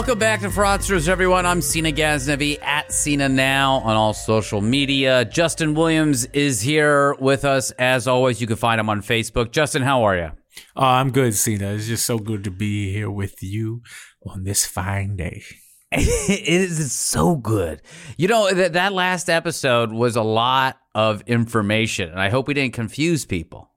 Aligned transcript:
Welcome 0.00 0.18
back 0.18 0.40
to 0.40 0.48
Fraudsters, 0.48 1.08
everyone. 1.08 1.44
I'm 1.44 1.60
Cena 1.60 1.92
Ghaznavi 1.92 2.58
at 2.62 2.90
Cena 2.90 3.28
Now 3.28 3.80
on 3.80 3.96
all 3.96 4.14
social 4.14 4.62
media. 4.62 5.26
Justin 5.26 5.74
Williams 5.74 6.24
is 6.32 6.62
here 6.62 7.12
with 7.20 7.44
us 7.44 7.70
as 7.72 8.08
always. 8.08 8.40
You 8.40 8.46
can 8.46 8.56
find 8.56 8.80
him 8.80 8.88
on 8.88 9.02
Facebook. 9.02 9.50
Justin, 9.50 9.82
how 9.82 10.04
are 10.04 10.16
you? 10.16 10.30
Oh, 10.74 10.86
I'm 10.86 11.10
good, 11.10 11.34
Cena. 11.34 11.74
It's 11.74 11.86
just 11.86 12.06
so 12.06 12.18
good 12.18 12.44
to 12.44 12.50
be 12.50 12.90
here 12.90 13.10
with 13.10 13.42
you 13.42 13.82
on 14.26 14.44
this 14.44 14.64
fine 14.64 15.16
day. 15.16 15.42
it 15.92 16.48
is 16.48 16.92
so 16.92 17.36
good. 17.36 17.82
You 18.16 18.28
know, 18.28 18.50
that, 18.54 18.72
that 18.72 18.94
last 18.94 19.28
episode 19.28 19.92
was 19.92 20.16
a 20.16 20.22
lot 20.22 20.78
of 20.94 21.20
information, 21.26 22.08
and 22.08 22.18
I 22.18 22.30
hope 22.30 22.48
we 22.48 22.54
didn't 22.54 22.72
confuse 22.72 23.26
people. 23.26 23.69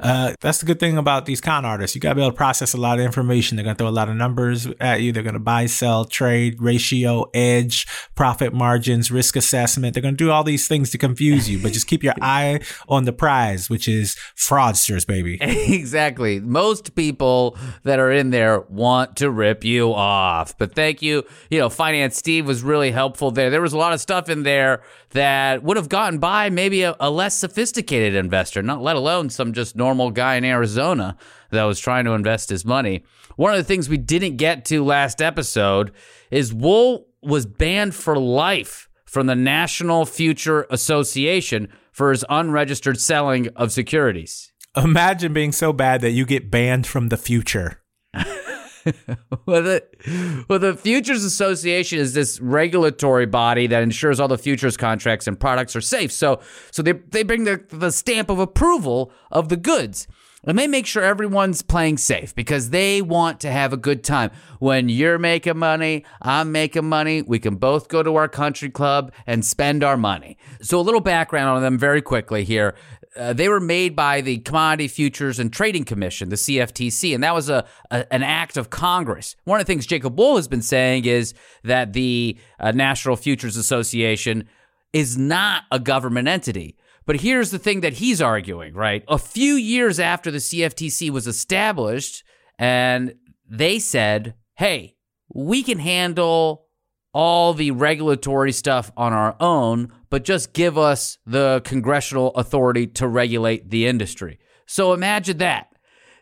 Uh, 0.00 0.34
that's 0.40 0.58
the 0.58 0.66
good 0.66 0.80
thing 0.80 0.96
about 0.96 1.26
these 1.26 1.40
con 1.40 1.64
artists. 1.64 1.94
You 1.94 2.00
got 2.00 2.10
to 2.10 2.14
be 2.14 2.22
able 2.22 2.32
to 2.32 2.36
process 2.36 2.72
a 2.72 2.76
lot 2.76 2.98
of 2.98 3.04
information. 3.04 3.56
They're 3.56 3.64
going 3.64 3.76
to 3.76 3.78
throw 3.78 3.88
a 3.88 3.90
lot 3.90 4.08
of 4.08 4.16
numbers 4.16 4.66
at 4.80 5.02
you. 5.02 5.12
They're 5.12 5.22
going 5.22 5.34
to 5.34 5.40
buy, 5.40 5.66
sell, 5.66 6.04
trade, 6.04 6.60
ratio, 6.60 7.26
edge, 7.34 7.86
profit 8.14 8.54
margins, 8.54 9.10
risk 9.10 9.36
assessment. 9.36 9.94
They're 9.94 10.02
going 10.02 10.16
to 10.16 10.24
do 10.24 10.30
all 10.30 10.44
these 10.44 10.66
things 10.66 10.90
to 10.90 10.98
confuse 10.98 11.48
you, 11.48 11.58
but 11.62 11.72
just 11.72 11.86
keep 11.86 12.02
your 12.02 12.14
eye 12.20 12.60
on 12.88 13.04
the 13.04 13.12
prize, 13.12 13.68
which 13.68 13.88
is 13.88 14.16
fraudsters, 14.36 15.06
baby. 15.06 15.38
exactly. 15.40 16.40
Most 16.40 16.94
people 16.94 17.56
that 17.84 17.98
are 17.98 18.10
in 18.10 18.30
there 18.30 18.60
want 18.60 19.16
to 19.16 19.30
rip 19.30 19.64
you 19.64 19.92
off. 19.92 20.56
But 20.56 20.74
thank 20.74 21.02
you. 21.02 21.24
You 21.50 21.58
know, 21.58 21.68
Finance 21.68 22.16
Steve 22.16 22.46
was 22.46 22.62
really 22.62 22.90
helpful 22.90 23.30
there. 23.30 23.50
There 23.50 23.62
was 23.62 23.72
a 23.72 23.78
lot 23.78 23.92
of 23.92 24.00
stuff 24.00 24.28
in 24.28 24.42
there 24.44 24.82
that 25.10 25.62
would 25.62 25.76
have 25.76 25.88
gotten 25.88 26.18
by 26.18 26.50
maybe 26.50 26.82
a, 26.82 26.96
a 27.00 27.10
less 27.10 27.36
sophisticated 27.36 28.14
investor, 28.14 28.62
not 28.62 28.82
let 28.82 28.96
alone 28.96 29.30
some 29.30 29.52
just 29.52 29.76
normal 29.76 30.10
guy 30.10 30.36
in 30.36 30.44
Arizona 30.44 31.16
that 31.50 31.64
was 31.64 31.80
trying 31.80 32.04
to 32.04 32.12
invest 32.12 32.48
his 32.50 32.64
money. 32.64 33.04
One 33.36 33.52
of 33.52 33.58
the 33.58 33.64
things 33.64 33.88
we 33.88 33.98
didn't 33.98 34.36
get 34.36 34.64
to 34.66 34.84
last 34.84 35.20
episode 35.20 35.92
is 36.30 36.54
Wohl 36.54 37.08
was 37.22 37.46
banned 37.46 37.94
for 37.94 38.16
life 38.16 38.88
from 39.04 39.26
the 39.26 39.34
National 39.34 40.06
Future 40.06 40.66
Association 40.70 41.68
for 41.92 42.12
his 42.12 42.24
unregistered 42.28 43.00
selling 43.00 43.48
of 43.56 43.72
securities. 43.72 44.52
Imagine 44.76 45.32
being 45.32 45.52
so 45.52 45.72
bad 45.72 46.00
that 46.02 46.12
you 46.12 46.24
get 46.24 46.50
banned 46.50 46.86
from 46.86 47.08
the 47.08 47.16
future. 47.16 47.82
well, 49.46 49.62
the, 49.62 50.44
well, 50.48 50.58
the 50.58 50.76
Futures 50.76 51.24
Association 51.24 51.98
is 51.98 52.14
this 52.14 52.40
regulatory 52.40 53.26
body 53.26 53.66
that 53.66 53.82
ensures 53.82 54.20
all 54.20 54.28
the 54.28 54.38
futures 54.38 54.76
contracts 54.76 55.26
and 55.26 55.38
products 55.38 55.76
are 55.76 55.80
safe. 55.80 56.12
So, 56.12 56.40
so 56.70 56.82
they, 56.82 56.92
they 56.92 57.22
bring 57.22 57.44
the, 57.44 57.64
the 57.68 57.90
stamp 57.90 58.30
of 58.30 58.38
approval 58.38 59.12
of 59.30 59.48
the 59.48 59.56
goods. 59.56 60.06
And 60.44 60.58
they 60.58 60.66
make 60.66 60.86
sure 60.86 61.02
everyone's 61.02 61.60
playing 61.60 61.98
safe 61.98 62.34
because 62.34 62.70
they 62.70 63.02
want 63.02 63.40
to 63.40 63.50
have 63.50 63.74
a 63.74 63.76
good 63.76 64.02
time. 64.02 64.30
When 64.58 64.88
you're 64.88 65.18
making 65.18 65.58
money, 65.58 66.04
I'm 66.22 66.50
making 66.50 66.88
money. 66.88 67.20
We 67.20 67.38
can 67.38 67.56
both 67.56 67.88
go 67.88 68.02
to 68.02 68.16
our 68.16 68.28
country 68.28 68.70
club 68.70 69.12
and 69.26 69.44
spend 69.44 69.84
our 69.84 69.98
money. 69.98 70.38
So, 70.62 70.80
a 70.80 70.82
little 70.82 71.02
background 71.02 71.50
on 71.50 71.62
them 71.62 71.78
very 71.78 72.00
quickly 72.00 72.44
here. 72.44 72.74
Uh, 73.16 73.32
they 73.32 73.48
were 73.48 73.60
made 73.60 73.96
by 73.96 74.20
the 74.20 74.38
Commodity 74.38 74.86
Futures 74.86 75.40
and 75.40 75.52
Trading 75.52 75.84
Commission, 75.84 76.28
the 76.28 76.36
CFTC, 76.36 77.12
and 77.12 77.24
that 77.24 77.34
was 77.34 77.48
a, 77.48 77.66
a, 77.90 78.12
an 78.12 78.22
act 78.22 78.56
of 78.56 78.70
Congress. 78.70 79.34
One 79.44 79.60
of 79.60 79.66
the 79.66 79.72
things 79.72 79.86
Jacob 79.86 80.16
Wohl 80.16 80.36
has 80.36 80.46
been 80.46 80.62
saying 80.62 81.06
is 81.06 81.34
that 81.64 81.92
the 81.92 82.38
uh, 82.60 82.70
National 82.70 83.16
Futures 83.16 83.56
Association 83.56 84.48
is 84.92 85.18
not 85.18 85.64
a 85.72 85.80
government 85.80 86.28
entity. 86.28 86.76
But 87.06 87.20
here's 87.20 87.50
the 87.50 87.58
thing 87.58 87.80
that 87.80 87.94
he's 87.94 88.22
arguing, 88.22 88.74
right? 88.74 89.02
A 89.08 89.18
few 89.18 89.54
years 89.54 89.98
after 89.98 90.30
the 90.30 90.38
CFTC 90.38 91.10
was 91.10 91.26
established, 91.26 92.22
and 92.58 93.14
they 93.48 93.80
said, 93.80 94.34
hey, 94.54 94.94
we 95.34 95.62
can 95.62 95.78
handle 95.78 96.66
all 97.12 97.54
the 97.54 97.70
regulatory 97.72 98.52
stuff 98.52 98.92
on 98.96 99.12
our 99.12 99.36
own, 99.40 99.92
but 100.10 100.24
just 100.24 100.52
give 100.52 100.78
us 100.78 101.18
the 101.26 101.60
congressional 101.64 102.28
authority 102.30 102.86
to 102.86 103.08
regulate 103.08 103.70
the 103.70 103.86
industry. 103.86 104.38
So 104.66 104.92
imagine 104.92 105.38
that. 105.38 105.68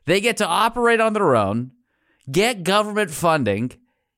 They 0.07 0.21
get 0.21 0.39
to 0.39 0.47
operate 0.47 1.01
on 1.01 1.13
their 1.13 1.37
own, 1.37 1.73
get 2.31 2.63
government 2.63 3.11
funding, 3.11 3.73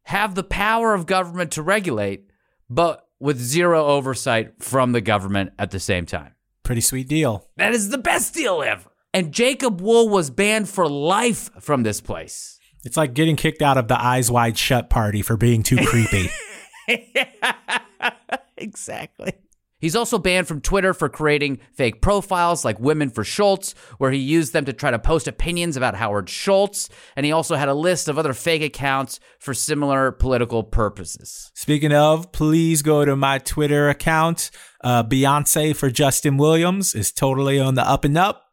have 0.04 0.34
the 0.34 0.44
power 0.44 0.94
of 0.94 1.06
government 1.06 1.50
to 1.52 1.62
regulate, 1.62 2.30
but 2.68 3.06
with 3.18 3.38
zero 3.38 3.84
oversight 3.86 4.62
from 4.62 4.92
the 4.92 5.00
government 5.00 5.52
at 5.58 5.72
the 5.72 5.80
same 5.80 6.06
time. 6.06 6.34
Pretty 6.62 6.80
sweet 6.80 7.08
deal. 7.08 7.48
That 7.56 7.72
is 7.72 7.88
the 7.88 7.98
best 7.98 8.34
deal 8.34 8.62
ever. 8.62 8.90
And 9.12 9.32
Jacob 9.32 9.80
Wohl 9.80 10.08
was 10.08 10.30
banned 10.30 10.68
for 10.68 10.88
life 10.88 11.50
from 11.60 11.82
this 11.82 12.00
place. 12.00 12.60
It's 12.84 12.96
like 12.96 13.12
getting 13.12 13.36
kicked 13.36 13.60
out 13.60 13.76
of 13.76 13.88
the 13.88 14.00
Eyes 14.00 14.30
Wide 14.30 14.56
Shut 14.56 14.88
party 14.88 15.22
for 15.22 15.36
being 15.36 15.62
too 15.62 15.76
creepy. 15.84 16.30
exactly. 18.56 19.32
He's 19.80 19.96
also 19.96 20.18
banned 20.18 20.46
from 20.46 20.60
Twitter 20.60 20.92
for 20.92 21.08
creating 21.08 21.58
fake 21.72 22.02
profiles 22.02 22.64
like 22.64 22.78
Women 22.78 23.08
for 23.08 23.24
Schultz, 23.24 23.74
where 23.98 24.10
he 24.10 24.18
used 24.18 24.52
them 24.52 24.66
to 24.66 24.72
try 24.72 24.90
to 24.90 24.98
post 24.98 25.26
opinions 25.26 25.76
about 25.76 25.94
Howard 25.94 26.28
Schultz. 26.28 26.90
And 27.16 27.24
he 27.24 27.32
also 27.32 27.56
had 27.56 27.68
a 27.68 27.74
list 27.74 28.08
of 28.08 28.18
other 28.18 28.34
fake 28.34 28.62
accounts 28.62 29.20
for 29.38 29.54
similar 29.54 30.12
political 30.12 30.62
purposes. 30.62 31.50
Speaking 31.54 31.92
of, 31.92 32.30
please 32.32 32.82
go 32.82 33.04
to 33.04 33.16
my 33.16 33.38
Twitter 33.38 33.88
account. 33.88 34.50
Uh, 34.84 35.02
Beyonce 35.02 35.74
for 35.74 35.90
Justin 35.90 36.36
Williams 36.36 36.94
is 36.94 37.10
totally 37.10 37.58
on 37.58 37.74
the 37.74 37.86
up 37.86 38.04
and 38.04 38.18
up. 38.18 38.44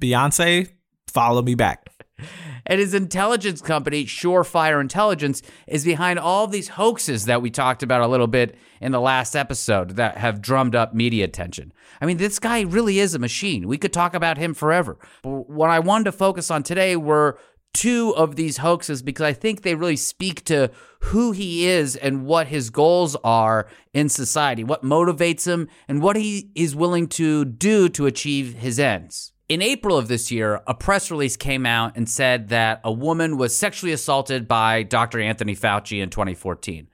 Beyonce, 0.00 0.70
follow 1.06 1.42
me 1.42 1.54
back. 1.54 1.88
And 2.66 2.80
his 2.80 2.94
intelligence 2.94 3.60
company, 3.60 4.04
Surefire 4.04 4.80
Intelligence, 4.80 5.42
is 5.66 5.84
behind 5.84 6.18
all 6.18 6.46
these 6.46 6.68
hoaxes 6.68 7.26
that 7.26 7.42
we 7.42 7.50
talked 7.50 7.82
about 7.82 8.00
a 8.00 8.06
little 8.06 8.26
bit 8.26 8.56
in 8.80 8.92
the 8.92 9.00
last 9.00 9.36
episode 9.36 9.96
that 9.96 10.16
have 10.16 10.40
drummed 10.40 10.74
up 10.74 10.94
media 10.94 11.24
attention. 11.24 11.72
I 12.00 12.06
mean, 12.06 12.16
this 12.16 12.38
guy 12.38 12.62
really 12.62 12.98
is 12.98 13.14
a 13.14 13.18
machine. 13.18 13.68
We 13.68 13.78
could 13.78 13.92
talk 13.92 14.14
about 14.14 14.38
him 14.38 14.54
forever. 14.54 14.98
But 15.22 15.50
what 15.50 15.70
I 15.70 15.78
wanted 15.80 16.04
to 16.04 16.12
focus 16.12 16.50
on 16.50 16.62
today 16.62 16.96
were 16.96 17.38
two 17.74 18.14
of 18.16 18.36
these 18.36 18.58
hoaxes 18.58 19.02
because 19.02 19.24
I 19.24 19.32
think 19.32 19.62
they 19.62 19.74
really 19.74 19.96
speak 19.96 20.44
to 20.44 20.70
who 21.00 21.32
he 21.32 21.66
is 21.66 21.96
and 21.96 22.24
what 22.24 22.46
his 22.46 22.70
goals 22.70 23.16
are 23.24 23.68
in 23.92 24.08
society, 24.08 24.64
what 24.64 24.82
motivates 24.82 25.46
him, 25.46 25.68
and 25.88 26.00
what 26.00 26.16
he 26.16 26.50
is 26.54 26.74
willing 26.74 27.08
to 27.08 27.44
do 27.44 27.88
to 27.90 28.06
achieve 28.06 28.54
his 28.54 28.78
ends. 28.78 29.33
In 29.46 29.60
April 29.60 29.98
of 29.98 30.08
this 30.08 30.30
year, 30.30 30.62
a 30.66 30.72
press 30.72 31.10
release 31.10 31.36
came 31.36 31.66
out 31.66 31.98
and 31.98 32.08
said 32.08 32.48
that 32.48 32.80
a 32.82 32.90
woman 32.90 33.36
was 33.36 33.54
sexually 33.54 33.92
assaulted 33.92 34.48
by 34.48 34.82
Dr. 34.82 35.20
Anthony 35.20 35.54
Fauci 35.54 36.02
in 36.02 36.08
2014. 36.08 36.88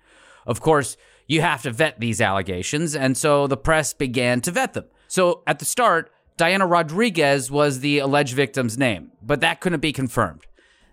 Of 0.46 0.60
course, 0.60 0.96
you 1.28 1.42
have 1.42 1.62
to 1.62 1.70
vet 1.70 2.00
these 2.00 2.20
allegations, 2.20 2.96
and 2.96 3.16
so 3.16 3.46
the 3.46 3.56
press 3.56 3.92
began 3.92 4.40
to 4.40 4.50
vet 4.50 4.72
them. 4.72 4.86
So 5.06 5.44
at 5.46 5.60
the 5.60 5.64
start, 5.64 6.10
Diana 6.36 6.66
Rodriguez 6.66 7.52
was 7.52 7.80
the 7.80 8.00
alleged 8.00 8.34
victim's 8.34 8.76
name, 8.76 9.12
but 9.22 9.40
that 9.42 9.60
couldn't 9.60 9.78
be 9.78 9.92
confirmed. 9.92 10.44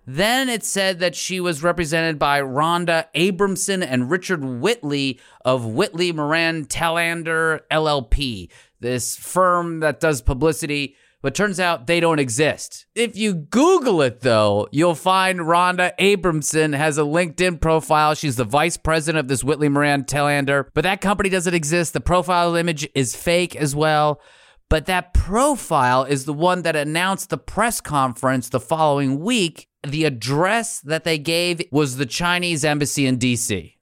Then 0.05 0.49
it 0.49 0.63
said 0.63 0.99
that 0.99 1.15
she 1.15 1.39
was 1.39 1.63
represented 1.63 2.19
by 2.19 2.39
Rhonda 2.39 3.05
Abramson 3.15 3.83
and 3.83 4.11
Richard 4.11 4.43
Whitley 4.43 5.19
of 5.43 5.65
Whitley 5.65 6.11
Moran 6.11 6.65
Telander 6.65 7.61
LLP, 7.71 8.49
this 8.79 9.15
firm 9.15 9.79
that 9.79 9.99
does 9.99 10.21
publicity 10.21 10.95
but 11.21 11.35
turns 11.35 11.59
out 11.59 11.87
they 11.87 11.99
don't 11.99 12.19
exist. 12.19 12.85
If 12.95 13.15
you 13.15 13.33
Google 13.33 14.01
it, 14.01 14.21
though, 14.21 14.67
you'll 14.71 14.95
find 14.95 15.39
Rhonda 15.39 15.91
Abramson 15.99 16.75
has 16.75 16.97
a 16.97 17.01
LinkedIn 17.01 17.59
profile. 17.59 18.15
She's 18.15 18.35
the 18.35 18.43
vice 18.43 18.77
president 18.77 19.19
of 19.19 19.27
this 19.27 19.43
Whitley 19.43 19.69
Moran 19.69 20.03
Telander, 20.03 20.69
but 20.73 20.83
that 20.83 21.01
company 21.01 21.29
doesn't 21.29 21.53
exist. 21.53 21.93
The 21.93 22.01
profile 22.01 22.55
image 22.55 22.87
is 22.93 23.15
fake 23.15 23.55
as 23.55 23.75
well. 23.75 24.21
But 24.69 24.85
that 24.87 25.13
profile 25.13 26.03
is 26.03 26.25
the 26.25 26.33
one 26.33 26.63
that 26.63 26.75
announced 26.75 27.29
the 27.29 27.37
press 27.37 27.79
conference 27.79 28.49
the 28.49 28.59
following 28.59 29.19
week. 29.19 29.69
The 29.85 30.03
address 30.03 30.81
that 30.81 31.05
they 31.05 31.17
gave 31.17 31.61
was 31.71 31.95
the 31.95 32.05
Chinese 32.05 32.65
embassy 32.65 33.05
in 33.05 33.17
DC. 33.17 33.75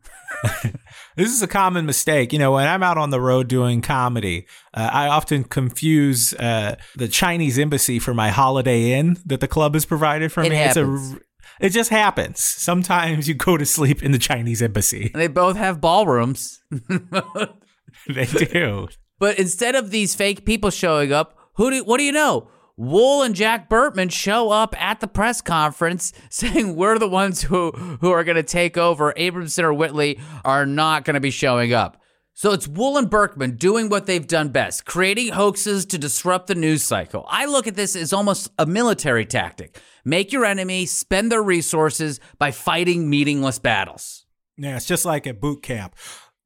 this 1.16 1.32
is 1.32 1.42
a 1.42 1.48
common 1.48 1.86
mistake. 1.86 2.34
You 2.34 2.40
know, 2.40 2.54
when 2.54 2.68
I'm 2.68 2.84
out 2.84 2.98
on 2.98 3.10
the 3.10 3.22
road 3.22 3.48
doing 3.48 3.82
comedy, 3.82 4.46
uh, 4.74 4.90
I 4.92 5.08
often 5.08 5.44
confuse 5.44 6.34
uh, 6.34 6.76
the 6.96 7.08
Chinese 7.08 7.58
embassy 7.58 8.00
for 8.00 8.14
my 8.14 8.30
Holiday 8.30 8.92
Inn 8.94 9.18
that 9.26 9.40
the 9.40 9.48
club 9.48 9.74
has 9.74 9.86
provided 9.86 10.32
for 10.32 10.44
it 10.44 10.50
me. 10.50 10.56
Happens. 10.56 11.14
It's 11.14 11.22
a 11.22 11.26
it 11.60 11.70
just 11.70 11.90
happens. 11.90 12.44
Sometimes 12.44 13.28
you 13.28 13.34
go 13.34 13.58
to 13.58 13.66
sleep 13.66 14.04
in 14.04 14.12
the 14.12 14.20
Chinese 14.20 14.62
embassy. 14.62 15.12
And 15.14 15.22
they 15.22 15.28
both 15.28 15.58
have 15.58 15.82
ballrooms. 15.82 16.60
they 18.08 18.26
do. 18.26 18.88
But 19.20 19.40
instead 19.40 19.76
of 19.76 19.92
these 19.92 20.16
fake 20.16 20.46
people 20.46 20.70
showing 20.70 21.14
up, 21.14 21.38
who 21.56 21.72
do 21.72 21.84
what 21.84 21.98
do 21.98 22.04
you 22.04 22.12
know? 22.12 22.50
Wohl 22.78 23.24
and 23.24 23.34
Jack 23.34 23.70
Burkman 23.70 24.10
show 24.10 24.50
up 24.52 24.80
at 24.82 25.00
the 25.00 25.08
press 25.08 25.40
conference 25.40 26.12
saying 26.30 26.76
we're 26.76 27.00
the 27.00 27.08
ones 27.08 27.44
who, 27.44 27.72
who 27.72 28.12
are 28.12 28.24
going 28.24 28.36
to 28.36 28.44
take 28.44 28.78
over. 28.78 29.14
Abramson 29.14 29.64
or 29.64 29.74
Whitley 29.74 30.20
are 30.44 30.66
not 30.66 31.06
going 31.06 31.14
to 31.14 31.22
be 31.22 31.32
showing 31.32 31.74
up. 31.74 32.02
So 32.34 32.52
it's 32.52 32.68
Wohl 32.68 32.98
and 32.98 33.10
Burkman 33.10 33.56
doing 33.56 33.88
what 33.88 34.08
they've 34.08 34.28
done 34.28 34.50
best, 34.50 34.86
creating 34.86 35.30
hoaxes 35.30 35.86
to 35.86 35.98
disrupt 35.98 36.48
the 36.48 36.56
news 36.56 36.84
cycle. 36.84 37.26
I 37.30 37.46
look 37.46 37.66
at 37.66 37.76
this 37.76 37.96
as 37.96 38.12
almost 38.12 38.52
a 38.60 38.66
military 38.66 39.26
tactic. 39.26 39.80
Make 40.04 40.34
your 40.34 40.44
enemy 40.44 40.86
spend 40.86 41.32
their 41.32 41.42
resources 41.42 42.20
by 42.38 42.52
fighting 42.52 43.10
meaningless 43.10 43.58
battles. 43.58 44.26
Yeah, 44.58 44.76
it's 44.76 44.86
just 44.86 45.06
like 45.06 45.28
at 45.28 45.40
boot 45.40 45.64
camp. 45.64 45.96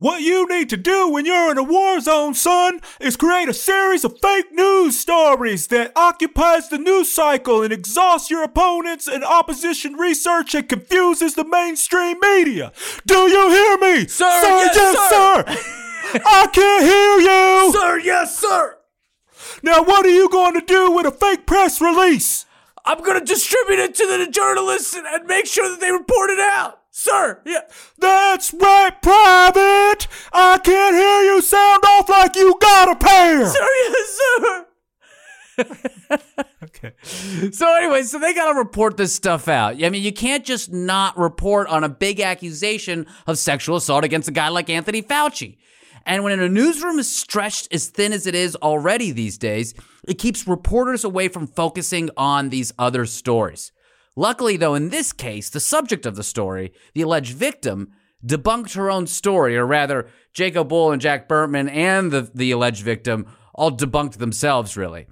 What 0.02 0.22
you 0.22 0.48
need 0.48 0.70
to 0.70 0.78
do 0.78 1.10
when 1.10 1.26
you're 1.26 1.52
in 1.52 1.58
a 1.58 1.64
war 1.64 2.00
zone, 2.00 2.34
son, 2.34 2.80
is 3.02 3.18
create 3.18 3.50
a 3.50 3.54
series 3.54 4.06
of 4.06 4.18
fake 4.22 4.50
news 4.54 4.98
stories 4.98 5.68
that 5.68 5.92
occupies 5.94 6.70
the 6.70 6.78
news 6.78 7.12
cycle 7.12 7.62
and 7.64 7.74
exhausts 7.74 8.32
your 8.32 8.42
opponents 8.42 9.10
and 9.10 9.26
opposition 9.26 9.96
research 9.96 10.56
and 10.56 10.70
confuses 10.70 11.36
the 11.36 11.44
mainstream 11.44 12.18
media. 12.22 12.72
Do 13.06 13.30
you 13.30 13.50
hear 13.50 13.78
me? 13.78 14.08
Sir, 14.08 14.40
sir 14.42 14.48
yes, 14.48 14.74
sir. 14.74 15.10
sir. 15.10 16.22
I 16.26 16.48
can't 16.48 16.84
hear 16.86 17.20
you. 17.20 17.74
Sir, 17.74 18.00
yes, 18.00 18.40
sir. 18.40 18.78
Now, 19.64 19.84
what 19.84 20.06
are 20.06 20.16
you 20.16 20.30
going 20.30 20.54
to 20.54 20.66
do 20.66 20.92
with 20.92 21.08
a 21.08 21.12
fake 21.12 21.46
press 21.46 21.82
release? 21.82 22.46
I'm 22.86 23.04
going 23.04 23.20
to 23.20 23.26
distribute 23.26 23.80
it 23.80 23.96
to 23.96 24.08
the 24.08 24.32
journalists 24.32 24.94
and, 24.94 25.06
and 25.06 25.28
make 25.28 25.46
sure 25.46 25.70
that 25.70 25.82
they 25.82 25.92
report 25.92 26.30
it 26.30 26.40
out. 26.40 26.79
Sir, 27.02 27.42
yeah. 27.46 27.62
That's 27.98 28.54
right, 28.54 29.02
Private. 29.02 30.06
I 30.34 30.60
can't 30.62 30.94
hear 30.94 31.34
you 31.34 31.42
sound 31.42 31.82
off 31.86 32.10
like 32.10 32.36
you 32.36 32.58
got 32.60 32.92
a 32.92 32.96
pair. 32.98 33.46
Sir, 33.48 33.68
yes, 33.88 34.20
sir. 34.20 34.66
okay. 36.66 36.94
So 37.54 37.74
anyway, 37.78 38.04
so 38.04 38.20
they 38.20 38.34
got 38.34 38.52
to 38.52 38.60
report 38.60 38.98
this 38.98 39.14
stuff 39.16 39.48
out. 39.48 39.82
I 39.82 39.90
mean, 39.90 40.04
you 40.04 40.12
can't 40.12 40.44
just 40.44 40.74
not 40.74 41.18
report 41.18 41.70
on 41.70 41.86
a 41.86 41.90
big 41.90 42.20
accusation 42.20 43.08
of 43.28 43.38
sexual 43.38 43.78
assault 43.78 44.04
against 44.04 44.28
a 44.28 44.34
guy 44.34 44.50
like 44.50 44.70
Anthony 44.70 45.02
Fauci. 45.02 45.58
And 46.06 46.26
when 46.26 46.38
a 46.38 46.50
newsroom 46.50 47.00
is 47.00 47.10
stretched 47.10 47.74
as 47.74 47.88
thin 47.88 48.12
as 48.12 48.28
it 48.28 48.36
is 48.36 48.58
already 48.58 49.12
these 49.12 49.38
days, 49.38 49.74
it 50.06 50.16
keeps 50.16 50.46
reporters 50.46 51.06
away 51.06 51.30
from 51.30 51.48
focusing 51.48 52.10
on 52.18 52.50
these 52.50 52.74
other 52.78 53.06
stories. 53.06 53.72
Luckily, 54.20 54.58
though, 54.58 54.76
in 54.76 54.90
this 54.90 55.14
case, 55.14 55.50
the 55.50 55.62
subject 55.62 56.06
of 56.06 56.18
the 56.18 56.26
story, 56.26 56.74
the 56.94 57.04
alleged 57.04 57.34
victim, 57.34 57.94
debunked 58.22 58.76
her 58.76 58.92
own 58.92 59.08
story, 59.08 59.56
or 59.56 59.66
rather, 59.66 60.10
Jacob 60.34 60.74
Wohl 60.74 60.92
and 60.92 61.02
Jack 61.02 61.30
Burkman 61.30 61.70
and 61.70 62.12
the, 62.12 62.30
the 62.36 62.52
alleged 62.52 62.84
victim 62.84 63.28
all 63.56 63.72
debunked 63.72 64.18
themselves, 64.18 64.76
really. 64.76 65.08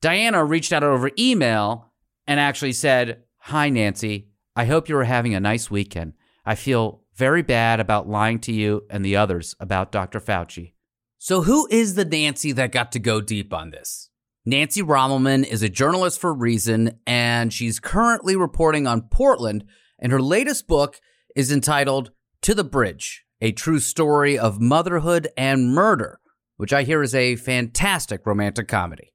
Diana 0.00 0.44
reached 0.44 0.72
out 0.72 0.82
over 0.82 1.12
email 1.16 1.92
and 2.26 2.40
actually 2.40 2.72
said, 2.72 3.22
Hi, 3.42 3.68
Nancy. 3.68 4.26
I 4.56 4.64
hope 4.64 4.88
you 4.88 4.98
are 4.98 5.04
having 5.04 5.36
a 5.36 5.40
nice 5.40 5.70
weekend. 5.70 6.14
I 6.44 6.56
feel 6.56 7.04
very 7.14 7.42
bad 7.42 7.78
about 7.78 8.08
lying 8.08 8.40
to 8.40 8.52
you 8.52 8.82
and 8.90 9.04
the 9.04 9.14
others 9.14 9.54
about 9.60 9.92
Dr. 9.92 10.18
Fauci. 10.18 10.72
So, 11.16 11.42
who 11.42 11.68
is 11.70 11.94
the 11.94 12.04
Nancy 12.04 12.50
that 12.50 12.72
got 12.72 12.90
to 12.90 12.98
go 12.98 13.20
deep 13.20 13.54
on 13.54 13.70
this? 13.70 14.10
Nancy 14.48 14.80
Rommelmann 14.80 15.44
is 15.44 15.62
a 15.62 15.68
journalist 15.68 16.18
for 16.18 16.32
Reason, 16.32 16.98
and 17.06 17.52
she's 17.52 17.78
currently 17.78 18.34
reporting 18.34 18.86
on 18.86 19.02
Portland. 19.02 19.62
And 19.98 20.10
her 20.10 20.22
latest 20.22 20.66
book 20.66 20.98
is 21.36 21.52
entitled 21.52 22.12
To 22.40 22.54
the 22.54 22.64
Bridge 22.64 23.26
A 23.42 23.52
True 23.52 23.78
Story 23.78 24.38
of 24.38 24.58
Motherhood 24.58 25.28
and 25.36 25.74
Murder, 25.74 26.18
which 26.56 26.72
I 26.72 26.84
hear 26.84 27.02
is 27.02 27.14
a 27.14 27.36
fantastic 27.36 28.24
romantic 28.24 28.68
comedy. 28.68 29.12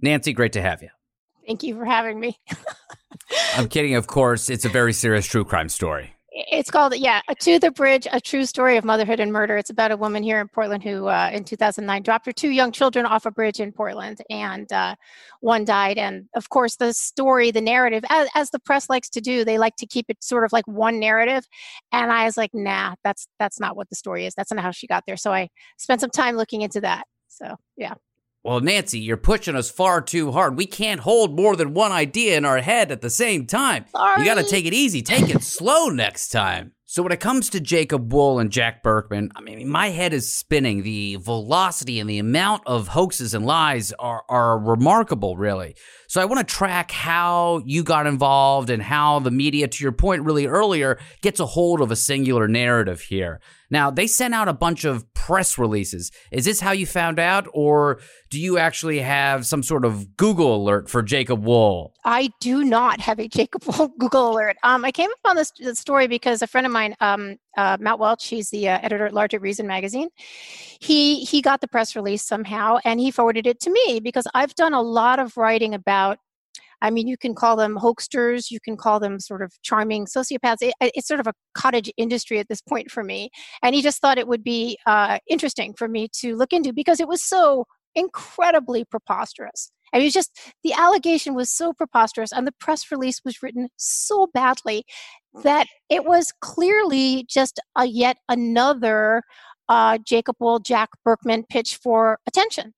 Nancy, 0.00 0.32
great 0.32 0.54
to 0.54 0.62
have 0.62 0.80
you. 0.80 0.88
Thank 1.46 1.62
you 1.62 1.76
for 1.76 1.84
having 1.84 2.18
me. 2.18 2.40
I'm 3.58 3.68
kidding, 3.68 3.96
of 3.96 4.06
course. 4.06 4.48
It's 4.48 4.64
a 4.64 4.70
very 4.70 4.94
serious 4.94 5.26
true 5.26 5.44
crime 5.44 5.68
story. 5.68 6.14
It's 6.32 6.70
called, 6.70 6.94
yeah, 6.96 7.22
To 7.40 7.58
the 7.58 7.72
Bridge, 7.72 8.06
a 8.12 8.20
true 8.20 8.46
story 8.46 8.76
of 8.76 8.84
motherhood 8.84 9.18
and 9.18 9.32
murder. 9.32 9.56
It's 9.56 9.70
about 9.70 9.90
a 9.90 9.96
woman 9.96 10.22
here 10.22 10.40
in 10.40 10.46
Portland 10.46 10.84
who, 10.84 11.08
uh, 11.08 11.28
in 11.32 11.42
2009, 11.42 12.02
dropped 12.02 12.26
her 12.26 12.32
two 12.32 12.50
young 12.50 12.70
children 12.70 13.04
off 13.04 13.26
a 13.26 13.32
bridge 13.32 13.58
in 13.58 13.72
Portland, 13.72 14.20
and 14.30 14.72
uh, 14.72 14.94
one 15.40 15.64
died. 15.64 15.98
And 15.98 16.28
of 16.36 16.48
course, 16.48 16.76
the 16.76 16.92
story, 16.92 17.50
the 17.50 17.60
narrative, 17.60 18.04
as, 18.08 18.28
as, 18.36 18.50
the 18.50 18.60
press 18.60 18.88
likes 18.88 19.08
to 19.10 19.20
do, 19.20 19.44
they 19.44 19.58
like 19.58 19.74
to 19.76 19.86
keep 19.86 20.06
it 20.08 20.22
sort 20.22 20.44
of 20.44 20.52
like 20.52 20.66
one 20.68 21.00
narrative. 21.00 21.44
And 21.90 22.12
I 22.12 22.26
was 22.26 22.36
like, 22.36 22.50
nah, 22.54 22.94
that's 23.02 23.26
that's 23.40 23.58
not 23.58 23.76
what 23.76 23.88
the 23.90 23.96
story 23.96 24.24
is. 24.26 24.34
That's 24.34 24.52
not 24.52 24.62
how 24.62 24.70
she 24.70 24.86
got 24.86 25.04
there. 25.06 25.16
So 25.16 25.32
I 25.32 25.48
spent 25.78 26.00
some 26.00 26.10
time 26.10 26.36
looking 26.36 26.62
into 26.62 26.80
that. 26.82 27.06
So 27.26 27.56
yeah. 27.76 27.94
Well, 28.42 28.60
Nancy, 28.60 28.98
you're 28.98 29.18
pushing 29.18 29.54
us 29.54 29.70
far 29.70 30.00
too 30.00 30.32
hard. 30.32 30.56
We 30.56 30.64
can't 30.64 31.00
hold 31.00 31.36
more 31.36 31.56
than 31.56 31.74
one 31.74 31.92
idea 31.92 32.38
in 32.38 32.46
our 32.46 32.58
head 32.58 32.90
at 32.90 33.02
the 33.02 33.10
same 33.10 33.46
time. 33.46 33.84
Sorry. 33.90 34.20
You 34.20 34.26
got 34.26 34.42
to 34.42 34.48
take 34.48 34.64
it 34.64 34.72
easy. 34.72 35.02
Take 35.02 35.28
it 35.28 35.42
slow 35.42 35.88
next 35.88 36.30
time. 36.30 36.72
So 36.86 37.02
when 37.02 37.12
it 37.12 37.20
comes 37.20 37.50
to 37.50 37.60
Jacob 37.60 38.12
Wohl 38.12 38.38
and 38.38 38.50
Jack 38.50 38.82
Burkman, 38.82 39.30
I 39.36 39.42
mean, 39.42 39.68
my 39.68 39.90
head 39.90 40.12
is 40.14 40.34
spinning. 40.34 40.82
The 40.82 41.16
velocity 41.16 42.00
and 42.00 42.08
the 42.08 42.18
amount 42.18 42.62
of 42.66 42.88
hoaxes 42.88 43.34
and 43.34 43.44
lies 43.44 43.92
are, 43.98 44.24
are 44.28 44.58
remarkable, 44.58 45.36
really. 45.36 45.76
So 46.10 46.20
I 46.20 46.24
want 46.24 46.40
to 46.40 46.54
track 46.54 46.90
how 46.90 47.62
you 47.64 47.84
got 47.84 48.08
involved 48.08 48.68
and 48.68 48.82
how 48.82 49.20
the 49.20 49.30
media, 49.30 49.68
to 49.68 49.84
your 49.84 49.92
point 49.92 50.24
really 50.24 50.44
earlier, 50.44 50.98
gets 51.22 51.38
a 51.38 51.46
hold 51.46 51.80
of 51.80 51.92
a 51.92 51.94
singular 51.94 52.48
narrative 52.48 53.00
here. 53.00 53.40
Now, 53.70 53.92
they 53.92 54.08
sent 54.08 54.34
out 54.34 54.48
a 54.48 54.52
bunch 54.52 54.84
of 54.84 55.06
press 55.14 55.56
releases. 55.56 56.10
Is 56.32 56.46
this 56.46 56.58
how 56.58 56.72
you 56.72 56.84
found 56.84 57.20
out, 57.20 57.46
or 57.54 58.00
do 58.28 58.40
you 58.40 58.58
actually 58.58 58.98
have 58.98 59.46
some 59.46 59.62
sort 59.62 59.84
of 59.84 60.16
Google 60.16 60.56
alert 60.56 60.90
for 60.90 61.00
Jacob 61.00 61.44
Wohl? 61.44 61.94
I 62.04 62.30
do 62.40 62.64
not 62.64 63.00
have 63.00 63.20
a 63.20 63.28
Jacob 63.28 63.62
Wohl 63.66 63.92
Google 64.00 64.32
alert. 64.32 64.56
Um, 64.64 64.84
I 64.84 64.90
came 64.90 65.10
upon 65.22 65.36
this, 65.36 65.52
this 65.60 65.78
story 65.78 66.08
because 66.08 66.42
a 66.42 66.48
friend 66.48 66.66
of 66.66 66.72
mine, 66.72 66.96
um, 66.98 67.36
uh, 67.56 67.76
Matt 67.80 67.98
Welch, 67.98 68.26
he's 68.26 68.50
the 68.50 68.68
uh, 68.68 68.78
editor 68.82 69.06
at 69.06 69.12
Large 69.12 69.34
at 69.34 69.40
Reason 69.40 69.66
magazine. 69.66 70.08
He 70.80 71.24
he 71.24 71.42
got 71.42 71.60
the 71.60 71.68
press 71.68 71.96
release 71.96 72.22
somehow, 72.22 72.78
and 72.84 73.00
he 73.00 73.10
forwarded 73.10 73.46
it 73.46 73.60
to 73.60 73.70
me 73.70 74.00
because 74.00 74.26
I've 74.34 74.54
done 74.54 74.74
a 74.74 74.82
lot 74.82 75.18
of 75.18 75.36
writing 75.36 75.74
about 75.74 76.18
I 76.82 76.90
mean, 76.90 77.06
you 77.06 77.16
can 77.18 77.34
call 77.34 77.56
them 77.56 77.76
hoaxsters, 77.76 78.50
you 78.50 78.58
can 78.58 78.76
call 78.76 79.00
them 79.00 79.20
sort 79.20 79.42
of 79.42 79.52
charming 79.62 80.06
sociopaths. 80.06 80.62
It, 80.62 80.74
it's 80.80 81.08
sort 81.08 81.20
of 81.20 81.26
a 81.26 81.34
cottage 81.54 81.92
industry 81.96 82.38
at 82.38 82.48
this 82.48 82.62
point 82.62 82.90
for 82.90 83.04
me. 83.04 83.30
And 83.62 83.74
he 83.74 83.82
just 83.82 84.00
thought 84.00 84.18
it 84.18 84.28
would 84.28 84.42
be 84.42 84.78
uh, 84.86 85.18
interesting 85.28 85.74
for 85.74 85.88
me 85.88 86.08
to 86.20 86.36
look 86.36 86.52
into 86.52 86.72
because 86.72 87.00
it 87.00 87.08
was 87.08 87.22
so 87.22 87.66
incredibly 87.94 88.84
preposterous. 88.84 89.72
I 89.92 89.98
mean, 89.98 90.04
it 90.04 90.06
was 90.06 90.14
just 90.14 90.38
the 90.62 90.72
allegation 90.72 91.34
was 91.34 91.50
so 91.50 91.72
preposterous 91.72 92.32
and 92.32 92.46
the 92.46 92.52
press 92.52 92.90
release 92.90 93.20
was 93.24 93.42
written 93.42 93.68
so 93.76 94.28
badly 94.32 94.84
that 95.42 95.66
it 95.88 96.04
was 96.04 96.32
clearly 96.40 97.24
just 97.28 97.60
a 97.76 97.84
yet 97.84 98.18
another 98.28 99.22
uh, 99.68 99.98
Jacob 100.04 100.36
Wohl, 100.40 100.58
Jack 100.58 100.90
Burkman 101.04 101.44
pitch 101.48 101.76
for 101.76 102.18
attention. 102.26 102.74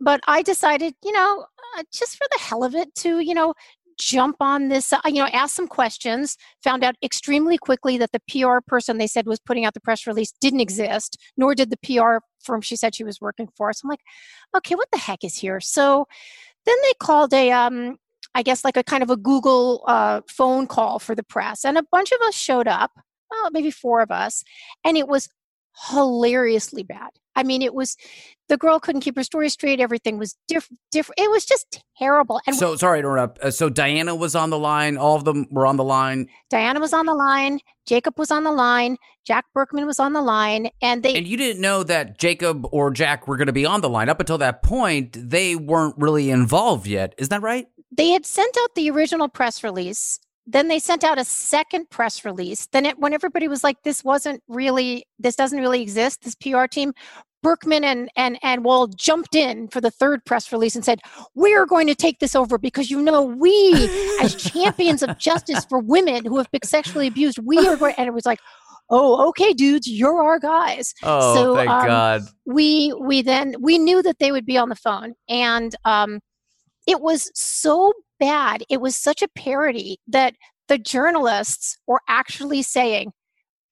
But 0.00 0.20
I 0.26 0.40
decided, 0.42 0.94
you 1.04 1.12
know, 1.12 1.44
uh, 1.78 1.82
just 1.92 2.16
for 2.16 2.26
the 2.32 2.38
hell 2.38 2.64
of 2.64 2.74
it, 2.74 2.94
to, 2.96 3.20
you 3.20 3.34
know, 3.34 3.52
jump 4.00 4.36
on 4.40 4.68
this, 4.68 4.92
uh, 4.92 5.00
you 5.04 5.22
know, 5.22 5.26
ask 5.26 5.54
some 5.54 5.68
questions, 5.68 6.38
found 6.64 6.82
out 6.82 6.94
extremely 7.02 7.58
quickly 7.58 7.98
that 7.98 8.10
the 8.12 8.22
PR 8.28 8.58
person 8.66 8.96
they 8.96 9.06
said 9.06 9.26
was 9.26 9.38
putting 9.38 9.66
out 9.66 9.74
the 9.74 9.80
press 9.80 10.06
release 10.06 10.32
didn't 10.40 10.60
exist, 10.60 11.18
nor 11.36 11.54
did 11.54 11.70
the 11.70 11.76
PR 11.84 12.24
firm 12.42 12.62
she 12.62 12.76
said 12.76 12.94
she 12.94 13.04
was 13.04 13.20
working 13.20 13.48
for. 13.56 13.70
So 13.74 13.82
I'm 13.84 13.90
like, 13.90 14.00
okay, 14.56 14.74
what 14.74 14.88
the 14.90 14.98
heck 14.98 15.22
is 15.22 15.36
here? 15.36 15.60
So 15.60 16.06
then 16.66 16.76
they 16.82 16.92
called 16.98 17.32
a, 17.34 17.50
um, 17.50 17.96
I 18.34 18.42
guess 18.42 18.64
like 18.64 18.76
a 18.76 18.84
kind 18.84 19.02
of 19.02 19.10
a 19.10 19.16
Google 19.16 19.84
uh, 19.86 20.20
phone 20.28 20.66
call 20.66 20.98
for 20.98 21.14
the 21.14 21.22
press, 21.22 21.64
and 21.64 21.78
a 21.78 21.84
bunch 21.90 22.12
of 22.12 22.20
us 22.22 22.34
showed 22.34 22.68
up. 22.68 22.92
Well, 23.30 23.50
maybe 23.52 23.70
four 23.70 24.00
of 24.00 24.10
us, 24.10 24.42
and 24.84 24.96
it 24.96 25.06
was 25.06 25.28
hilariously 25.88 26.82
bad. 26.82 27.10
I 27.36 27.42
mean, 27.42 27.62
it 27.62 27.74
was 27.74 27.96
the 28.48 28.56
girl 28.56 28.80
couldn't 28.80 29.02
keep 29.02 29.16
her 29.16 29.22
story 29.22 29.48
straight. 29.48 29.80
Everything 29.80 30.18
was 30.18 30.36
different. 30.48 30.78
Different. 30.90 31.20
It 31.20 31.30
was 31.30 31.46
just 31.46 31.82
terrible. 31.96 32.40
And 32.46 32.56
so 32.56 32.76
sorry 32.76 32.98
to 32.98 33.06
interrupt. 33.06 33.38
Uh, 33.38 33.50
so 33.50 33.70
Diana 33.70 34.14
was 34.14 34.34
on 34.34 34.50
the 34.50 34.58
line. 34.58 34.96
All 34.98 35.16
of 35.16 35.24
them 35.24 35.46
were 35.50 35.66
on 35.66 35.76
the 35.76 35.84
line. 35.84 36.28
Diana 36.50 36.80
was 36.80 36.92
on 36.92 37.06
the 37.06 37.14
line. 37.14 37.60
Jacob 37.86 38.18
was 38.18 38.30
on 38.30 38.44
the 38.44 38.52
line. 38.52 38.96
Jack 39.24 39.46
Burkman 39.54 39.86
was 39.86 40.00
on 40.00 40.12
the 40.12 40.22
line, 40.22 40.70
and 40.82 41.02
they. 41.02 41.14
And 41.14 41.26
you 41.26 41.36
didn't 41.36 41.60
know 41.60 41.82
that 41.84 42.18
Jacob 42.18 42.66
or 42.72 42.90
Jack 42.90 43.28
were 43.28 43.36
going 43.36 43.46
to 43.46 43.52
be 43.52 43.66
on 43.66 43.80
the 43.80 43.88
line 43.88 44.08
up 44.08 44.20
until 44.20 44.38
that 44.38 44.62
point. 44.62 45.16
They 45.16 45.54
weren't 45.54 45.94
really 45.96 46.30
involved 46.30 46.86
yet. 46.86 47.14
Is 47.16 47.28
that 47.28 47.42
right? 47.42 47.68
They 47.92 48.10
had 48.10 48.26
sent 48.26 48.56
out 48.60 48.74
the 48.74 48.90
original 48.90 49.28
press 49.28 49.62
release 49.62 50.18
then 50.46 50.68
they 50.68 50.78
sent 50.78 51.04
out 51.04 51.18
a 51.18 51.24
second 51.24 51.90
press 51.90 52.24
release. 52.24 52.66
Then 52.72 52.86
it, 52.86 52.98
when 52.98 53.12
everybody 53.12 53.48
was 53.48 53.62
like, 53.62 53.82
"This 53.82 54.02
wasn't 54.02 54.42
really, 54.48 55.04
this 55.18 55.36
doesn't 55.36 55.58
really 55.58 55.82
exist," 55.82 56.22
this 56.22 56.34
PR 56.34 56.66
team, 56.66 56.92
Burkman 57.42 57.84
and 57.84 58.10
and 58.16 58.38
and 58.42 58.64
Wohl 58.64 58.88
jumped 58.88 59.34
in 59.34 59.68
for 59.68 59.80
the 59.80 59.90
third 59.90 60.24
press 60.24 60.52
release 60.52 60.74
and 60.74 60.84
said, 60.84 61.00
"We 61.34 61.54
are 61.54 61.66
going 61.66 61.86
to 61.86 61.94
take 61.94 62.18
this 62.18 62.34
over 62.34 62.58
because 62.58 62.90
you 62.90 63.00
know 63.00 63.22
we, 63.22 63.72
as 64.20 64.34
champions 64.52 65.02
of 65.02 65.18
justice 65.18 65.64
for 65.64 65.78
women 65.78 66.24
who 66.24 66.38
have 66.38 66.50
been 66.50 66.62
sexually 66.64 67.06
abused, 67.06 67.38
we 67.38 67.58
are 67.66 67.76
going." 67.76 67.94
And 67.96 68.08
it 68.08 68.14
was 68.14 68.26
like, 68.26 68.40
"Oh, 68.90 69.28
okay, 69.28 69.52
dudes, 69.52 69.86
you're 69.86 70.22
our 70.22 70.38
guys." 70.38 70.94
Oh, 71.02 71.34
so, 71.34 71.56
thank 71.56 71.70
um, 71.70 71.86
God. 71.86 72.22
We 72.46 72.92
we 73.00 73.22
then 73.22 73.54
we 73.60 73.78
knew 73.78 74.02
that 74.02 74.18
they 74.18 74.32
would 74.32 74.46
be 74.46 74.58
on 74.58 74.68
the 74.68 74.76
phone, 74.76 75.14
and 75.28 75.74
um, 75.84 76.20
it 76.86 77.00
was 77.00 77.30
so 77.34 77.92
bad. 78.20 78.62
It 78.68 78.80
was 78.80 78.94
such 78.94 79.22
a 79.22 79.28
parody 79.28 79.98
that 80.06 80.34
the 80.68 80.78
journalists 80.78 81.76
were 81.86 82.00
actually 82.08 82.62
saying, 82.62 83.12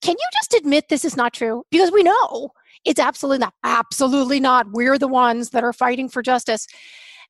Can 0.02 0.17
you 0.19 0.28
just 0.40 0.55
admit 0.55 0.87
this 0.88 1.05
is 1.05 1.17
not 1.17 1.33
true? 1.33 1.62
Because 1.71 1.93
we 1.93 2.02
know. 2.02 2.50
It's 2.85 3.00
absolutely 3.00 3.38
not. 3.38 3.55
Absolutely 3.64 4.40
not. 4.40 4.67
We're 4.73 4.99
the 4.99 5.09
ones 5.09 5.50
that 5.50 5.64
are 5.64 5.73
fighting 5.73 6.09
for 6.09 6.23
justice. 6.23 6.67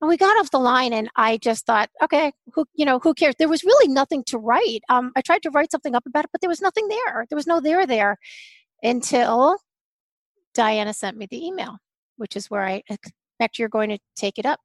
And 0.00 0.08
we 0.08 0.16
got 0.16 0.38
off 0.38 0.52
the 0.52 0.60
line, 0.60 0.92
and 0.92 1.10
I 1.16 1.38
just 1.38 1.66
thought, 1.66 1.90
okay, 2.02 2.32
who 2.54 2.64
you 2.74 2.84
know, 2.84 3.00
who 3.00 3.14
cares? 3.14 3.34
There 3.38 3.48
was 3.48 3.64
really 3.64 3.92
nothing 3.92 4.22
to 4.28 4.38
write. 4.38 4.80
Um, 4.88 5.10
I 5.16 5.22
tried 5.22 5.42
to 5.42 5.50
write 5.50 5.72
something 5.72 5.96
up 5.96 6.06
about 6.06 6.24
it, 6.24 6.30
but 6.30 6.40
there 6.40 6.50
was 6.50 6.60
nothing 6.60 6.86
there. 6.88 7.26
There 7.28 7.36
was 7.36 7.48
no 7.48 7.60
there 7.60 7.84
there 7.84 8.16
until 8.82 9.58
Diana 10.54 10.94
sent 10.94 11.16
me 11.16 11.26
the 11.28 11.44
email, 11.44 11.78
which 12.16 12.36
is 12.36 12.48
where 12.48 12.64
I 12.64 12.82
expect 13.38 13.58
you're 13.58 13.68
going 13.68 13.90
to 13.90 13.98
take 14.16 14.38
it 14.38 14.46
up. 14.46 14.60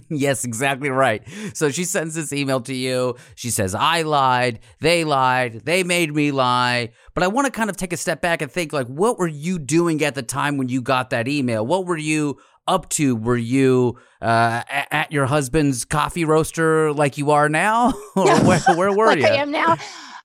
yes, 0.10 0.44
exactly 0.44 0.90
right. 0.90 1.22
So 1.54 1.70
she 1.70 1.84
sends 1.84 2.16
this 2.16 2.32
email 2.32 2.60
to 2.62 2.74
you. 2.74 3.14
She 3.36 3.50
says, 3.50 3.74
I 3.74 4.02
lied. 4.02 4.58
They 4.80 5.04
lied. 5.04 5.62
They 5.64 5.84
made 5.84 6.12
me 6.12 6.32
lie. 6.32 6.90
But 7.14 7.22
I 7.22 7.28
want 7.28 7.46
to 7.46 7.52
kind 7.52 7.70
of 7.70 7.76
take 7.76 7.92
a 7.92 7.96
step 7.96 8.20
back 8.20 8.42
and 8.42 8.50
think, 8.50 8.72
like, 8.72 8.88
what 8.88 9.18
were 9.18 9.28
you 9.28 9.60
doing 9.60 10.02
at 10.02 10.16
the 10.16 10.22
time 10.22 10.56
when 10.56 10.68
you 10.68 10.82
got 10.82 11.10
that 11.10 11.28
email? 11.28 11.64
What 11.64 11.86
were 11.86 11.96
you 11.96 12.38
up 12.66 12.88
to? 12.90 13.14
Were 13.14 13.36
you 13.36 13.96
uh, 14.20 14.62
at 14.68 15.12
your 15.12 15.26
husband's 15.26 15.84
coffee 15.84 16.24
roaster 16.24 16.92
like 16.92 17.16
you 17.16 17.30
are 17.30 17.48
now? 17.48 17.92
or 18.16 18.40
where, 18.40 18.60
where 18.74 18.92
were 18.92 19.06
like 19.06 19.18
you? 19.20 19.26
I 19.26 19.36
am 19.36 19.52
now. 19.52 19.76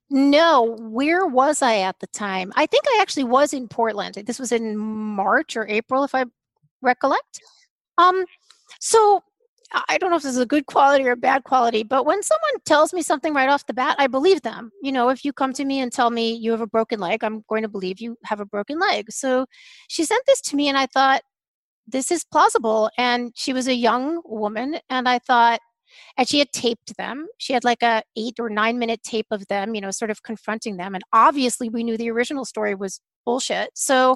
No, 0.10 0.78
where 0.80 1.28
was 1.28 1.62
I 1.62 1.80
at 1.80 2.00
the 2.00 2.08
time? 2.08 2.54
I 2.56 2.66
think 2.66 2.86
I 2.88 3.00
actually 3.02 3.26
was 3.26 3.54
in 3.54 3.68
Portland. 3.68 4.16
This 4.16 4.40
was 4.40 4.54
in 4.54 4.78
March 4.78 5.58
or 5.58 5.68
April, 5.68 6.06
if 6.06 6.16
I 6.16 6.26
recollect. 6.82 7.42
Um, 7.98 8.26
so 8.80 9.22
I 9.90 9.98
don't 9.98 10.12
know 10.12 10.16
if 10.16 10.24
this 10.24 10.36
is 10.36 10.42
a 10.42 10.46
good 10.46 10.66
quality 10.66 11.04
or 11.06 11.12
a 11.12 11.18
bad 11.18 11.44
quality, 11.44 11.84
but 11.84 12.06
when 12.06 12.24
someone 12.24 12.62
tells 12.66 12.94
me 12.94 13.02
something 13.02 13.34
right 13.34 13.50
off 13.50 13.66
the 13.66 13.74
bat, 13.74 13.98
I 14.00 14.08
believe 14.08 14.42
them. 14.42 14.72
You 14.82 14.94
know, 14.94 15.10
if 15.10 15.26
you 15.26 15.34
come 15.34 15.52
to 15.54 15.66
me 15.66 15.82
and 15.82 15.92
tell 15.92 16.10
me 16.10 16.34
you 16.34 16.52
have 16.52 16.62
a 16.62 16.68
broken 16.68 17.00
leg, 17.00 17.24
I'm 17.24 17.44
going 17.50 17.64
to 17.64 17.68
believe 17.68 18.00
you 18.00 18.18
have 18.24 18.40
a 18.40 18.46
broken 18.46 18.80
leg. 18.80 19.12
So 19.12 19.46
she 19.90 20.06
sent 20.06 20.24
this 20.26 20.40
to 20.42 20.56
me, 20.56 20.70
and 20.70 20.78
I 20.78 20.86
thought, 20.86 21.22
this 21.86 22.12
is 22.12 22.24
plausible. 22.24 22.90
And 22.98 23.32
she 23.36 23.52
was 23.52 23.68
a 23.68 23.76
young 23.76 24.22
woman, 24.24 24.80
and 24.90 25.10
I 25.10 25.20
thought, 25.20 25.60
and 26.18 26.28
she 26.28 26.40
had 26.40 26.52
taped 26.54 26.96
them. 26.98 27.28
She 27.38 27.54
had 27.54 27.64
like 27.64 27.84
a 27.84 28.04
eight 28.16 28.40
or 28.40 28.50
nine 28.50 28.80
minute 28.80 29.04
tape 29.04 29.28
of 29.32 29.48
them, 29.48 29.76
you 29.76 29.82
know, 29.82 29.92
sort 29.92 30.12
of 30.12 30.24
confronting 30.24 30.78
them. 30.78 30.96
And 30.96 31.04
obviously, 31.12 31.68
we 31.68 31.84
knew 31.84 31.98
the 31.98 32.12
original 32.12 32.46
story 32.46 32.76
was 32.76 33.02
bullshit. 33.26 33.72
So 33.76 34.16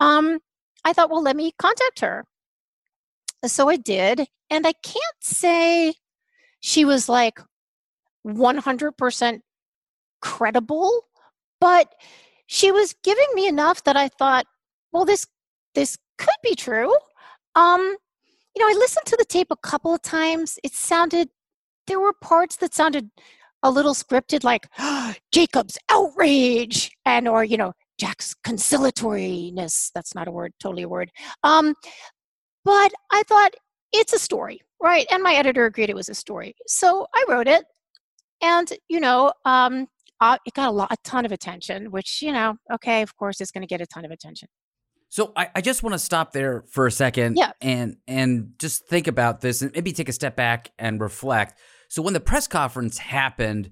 um, 0.00 0.38
I 0.86 0.92
thought, 0.92 1.10
well, 1.10 1.22
let 1.22 1.34
me 1.34 1.50
contact 1.58 1.98
her. 1.98 2.24
So 3.44 3.68
I 3.68 3.76
did, 3.76 4.28
and 4.50 4.66
I 4.66 4.72
can't 4.72 5.20
say 5.20 5.94
she 6.60 6.84
was 6.84 7.08
like 7.08 7.40
100% 8.24 9.40
credible, 10.20 11.02
but 11.60 11.92
she 12.46 12.70
was 12.70 12.94
giving 13.02 13.26
me 13.34 13.48
enough 13.48 13.82
that 13.82 13.96
I 13.96 14.08
thought, 14.08 14.46
well, 14.92 15.04
this 15.04 15.26
this 15.74 15.98
could 16.18 16.40
be 16.42 16.54
true. 16.54 16.94
Um, 17.56 17.80
you 18.54 18.62
know, 18.62 18.68
I 18.68 18.78
listened 18.78 19.06
to 19.06 19.16
the 19.16 19.24
tape 19.24 19.48
a 19.50 19.56
couple 19.56 19.92
of 19.92 20.02
times. 20.02 20.56
It 20.62 20.72
sounded 20.72 21.30
there 21.88 22.00
were 22.00 22.12
parts 22.12 22.56
that 22.56 22.74
sounded 22.74 23.10
a 23.64 23.72
little 23.72 23.94
scripted, 23.94 24.44
like 24.44 24.68
Jacob's 25.32 25.78
outrage, 25.90 26.92
and 27.04 27.26
or 27.26 27.42
you 27.42 27.56
know 27.56 27.72
Jack's 27.98 28.34
conciliatoriness. 28.46 29.90
That's 29.94 30.14
not 30.14 30.28
a 30.28 30.30
word, 30.30 30.52
totally 30.60 30.82
a 30.82 30.88
word. 30.88 31.10
Um, 31.42 31.74
but 32.64 32.92
I 33.12 33.22
thought 33.28 33.52
it's 33.92 34.12
a 34.12 34.18
story, 34.18 34.60
right? 34.82 35.06
And 35.10 35.22
my 35.22 35.34
editor 35.34 35.66
agreed 35.66 35.90
it 35.90 35.96
was 35.96 36.08
a 36.08 36.14
story. 36.14 36.54
So 36.66 37.06
I 37.14 37.24
wrote 37.28 37.48
it. 37.48 37.64
And, 38.42 38.70
you 38.88 39.00
know, 39.00 39.32
um, 39.44 39.86
uh, 40.20 40.38
it 40.44 40.54
got 40.54 40.68
a 40.68 40.72
lot, 40.72 40.92
a 40.92 40.96
ton 41.04 41.24
of 41.24 41.32
attention, 41.32 41.90
which, 41.90 42.20
you 42.22 42.32
know, 42.32 42.56
okay, 42.72 43.02
of 43.02 43.16
course 43.16 43.40
it's 43.40 43.50
going 43.50 43.62
to 43.62 43.66
get 43.66 43.80
a 43.80 43.86
ton 43.86 44.04
of 44.04 44.10
attention. 44.10 44.48
So 45.08 45.32
I, 45.36 45.48
I 45.54 45.60
just 45.60 45.82
want 45.82 45.94
to 45.94 45.98
stop 45.98 46.32
there 46.32 46.64
for 46.68 46.86
a 46.86 46.90
second 46.90 47.36
yeah. 47.36 47.52
and 47.60 47.96
and 48.08 48.52
just 48.58 48.86
think 48.86 49.06
about 49.06 49.40
this 49.40 49.62
and 49.62 49.72
maybe 49.72 49.92
take 49.92 50.08
a 50.08 50.12
step 50.12 50.36
back 50.36 50.72
and 50.78 51.00
reflect. 51.00 51.58
So 51.88 52.02
when 52.02 52.12
the 52.12 52.20
press 52.20 52.48
conference 52.48 52.98
happened, 52.98 53.70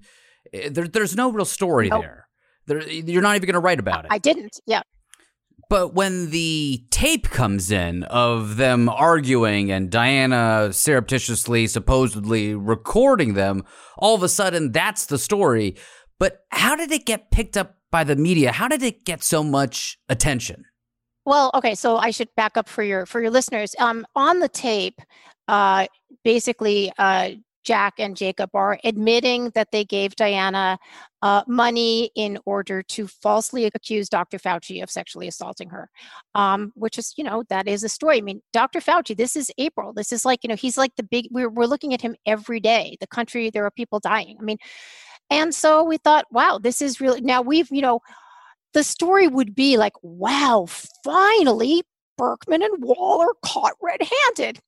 eh, 0.53 0.69
there, 0.71 0.87
there's 0.87 1.15
no 1.15 1.31
real 1.31 1.45
story 1.45 1.89
nope. 1.89 2.01
there. 2.01 2.24
There. 2.67 2.81
You're 2.87 3.21
not 3.21 3.35
even 3.35 3.47
going 3.47 3.53
to 3.53 3.59
write 3.59 3.79
about 3.79 4.05
it. 4.05 4.11
I 4.11 4.17
didn't. 4.17 4.59
Yeah. 4.65 4.81
But 5.69 5.95
when 5.95 6.29
the 6.29 6.85
tape 6.91 7.29
comes 7.29 7.71
in 7.71 8.03
of 8.03 8.57
them 8.57 8.87
arguing 8.87 9.71
and 9.71 9.89
Diana 9.89 10.71
surreptitiously, 10.71 11.67
supposedly 11.67 12.53
recording 12.53 13.33
them, 13.33 13.63
all 13.97 14.13
of 14.13 14.21
a 14.21 14.29
sudden 14.29 14.71
that's 14.71 15.07
the 15.07 15.17
story. 15.17 15.75
But 16.19 16.41
how 16.51 16.75
did 16.75 16.91
it 16.91 17.05
get 17.05 17.31
picked 17.31 17.57
up 17.57 17.77
by 17.91 18.03
the 18.03 18.15
media? 18.15 18.51
How 18.51 18.67
did 18.67 18.83
it 18.83 19.05
get 19.05 19.23
so 19.23 19.43
much 19.43 19.97
attention? 20.07 20.65
Well, 21.25 21.49
okay, 21.55 21.73
so 21.73 21.97
I 21.97 22.11
should 22.11 22.29
back 22.35 22.57
up 22.57 22.69
for 22.69 22.83
your 22.83 23.07
for 23.07 23.19
your 23.19 23.31
listeners. 23.31 23.73
Um, 23.79 24.05
on 24.15 24.39
the 24.39 24.47
tape, 24.47 25.01
uh, 25.47 25.87
basically, 26.23 26.91
uh, 26.99 27.31
Jack 27.65 27.95
and 27.97 28.15
Jacob 28.15 28.51
are 28.53 28.79
admitting 28.83 29.49
that 29.55 29.71
they 29.71 29.83
gave 29.83 30.15
Diana 30.15 30.77
uh, 31.21 31.43
money 31.47 32.11
in 32.15 32.37
order 32.45 32.83
to 32.83 33.07
falsely 33.07 33.65
accuse 33.65 34.07
Dr. 34.07 34.37
Fauci 34.37 34.81
of 34.81 34.89
sexually 34.91 35.27
assaulting 35.27 35.69
her, 35.69 35.89
um, 36.35 36.71
which 36.75 36.97
is, 36.97 37.13
you 37.17 37.23
know, 37.23 37.43
that 37.49 37.67
is 37.67 37.83
a 37.83 37.89
story. 37.89 38.17
I 38.17 38.21
mean, 38.21 38.41
Dr. 38.53 38.79
Fauci, 38.79 39.17
this 39.17 39.35
is 39.35 39.51
April. 39.57 39.91
This 39.91 40.11
is 40.11 40.23
like, 40.23 40.43
you 40.43 40.47
know, 40.47 40.55
he's 40.55 40.77
like 40.77 40.95
the 40.95 41.03
big, 41.03 41.27
we're, 41.31 41.49
we're 41.49 41.65
looking 41.65 41.93
at 41.93 42.01
him 42.01 42.15
every 42.25 42.59
day. 42.59 42.95
The 42.99 43.07
country, 43.07 43.49
there 43.49 43.65
are 43.65 43.71
people 43.71 43.99
dying. 43.99 44.37
I 44.39 44.43
mean, 44.43 44.57
and 45.29 45.53
so 45.53 45.83
we 45.83 45.97
thought, 45.97 46.25
wow, 46.31 46.59
this 46.61 46.81
is 46.81 47.01
really, 47.01 47.21
now 47.21 47.41
we've, 47.41 47.69
you 47.71 47.81
know, 47.81 48.01
the 48.73 48.83
story 48.83 49.27
would 49.27 49.55
be 49.55 49.77
like, 49.77 49.93
wow, 50.03 50.67
finally, 51.03 51.81
Burkman 52.17 52.61
and 52.61 52.83
Wohl 52.83 53.21
are 53.21 53.33
caught 53.43 53.73
red 53.81 54.01
handed. 54.01 54.59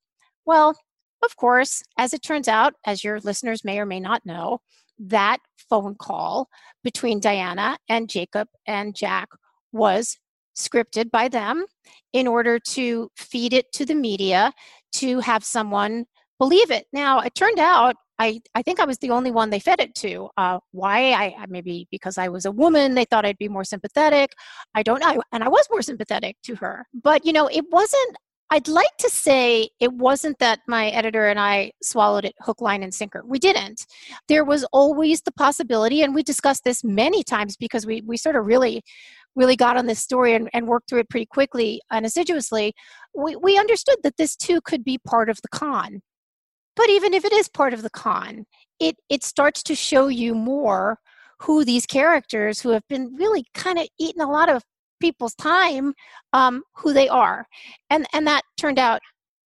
Well, 0.44 0.74
of 1.22 1.36
course, 1.36 1.82
as 1.96 2.12
it 2.12 2.22
turns 2.22 2.48
out, 2.48 2.74
as 2.84 3.04
your 3.04 3.20
listeners 3.20 3.64
may 3.64 3.78
or 3.78 3.86
may 3.86 4.00
not 4.00 4.24
know, 4.24 4.60
that 4.98 5.38
phone 5.68 5.94
call 5.94 6.48
between 6.82 7.20
Diana 7.20 7.78
and 7.88 8.08
Jacob 8.08 8.48
and 8.66 8.94
Jack 8.94 9.28
was 9.72 10.18
scripted 10.56 11.10
by 11.10 11.28
them 11.28 11.64
in 12.12 12.26
order 12.26 12.58
to 12.58 13.10
feed 13.16 13.52
it 13.52 13.70
to 13.72 13.84
the 13.84 13.94
media 13.94 14.52
to 14.92 15.20
have 15.20 15.44
someone 15.44 16.06
believe 16.38 16.70
it. 16.70 16.86
Now, 16.92 17.20
it 17.20 17.34
turned 17.34 17.58
out 17.58 17.96
I, 18.18 18.40
I 18.54 18.62
think 18.62 18.80
I 18.80 18.84
was 18.84 18.98
the 18.98 19.10
only 19.10 19.30
one 19.30 19.50
they 19.50 19.60
fed 19.60 19.80
it 19.80 19.94
to. 19.96 20.28
Uh, 20.36 20.58
why? 20.72 21.12
I 21.12 21.46
maybe 21.48 21.86
because 21.90 22.18
I 22.18 22.28
was 22.28 22.46
a 22.46 22.50
woman, 22.50 22.94
they 22.94 23.04
thought 23.04 23.24
I'd 23.24 23.38
be 23.38 23.48
more 23.48 23.64
sympathetic. 23.64 24.32
I 24.74 24.82
don't 24.82 25.00
know, 25.00 25.22
and 25.32 25.44
I 25.44 25.48
was 25.48 25.66
more 25.70 25.82
sympathetic 25.82 26.36
to 26.44 26.56
her. 26.56 26.86
But 26.92 27.24
you 27.24 27.32
know, 27.32 27.46
it 27.46 27.64
wasn't 27.70 28.16
I'd 28.50 28.68
like 28.68 28.96
to 29.00 29.10
say 29.10 29.68
it 29.78 29.92
wasn't 29.92 30.38
that 30.38 30.60
my 30.66 30.88
editor 30.88 31.26
and 31.26 31.38
I 31.38 31.72
swallowed 31.82 32.24
it 32.24 32.34
hook, 32.40 32.62
line, 32.62 32.82
and 32.82 32.94
sinker. 32.94 33.22
We 33.26 33.38
didn't. 33.38 33.86
There 34.26 34.44
was 34.44 34.64
always 34.72 35.20
the 35.20 35.32
possibility, 35.32 36.02
and 36.02 36.14
we 36.14 36.22
discussed 36.22 36.64
this 36.64 36.82
many 36.82 37.22
times 37.22 37.56
because 37.56 37.84
we, 37.84 38.00
we 38.06 38.16
sort 38.16 38.36
of 38.36 38.46
really, 38.46 38.82
really 39.36 39.54
got 39.54 39.76
on 39.76 39.86
this 39.86 39.98
story 39.98 40.34
and, 40.34 40.48
and 40.54 40.66
worked 40.66 40.88
through 40.88 41.00
it 41.00 41.10
pretty 41.10 41.26
quickly 41.26 41.82
and 41.90 42.06
assiduously. 42.06 42.72
We, 43.14 43.36
we 43.36 43.58
understood 43.58 43.98
that 44.02 44.16
this 44.16 44.34
too 44.34 44.60
could 44.62 44.82
be 44.82 44.98
part 44.98 45.28
of 45.28 45.40
the 45.42 45.48
con. 45.48 46.00
But 46.74 46.88
even 46.88 47.12
if 47.12 47.24
it 47.24 47.32
is 47.32 47.48
part 47.48 47.74
of 47.74 47.82
the 47.82 47.90
con, 47.90 48.46
it, 48.80 48.96
it 49.10 49.24
starts 49.24 49.62
to 49.64 49.74
show 49.74 50.08
you 50.08 50.34
more 50.34 50.98
who 51.40 51.64
these 51.64 51.86
characters 51.86 52.60
who 52.60 52.70
have 52.70 52.86
been 52.88 53.14
really 53.14 53.44
kind 53.52 53.78
of 53.78 53.88
eating 53.98 54.22
a 54.22 54.30
lot 54.30 54.48
of 54.48 54.62
people's 55.00 55.34
time 55.34 55.94
um, 56.32 56.62
who 56.74 56.92
they 56.92 57.08
are 57.08 57.46
and 57.90 58.06
and 58.12 58.26
that 58.26 58.42
turned 58.56 58.78
out 58.78 59.00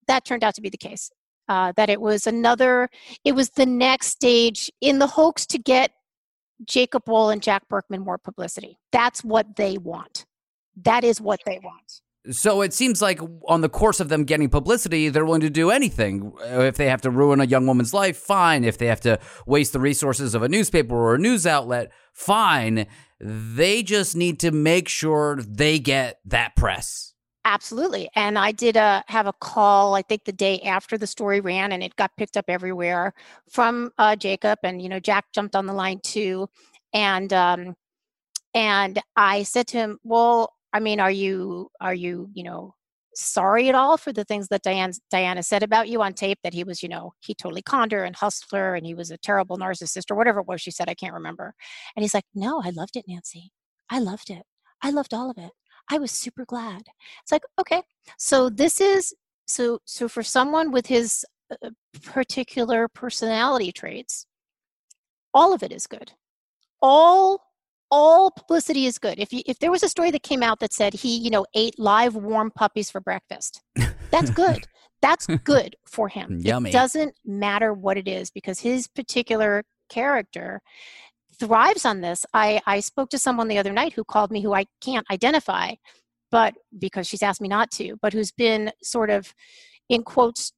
that 0.09 0.25
turned 0.25 0.45
out 0.45 0.55
to 0.55 0.61
be 0.61 0.69
the 0.69 0.77
case 0.77 1.11
uh, 1.49 1.73
that 1.77 1.91
it 1.91 2.01
was 2.01 2.27
another 2.27 2.89
it 3.25 3.33
was 3.33 3.51
the 3.51 3.67
next 3.67 4.09
stage 4.09 4.71
in 4.81 4.99
the 4.99 5.07
hoax 5.07 5.47
to 5.47 5.59
get 5.59 5.93
jacob 6.65 7.03
wohl 7.07 7.31
and 7.31 7.43
jack 7.43 7.69
burkman 7.69 8.03
more 8.03 8.19
publicity 8.19 8.79
that's 8.91 9.25
what 9.25 9.57
they 9.57 9.79
want 9.79 10.25
that 10.77 11.05
is 11.05 11.21
what 11.21 11.41
they 11.45 11.59
want 11.63 12.03
so 12.31 12.63
it 12.63 12.73
seems 12.73 13.03
like 13.03 13.21
on 13.49 13.63
the 13.63 13.69
course 13.69 13.99
of 13.99 14.09
them 14.09 14.25
getting 14.25 14.49
publicity, 14.49 15.09
they're 15.09 15.25
willing 15.25 15.41
to 15.41 15.51
do 15.51 15.71
anything. 15.71 16.33
If 16.41 16.77
they 16.77 16.87
have 16.87 17.03
to 17.03 17.11
ruin 17.11 17.41
a 17.41 17.45
young 17.45 17.67
woman's 17.67 17.93
life, 17.93 18.17
fine. 18.17 18.63
If 18.63 18.79
they 18.79 18.87
have 18.87 19.01
to 19.01 19.19
waste 19.45 19.73
the 19.73 19.81
resources 19.81 20.35
of 20.35 20.43
a 20.43 20.49
newspaper 20.49 20.95
or 20.95 21.17
a 21.17 21.19
news 21.19 21.47
outlet, 21.49 21.91
fine. 22.13 22.87
They 23.25 23.85
just 23.85 24.17
need 24.17 24.41
to 24.41 24.51
make 24.51 24.89
sure 24.89 25.41
they 25.41 25.79
get 25.79 26.19
that 26.25 26.57
press. 26.57 27.15
Absolutely. 27.45 28.09
And 28.15 28.39
I 28.39 28.53
did 28.53 28.77
uh, 28.77 29.03
have 29.07 29.27
a 29.27 29.33
call, 29.33 29.95
I 29.95 30.03
think 30.03 30.25
the 30.25 30.33
day 30.33 30.61
after 30.61 30.99
the 30.99 31.07
story 31.07 31.41
ran, 31.41 31.73
and 31.73 31.83
it 31.83 31.97
got 31.97 32.17
picked 32.17 32.37
up 32.37 32.45
everywhere 32.49 33.15
from 33.51 33.93
uh, 33.99 34.17
Jacob. 34.17 34.59
And, 34.63 34.83
you 34.83 34.89
know, 34.89 35.01
Jack 35.01 35.27
jumped 35.33 35.57
on 35.57 35.67
the 35.67 35.73
line 35.73 36.01
too. 36.03 36.49
And, 36.93 37.33
um, 37.33 37.75
and 38.55 39.01
I 39.17 39.45
said 39.45 39.67
to 39.69 39.77
him, 39.77 39.99
well, 40.05 40.53
I 40.73 40.81
mean, 40.81 41.01
are 41.01 41.11
you, 41.11 41.71
are 41.81 41.95
you, 41.95 42.29
you 42.33 42.45
know, 42.45 42.75
sorry 43.15 43.69
at 43.69 43.75
all 43.75 43.97
for 43.97 44.13
the 44.13 44.25
things 44.25 44.49
that 44.49 44.63
Diane, 44.63 44.93
Diana 45.11 45.43
said 45.43 45.63
about 45.63 45.89
you 45.89 46.03
on 46.03 46.15
tape 46.15 46.39
that 46.43 46.55
he 46.55 46.65
was, 46.65 46.83
you 46.83 46.89
know, 46.89 47.13
he 47.21 47.35
totally 47.35 47.63
conned 47.63 47.93
her 47.93 48.05
and 48.05 48.17
hustler 48.17 48.75
and 48.75 48.87
he 48.87 48.95
was 48.95 49.11
a 49.11 49.19
terrible 49.19 49.59
narcissist 49.59 50.11
or 50.11 50.15
whatever 50.15 50.41
it 50.41 50.47
was 50.47 50.61
she 50.61 50.71
said, 50.71 50.89
I 50.89 50.95
can't 50.95 51.15
remember. 51.15 51.55
And 51.97 52.03
he's 52.03 52.15
like, 52.15 52.25
no, 52.35 52.63
I 52.65 52.71
loved 52.71 52.97
it, 52.97 53.05
Nancy. 53.09 53.53
I 53.91 53.99
loved 53.99 54.31
it. 54.31 54.45
I 54.83 54.91
loved 54.91 55.15
all 55.15 55.31
of 55.31 55.39
it. 55.39 55.53
I 55.91 55.99
was 55.99 56.11
super 56.11 56.45
glad. 56.45 56.83
It's 57.23 57.33
like, 57.33 57.43
okay, 57.61 57.83
so 58.19 58.49
this 58.49 58.81
is 58.81 59.15
so 59.47 59.81
so 59.85 60.09
for 60.09 60.23
someone 60.23 60.71
with 60.71 60.87
his 60.87 61.25
uh, 61.51 61.71
particular 62.03 62.89
personality 62.89 63.73
traits, 63.73 64.27
all 65.35 65.53
of 65.53 65.63
it 65.63 65.73
is 65.73 65.87
good. 65.87 66.13
All 66.81 67.43
all 67.93 68.31
publicity 68.31 68.87
is 68.87 68.99
good. 68.99 69.19
If 69.19 69.35
you, 69.35 69.43
if 69.47 69.59
there 69.59 69.71
was 69.71 69.83
a 69.83 69.89
story 69.89 70.11
that 70.11 70.23
came 70.23 70.43
out 70.43 70.61
that 70.61 70.73
said 70.73 70.95
he, 70.95 71.19
you 71.19 71.29
know, 71.29 71.45
ate 71.55 71.79
live 71.79 72.17
warm 72.17 72.51
puppies 72.51 72.91
for 72.91 73.03
breakfast, 73.03 73.61
that's 74.11 74.31
good. 74.43 74.67
that's 75.03 75.27
good 75.27 75.77
for 75.87 76.09
him. 76.09 76.39
Yummy. 76.41 76.71
It 76.71 76.73
doesn't 76.73 77.15
matter 77.27 77.75
what 77.75 77.99
it 77.99 78.09
is 78.09 78.31
because 78.31 78.59
his 78.59 78.89
particular 78.89 79.63
character 79.91 80.63
thrives 81.39 81.85
on 81.85 82.01
this. 82.01 82.25
I, 82.33 82.63
I 82.67 82.81
spoke 82.81 83.11
to 83.11 83.19
someone 83.19 83.49
the 83.49 83.59
other 83.59 83.73
night 83.73 83.93
who 83.93 84.05
called 84.05 84.31
me 84.31 84.41
who 84.41 84.55
I 84.55 84.65
can't 84.81 85.07
identify, 85.11 85.75
but 86.31 86.55
because 86.79 87.07
she's 87.07 87.23
asked 87.23 87.43
me 87.43 87.49
not 87.49 87.71
to, 87.73 87.97
but 88.01 88.15
who's 88.15 88.33
been 88.33 88.73
sort 88.83 89.11
of 89.11 89.35
in 89.91 90.03
quotes 90.03 90.53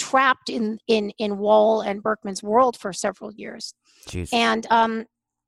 trapped 0.00 0.48
in 0.48 0.78
in 0.88 1.10
in 1.18 1.38
Wohl 1.38 1.82
and 1.82 2.02
Burkman's 2.02 2.42
world 2.42 2.76
for 2.76 2.92
several 2.92 3.32
years. 3.32 3.72
Jeez. 4.08 4.30
And 4.32 4.66
um, 4.68 5.06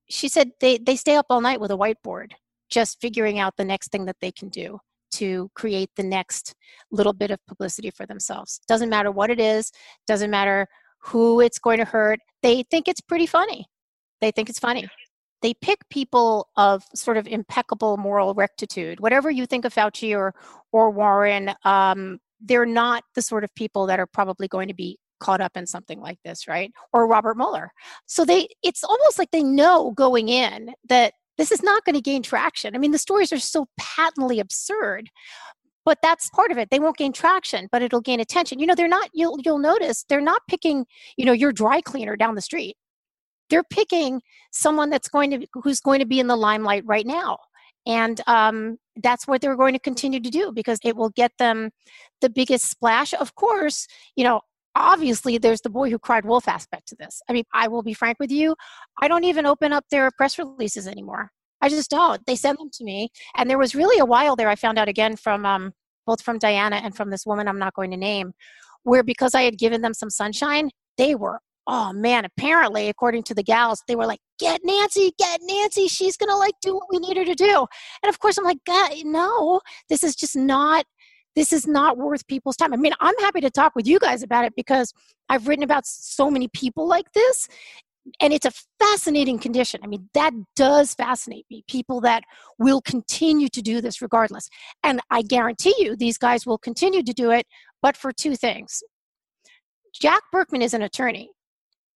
she 0.08 0.28
said 0.28 0.50
they 0.61 0.78
they 0.78 0.96
stay 0.96 1.16
up 1.16 1.26
all 1.30 1.40
night 1.40 1.61
with 1.61 1.70
a 1.70 1.76
whiteboard, 1.76 2.32
just 2.70 3.00
figuring 3.00 3.38
out 3.38 3.56
the 3.56 3.64
next 3.64 3.90
thing 3.90 4.06
that 4.06 4.16
they 4.20 4.32
can 4.32 4.49
do 4.49 4.78
to 5.12 5.50
create 5.54 5.90
the 5.96 6.02
next 6.02 6.54
little 6.90 7.12
bit 7.12 7.30
of 7.30 7.38
publicity 7.46 7.90
for 7.90 8.04
themselves. 8.04 8.61
Doesn't 8.66 8.90
matter 8.90 9.11
what 9.11 9.30
it 9.30 9.38
is, 9.38 9.70
doesn't 10.06 10.30
matter 10.30 10.66
who 10.99 11.40
it's 11.40 11.58
going 11.58 11.78
to 11.78 11.84
hurt. 11.84 12.18
They 12.42 12.64
think 12.64 12.88
it's 12.88 13.00
pretty 13.00 13.26
funny. 13.26 13.66
They 14.20 14.30
think 14.30 14.49
it's 14.49 14.58
funny. 14.58 14.88
They 15.42 15.54
pick 15.54 15.88
people 15.90 16.49
of 16.56 16.84
sort 16.94 17.16
of 17.16 17.26
impeccable 17.26 17.96
moral 17.99 18.34
rectitude. 18.34 18.99
Whatever 19.00 19.30
you 19.30 19.46
think 19.46 19.64
of 19.64 19.75
Fauci 19.75 20.16
or 20.16 20.34
or 20.73 20.90
Warren, 20.90 21.54
um, 21.64 22.18
they're 22.40 22.66
not 22.66 23.04
the 23.14 23.23
sort 23.23 23.44
of 23.44 23.54
people 23.54 23.87
that 23.87 24.00
are 24.00 24.06
probably 24.06 24.49
going 24.49 24.68
to 24.68 24.75
be 24.75 24.99
caught 25.21 25.40
up 25.40 25.56
in 25.56 25.66
something 25.66 26.00
like 26.00 26.18
this, 26.25 26.47
right? 26.49 26.73
Or 26.92 27.06
Robert 27.06 27.37
Mueller. 27.37 27.71
So 28.06 28.25
they 28.25 28.49
it's 28.62 28.85
almost 28.85 29.18
like 29.18 29.30
they 29.30 29.42
know 29.42 29.92
going 29.92 30.28
in 30.28 30.75
that 30.88 31.14
this 31.37 31.50
is 31.50 31.62
not 31.62 31.85
going 31.85 31.97
to 31.97 32.00
gain 32.00 32.23
traction. 32.23 32.75
I 32.75 32.78
mean, 32.78 32.92
the 32.92 32.99
stories 32.99 33.33
are 33.33 33.38
so 33.38 33.66
patently 33.78 34.38
absurd, 34.38 35.11
but 35.85 35.99
that's 36.02 36.30
part 36.30 36.50
of 36.50 36.59
it. 36.59 36.68
They 36.71 36.78
won't 36.78 36.97
gain 36.97 37.12
traction, 37.12 37.68
but 37.73 37.83
it'll 37.83 38.00
gain 38.00 38.21
attention. 38.21 38.59
You 38.59 38.66
know, 38.66 38.75
they're 38.75 38.88
not 38.88 39.11
you'll 39.12 39.38
you'll 39.44 39.59
notice 39.59 40.04
they're 40.09 40.21
not 40.21 40.42
picking, 40.49 40.87
you 41.16 41.25
know, 41.25 41.33
your 41.33 41.52
dry 41.52 41.80
cleaner 41.80 42.16
down 42.16 42.35
the 42.35 42.40
street. 42.40 42.76
They're 43.50 43.64
picking 43.64 44.23
someone 44.52 44.90
that's 44.90 45.09
going 45.09 45.30
to 45.30 45.47
who's 45.54 45.80
going 45.80 46.00
to 46.00 46.06
be 46.06 46.21
in 46.21 46.26
the 46.26 46.37
limelight 46.37 46.85
right 46.87 47.06
now. 47.06 47.38
And 47.87 48.21
um, 48.26 48.78
that's 49.02 49.26
what 49.26 49.40
they're 49.42 49.56
going 49.56 49.75
to 49.75 49.78
continue 49.78 50.21
to 50.21 50.30
do 50.30 50.52
because 50.52 50.78
it 50.85 50.97
will 50.97 51.11
get 51.11 51.33
them 51.38 51.71
the 52.21 52.30
biggest 52.30 52.71
splash. 52.71 53.12
Of 53.12 53.35
course, 53.35 53.87
you 54.16 54.25
know, 54.25 54.40
obviously 54.74 55.38
there's 55.38 55.60
the 55.60 55.70
boy 55.70 55.90
who 55.90 55.98
cried 55.98 56.24
wolf 56.24 56.48
aspect 56.48 56.88
to 56.88 56.96
this. 56.96 57.22
I 57.28 57.32
mean, 57.32 57.44
I 57.52 57.68
will 57.68 57.82
be 57.82 57.94
frank 57.94 58.18
with 58.18 58.30
you, 58.30 58.54
I 59.00 59.08
don't 59.08 59.24
even 59.24 59.46
open 59.46 59.72
up 59.72 59.84
their 59.90 60.10
press 60.16 60.38
releases 60.38 60.86
anymore. 60.86 61.30
I 61.60 61.68
just 61.68 61.90
don't. 61.90 62.24
They 62.26 62.36
send 62.36 62.58
them 62.58 62.68
to 62.74 62.84
me. 62.84 63.08
And 63.36 63.48
there 63.48 63.58
was 63.58 63.74
really 63.74 63.98
a 63.98 64.04
while 64.04 64.36
there 64.36 64.48
I 64.48 64.54
found 64.54 64.78
out 64.78 64.88
again 64.88 65.16
from 65.16 65.46
um, 65.46 65.72
both 66.06 66.20
from 66.20 66.38
Diana 66.38 66.76
and 66.76 66.94
from 66.94 67.10
this 67.10 67.24
woman 67.24 67.48
I'm 67.48 67.58
not 67.58 67.74
going 67.74 67.90
to 67.92 67.96
name, 67.96 68.32
where 68.82 69.02
because 69.02 69.34
I 69.34 69.42
had 69.42 69.56
given 69.56 69.80
them 69.80 69.94
some 69.94 70.10
sunshine, 70.10 70.70
they 70.98 71.14
were 71.14 71.40
oh 71.66 71.92
man, 71.92 72.24
apparently, 72.24 72.88
according 72.88 73.22
to 73.24 73.34
the 73.34 73.42
gals, 73.42 73.82
they 73.88 73.96
were 73.96 74.06
like, 74.06 74.20
get 74.38 74.60
Nancy, 74.64 75.12
get 75.18 75.40
Nancy. 75.42 75.88
She's 75.88 76.16
going 76.16 76.28
to 76.28 76.37
like 76.37 76.54
do 76.60 76.74
what 76.74 76.87
we 76.90 76.98
need 76.98 77.16
her 77.16 77.24
to 77.24 77.34
do. 77.34 77.66
And 78.02 78.10
of 78.10 78.18
course, 78.18 78.37
I'm 78.38 78.44
like, 78.44 78.58
God, 78.66 78.92
no, 79.04 79.60
this 79.88 80.04
is 80.04 80.14
just 80.14 80.37
not 80.37 80.84
this 81.35 81.53
is 81.53 81.66
not 81.66 81.97
worth 81.97 82.27
people's 82.27 82.57
time. 82.57 82.73
I 82.73 82.77
mean, 82.77 82.92
I'm 83.01 83.18
happy 83.18 83.40
to 83.40 83.51
talk 83.51 83.75
with 83.75 83.87
you 83.87 83.99
guys 83.99 84.23
about 84.23 84.44
it 84.44 84.55
because 84.57 84.92
I've 85.29 85.49
written 85.49 85.64
about 85.64 85.87
so 85.87 86.31
many 86.31 86.49
people 86.49 86.87
like 86.87 87.12
this 87.12 87.49
and 88.20 88.33
it's 88.33 88.47
a 88.47 88.53
fascinating 88.79 89.38
condition. 89.38 89.81
I 89.83 89.87
mean, 89.87 90.09
that 90.14 90.33
does 90.57 90.94
fascinate 90.94 91.47
me. 91.51 91.64
People 91.68 92.01
that 92.03 92.23
will 92.59 92.81
continue 92.83 93.49
to 93.49 93.62
do 93.62 93.81
this 93.81 94.03
regardless. 94.03 94.49
And 94.83 95.01
I 95.11 95.23
guarantee 95.23 95.75
you, 95.79 95.97
these 95.97 96.18
guys 96.18 96.47
will 96.47 96.59
continue 96.59 97.03
to 97.03 97.12
do 97.12 97.31
it, 97.31 97.47
but 97.81 97.97
for 97.97 98.12
two 98.12 98.37
things. 98.37 98.83
Jack 99.94 100.23
Burkman 100.33 100.62
is 100.62 100.75
an 100.75 100.83
attorney. 100.83 101.31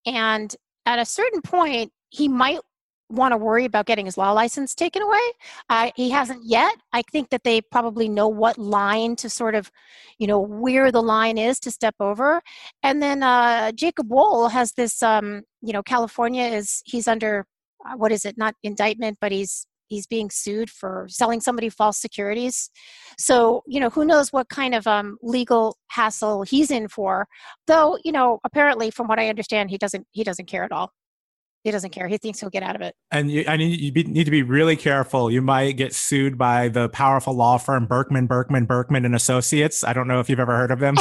And 0.06 0.54
at 0.86 0.98
a 0.98 1.04
certain 1.04 1.42
point, 1.42 1.92
he 2.10 2.28
might 2.28 2.60
want 3.08 3.32
to 3.32 3.38
worry 3.38 3.64
about 3.64 3.86
getting 3.86 4.06
his 4.06 4.18
law 4.18 4.32
license 4.32 4.74
taken 4.74 5.02
away. 5.02 5.20
Uh, 5.68 5.90
he 5.96 6.10
hasn't 6.10 6.44
yet. 6.44 6.74
I 6.92 7.02
think 7.10 7.30
that 7.30 7.44
they 7.44 7.60
probably 7.60 8.08
know 8.08 8.28
what 8.28 8.58
line 8.58 9.16
to 9.16 9.30
sort 9.30 9.54
of, 9.54 9.70
you 10.18 10.26
know, 10.26 10.40
where 10.40 10.92
the 10.92 11.02
line 11.02 11.38
is 11.38 11.58
to 11.60 11.70
step 11.70 11.94
over. 12.00 12.42
And 12.82 13.02
then 13.02 13.22
uh, 13.22 13.72
Jacob 13.72 14.10
Wohl 14.10 14.48
has 14.48 14.72
this, 14.72 15.02
um, 15.02 15.42
you 15.62 15.72
know, 15.72 15.82
California 15.82 16.44
is 16.44 16.82
he's 16.84 17.08
under 17.08 17.46
uh, 17.86 17.96
what 17.96 18.12
is 18.12 18.24
it? 18.24 18.36
Not 18.36 18.54
indictment, 18.62 19.18
but 19.20 19.32
he's 19.32 19.66
he's 19.88 20.06
being 20.06 20.28
sued 20.30 20.68
for 20.70 21.06
selling 21.08 21.40
somebody 21.40 21.68
false 21.70 21.98
securities. 21.98 22.70
So 23.18 23.62
you 23.66 23.80
know, 23.80 23.90
who 23.90 24.04
knows 24.04 24.32
what 24.32 24.48
kind 24.48 24.74
of 24.74 24.86
um, 24.86 25.18
legal 25.22 25.76
hassle 25.88 26.42
he's 26.42 26.70
in 26.70 26.88
for? 26.88 27.26
Though 27.66 27.98
you 28.04 28.12
know, 28.12 28.38
apparently, 28.44 28.90
from 28.90 29.08
what 29.08 29.18
I 29.18 29.28
understand, 29.28 29.70
he 29.70 29.78
doesn't 29.78 30.06
he 30.12 30.24
doesn't 30.24 30.46
care 30.46 30.64
at 30.64 30.72
all. 30.72 30.92
He 31.68 31.72
doesn't 31.72 31.90
care. 31.90 32.08
He 32.08 32.16
thinks 32.16 32.40
he'll 32.40 32.48
get 32.48 32.62
out 32.62 32.76
of 32.76 32.80
it. 32.80 32.94
And 33.10 33.30
you, 33.30 33.44
I 33.46 33.58
mean, 33.58 33.78
you 33.78 33.92
be, 33.92 34.02
need 34.04 34.24
to 34.24 34.30
be 34.30 34.42
really 34.42 34.74
careful. 34.74 35.30
You 35.30 35.42
might 35.42 35.72
get 35.72 35.94
sued 35.94 36.38
by 36.38 36.68
the 36.68 36.88
powerful 36.88 37.34
law 37.34 37.58
firm 37.58 37.84
Burkman, 37.84 38.26
Burkman, 38.26 38.64
Burkman 38.64 39.04
and 39.04 39.14
Associates. 39.14 39.84
I 39.84 39.92
don't 39.92 40.08
know 40.08 40.18
if 40.18 40.30
you've 40.30 40.40
ever 40.40 40.56
heard 40.56 40.70
of 40.70 40.78
them. 40.78 40.94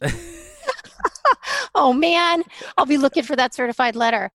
oh 1.74 1.92
man, 1.92 2.44
I'll 2.78 2.86
be 2.86 2.96
looking 2.96 3.24
for 3.24 3.36
that 3.36 3.52
certified 3.52 3.94
letter. 3.94 4.30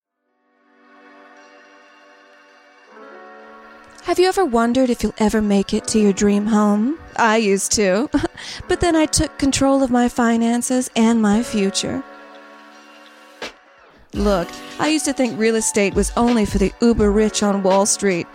Have 4.04 4.20
you 4.20 4.28
ever 4.28 4.46
wondered 4.46 4.92
if 4.92 5.02
you'll 5.02 5.16
ever 5.18 5.42
make 5.42 5.74
it 5.74 5.88
to 5.88 6.00
your 6.00 6.14
dream 6.14 6.46
home? 6.46 7.00
I 7.16 7.38
used 7.38 7.72
to. 7.72 8.08
but 8.68 8.82
then 8.82 8.96
I 8.96 9.08
took 9.08 9.36
control 9.40 9.82
of 9.82 9.90
my 9.90 10.10
finances 10.10 10.92
and 10.96 11.24
my 11.24 11.42
future. 11.42 12.04
Look, 14.14 14.48
I 14.80 14.88
used 14.88 15.06
to 15.06 15.14
think 15.14 15.38
real 15.38 15.56
estate 15.56 15.94
was 15.94 16.12
only 16.16 16.46
for 16.46 16.58
the 16.58 16.74
uber 16.82 17.12
rich 17.12 17.44
on 17.44 17.62
Wall 17.62 17.86
Street, 17.86 18.26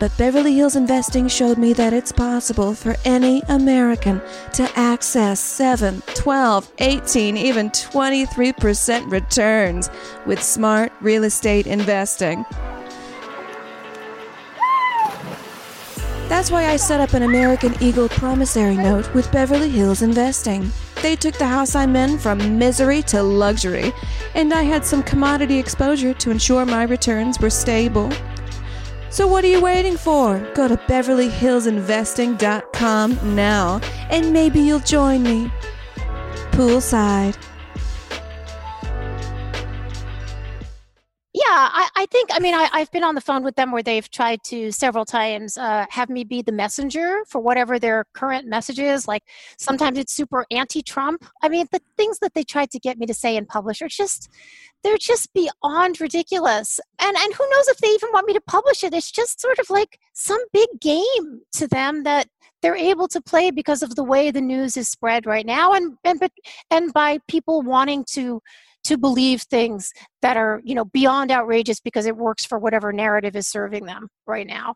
but 0.00 0.16
Beverly 0.18 0.54
Hills 0.54 0.76
Investing 0.76 1.28
showed 1.28 1.56
me 1.56 1.72
that 1.74 1.92
it's 1.92 2.10
possible 2.10 2.74
for 2.74 2.96
any 3.04 3.42
American 3.48 4.20
to 4.54 4.68
access 4.74 5.38
7, 5.40 6.02
12, 6.14 6.72
18, 6.78 7.36
even 7.36 7.70
23% 7.70 9.10
returns 9.10 9.88
with 10.26 10.42
smart 10.42 10.92
real 11.00 11.24
estate 11.24 11.66
investing. 11.66 12.44
That's 16.28 16.50
why 16.50 16.66
I 16.66 16.76
set 16.76 17.00
up 17.00 17.12
an 17.12 17.22
American 17.22 17.74
Eagle 17.82 18.08
promissory 18.08 18.76
note 18.76 19.12
with 19.14 19.30
Beverly 19.32 19.68
Hills 19.68 20.02
Investing. 20.02 20.70
They 21.02 21.16
took 21.16 21.34
the 21.36 21.46
house 21.46 21.74
I'm 21.74 21.96
in 21.96 22.18
from 22.18 22.58
misery 22.58 23.02
to 23.04 23.22
luxury, 23.22 23.94
and 24.34 24.52
I 24.52 24.62
had 24.62 24.84
some 24.84 25.02
commodity 25.02 25.58
exposure 25.58 26.12
to 26.14 26.30
ensure 26.30 26.66
my 26.66 26.82
returns 26.82 27.40
were 27.40 27.50
stable. 27.50 28.10
So 29.08 29.26
what 29.26 29.42
are 29.44 29.48
you 29.48 29.60
waiting 29.60 29.96
for? 29.96 30.38
Go 30.54 30.68
to 30.68 30.76
BeverlyHillsInvesting.com 30.76 33.34
now, 33.34 33.80
and 34.10 34.32
maybe 34.32 34.60
you'll 34.60 34.78
join 34.80 35.22
me. 35.22 35.50
Poolside. 36.52 37.36
Yeah, 41.32 41.42
I, 41.44 41.88
I 41.94 42.06
think, 42.06 42.30
I 42.32 42.40
mean, 42.40 42.54
I, 42.54 42.68
I've 42.72 42.90
been 42.90 43.04
on 43.04 43.14
the 43.14 43.20
phone 43.20 43.44
with 43.44 43.54
them 43.54 43.70
where 43.70 43.84
they've 43.84 44.10
tried 44.10 44.42
to 44.44 44.72
several 44.72 45.04
times 45.04 45.56
uh, 45.56 45.86
have 45.88 46.10
me 46.10 46.24
be 46.24 46.42
the 46.42 46.50
messenger 46.50 47.20
for 47.28 47.40
whatever 47.40 47.78
their 47.78 48.04
current 48.14 48.48
message 48.48 48.80
is. 48.80 49.06
Like 49.06 49.22
sometimes 49.56 49.96
it's 49.96 50.12
super 50.12 50.44
anti 50.50 50.82
Trump. 50.82 51.24
I 51.40 51.48
mean, 51.48 51.68
the 51.70 51.80
things 51.96 52.18
that 52.18 52.34
they 52.34 52.42
tried 52.42 52.72
to 52.72 52.80
get 52.80 52.98
me 52.98 53.06
to 53.06 53.14
say 53.14 53.36
and 53.36 53.46
publish 53.46 53.80
are 53.80 53.88
just, 53.88 54.28
they're 54.82 54.98
just 54.98 55.32
beyond 55.32 56.00
ridiculous. 56.00 56.80
And, 57.00 57.16
and 57.16 57.32
who 57.32 57.48
knows 57.48 57.68
if 57.68 57.78
they 57.78 57.88
even 57.90 58.08
want 58.12 58.26
me 58.26 58.32
to 58.32 58.40
publish 58.40 58.82
it. 58.82 58.92
It's 58.92 59.12
just 59.12 59.40
sort 59.40 59.60
of 59.60 59.70
like 59.70 60.00
some 60.14 60.40
big 60.52 60.68
game 60.80 61.42
to 61.52 61.68
them 61.68 62.02
that 62.02 62.26
they're 62.60 62.74
able 62.74 63.06
to 63.06 63.20
play 63.20 63.52
because 63.52 63.84
of 63.84 63.94
the 63.94 64.04
way 64.04 64.32
the 64.32 64.40
news 64.40 64.76
is 64.76 64.88
spread 64.88 65.26
right 65.26 65.46
now 65.46 65.74
and, 65.74 65.96
and, 66.02 66.20
and 66.72 66.92
by 66.92 67.18
people 67.28 67.62
wanting 67.62 68.04
to 68.10 68.42
to 68.90 68.98
believe 68.98 69.42
things 69.42 69.92
that 70.20 70.36
are 70.36 70.60
you 70.64 70.74
know 70.74 70.84
beyond 70.84 71.30
outrageous 71.32 71.80
because 71.80 72.06
it 72.06 72.16
works 72.16 72.44
for 72.44 72.58
whatever 72.58 72.92
narrative 72.92 73.34
is 73.34 73.48
serving 73.48 73.86
them 73.86 74.08
right 74.26 74.46
now 74.46 74.74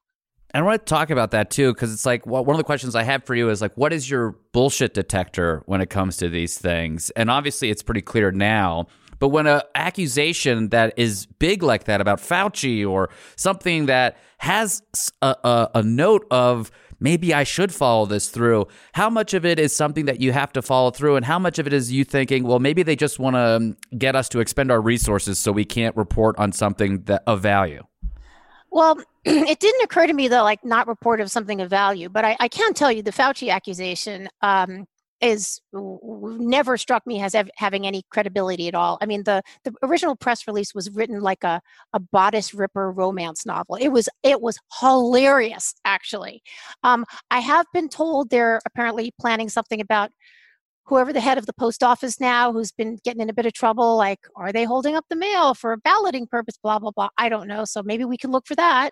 and 0.55 0.63
I 0.63 0.67
want 0.67 0.87
to 0.87 0.89
talk 0.89 1.11
about 1.11 1.33
that 1.33 1.51
too, 1.51 1.75
because 1.75 1.93
it's 1.93 2.07
like 2.07 2.25
well, 2.27 2.45
one 2.45 2.55
of 2.55 2.59
the 2.59 2.65
questions 2.65 2.95
I 2.95 3.03
have 3.03 3.25
for 3.25 3.35
you 3.35 3.51
is 3.51 3.61
like, 3.61 3.77
what 3.77 3.93
is 3.93 4.09
your 4.09 4.37
bullshit 4.53 4.95
detector 4.95 5.65
when 5.67 5.81
it 5.81 5.91
comes 5.91 6.17
to 6.19 6.29
these 6.29 6.57
things? 6.57 7.11
And 7.11 7.29
obviously, 7.29 7.71
it's 7.71 7.83
pretty 7.83 8.03
clear 8.03 8.31
now. 8.31 8.87
But 9.19 9.29
when 9.29 9.49
an 9.49 9.63
accusation 9.75 10.69
that 10.69 10.95
is 10.97 11.27
big 11.27 11.65
like 11.65 11.85
that 11.85 12.01
about 12.01 12.21
Fauci 12.21 12.89
or 12.89 13.11
something 13.37 13.87
that 13.87 14.17
has 14.39 14.81
a, 15.23 15.35
a, 15.43 15.71
a 15.77 15.83
note 15.83 16.27
of 16.31 16.71
maybe 17.05 17.35
I 17.35 17.45
should 17.45 17.73
follow 17.73 18.07
this 18.07 18.31
through. 18.31 18.67
How 18.95 19.11
much 19.11 19.35
of 19.35 19.45
it 19.45 19.59
is 19.59 19.77
something 19.77 20.07
that 20.07 20.21
you 20.21 20.33
have 20.33 20.53
to 20.55 20.63
follow 20.63 20.91
through, 20.91 21.17
and 21.17 21.25
how 21.25 21.39
much 21.39 21.59
of 21.59 21.67
it 21.67 21.73
is 21.73 21.93
you 21.93 22.03
thinking, 22.03 22.45
well, 22.45 22.59
maybe 22.59 22.83
they 22.83 22.97
just 22.97 23.19
want 23.19 23.37
to 23.37 23.41
um, 23.41 23.77
get 23.97 24.17
us 24.17 24.29
to 24.31 24.41
expend 24.41 24.73
our 24.73 24.81
resources 24.81 25.39
so 25.39 25.53
we 25.53 25.67
can't 25.67 25.95
report 25.97 26.37
on 26.39 26.51
something 26.51 27.03
that 27.05 27.23
of 27.27 27.43
value? 27.43 27.85
Well, 28.71 28.99
it 29.25 29.61
didn't 29.61 29.85
occur 29.85 30.07
to 30.07 30.15
me 30.15 30.29
that 30.29 30.41
like 30.41 30.65
not 30.65 30.89
report 30.89 31.21
of 31.21 31.31
something 31.31 31.61
of 31.61 31.69
value, 31.69 32.09
but 32.09 32.25
I, 32.25 32.37
I 32.41 32.49
can 32.49 32.73
tell 32.73 32.91
you 32.91 33.03
the 33.03 33.13
Fauci 33.13 33.51
accusation 33.51 34.29
um, 34.41 34.87
is 35.25 35.61
never 35.73 36.77
struck 36.77 37.07
me 37.07 37.23
as 37.23 37.35
having 37.57 37.87
any 37.87 38.03
credibility 38.11 38.69
at 38.69 38.75
all. 38.75 38.99
I 39.01 39.07
mean, 39.07 39.25
the 39.25 39.43
the 39.65 39.73
original 39.83 40.17
press 40.17 40.47
release 40.47 40.75
was 40.75 40.91
written 40.91 41.21
like 41.21 41.45
a 41.45 41.61
a 41.93 42.01
bodice 42.01 42.55
ripper 42.55 42.93
romance 42.93 43.47
novel. 43.47 43.77
It 43.77 43.89
was 43.89 44.09
it 44.23 44.41
was 44.41 44.59
hilarious, 44.81 45.75
actually. 45.85 46.43
Um, 46.83 47.05
I 47.31 47.41
have 47.41 47.67
been 47.73 47.89
told 47.89 48.31
they're 48.31 48.61
apparently 48.67 49.13
planning 49.19 49.49
something 49.49 49.81
about 49.81 50.11
whoever 50.87 51.13
the 51.13 51.21
head 51.21 51.39
of 51.39 51.47
the 51.47 51.53
post 51.55 51.83
office 51.83 52.21
now 52.21 52.53
who's 52.53 52.73
been 52.73 52.99
getting 53.05 53.23
in 53.23 53.31
a 53.31 53.35
bit 53.35 53.47
of 53.47 53.53
trouble 53.53 53.97
like 53.97 54.21
are 54.37 54.53
they 54.53 54.65
holding 54.65 54.95
up 54.95 55.05
the 55.09 55.17
mail 55.17 55.55
for 55.55 55.73
a 55.73 55.79
balloting 55.79 56.27
purpose 56.27 56.59
blah 56.63 56.79
blah 56.79 56.91
blah 56.91 57.09
i 57.17 57.29
don't 57.29 57.49
know 57.49 57.65
so 57.65 57.83
maybe 57.83 58.05
we 58.05 58.19
can 58.19 58.31
look 58.31 58.47
for 58.47 58.55
that 58.55 58.91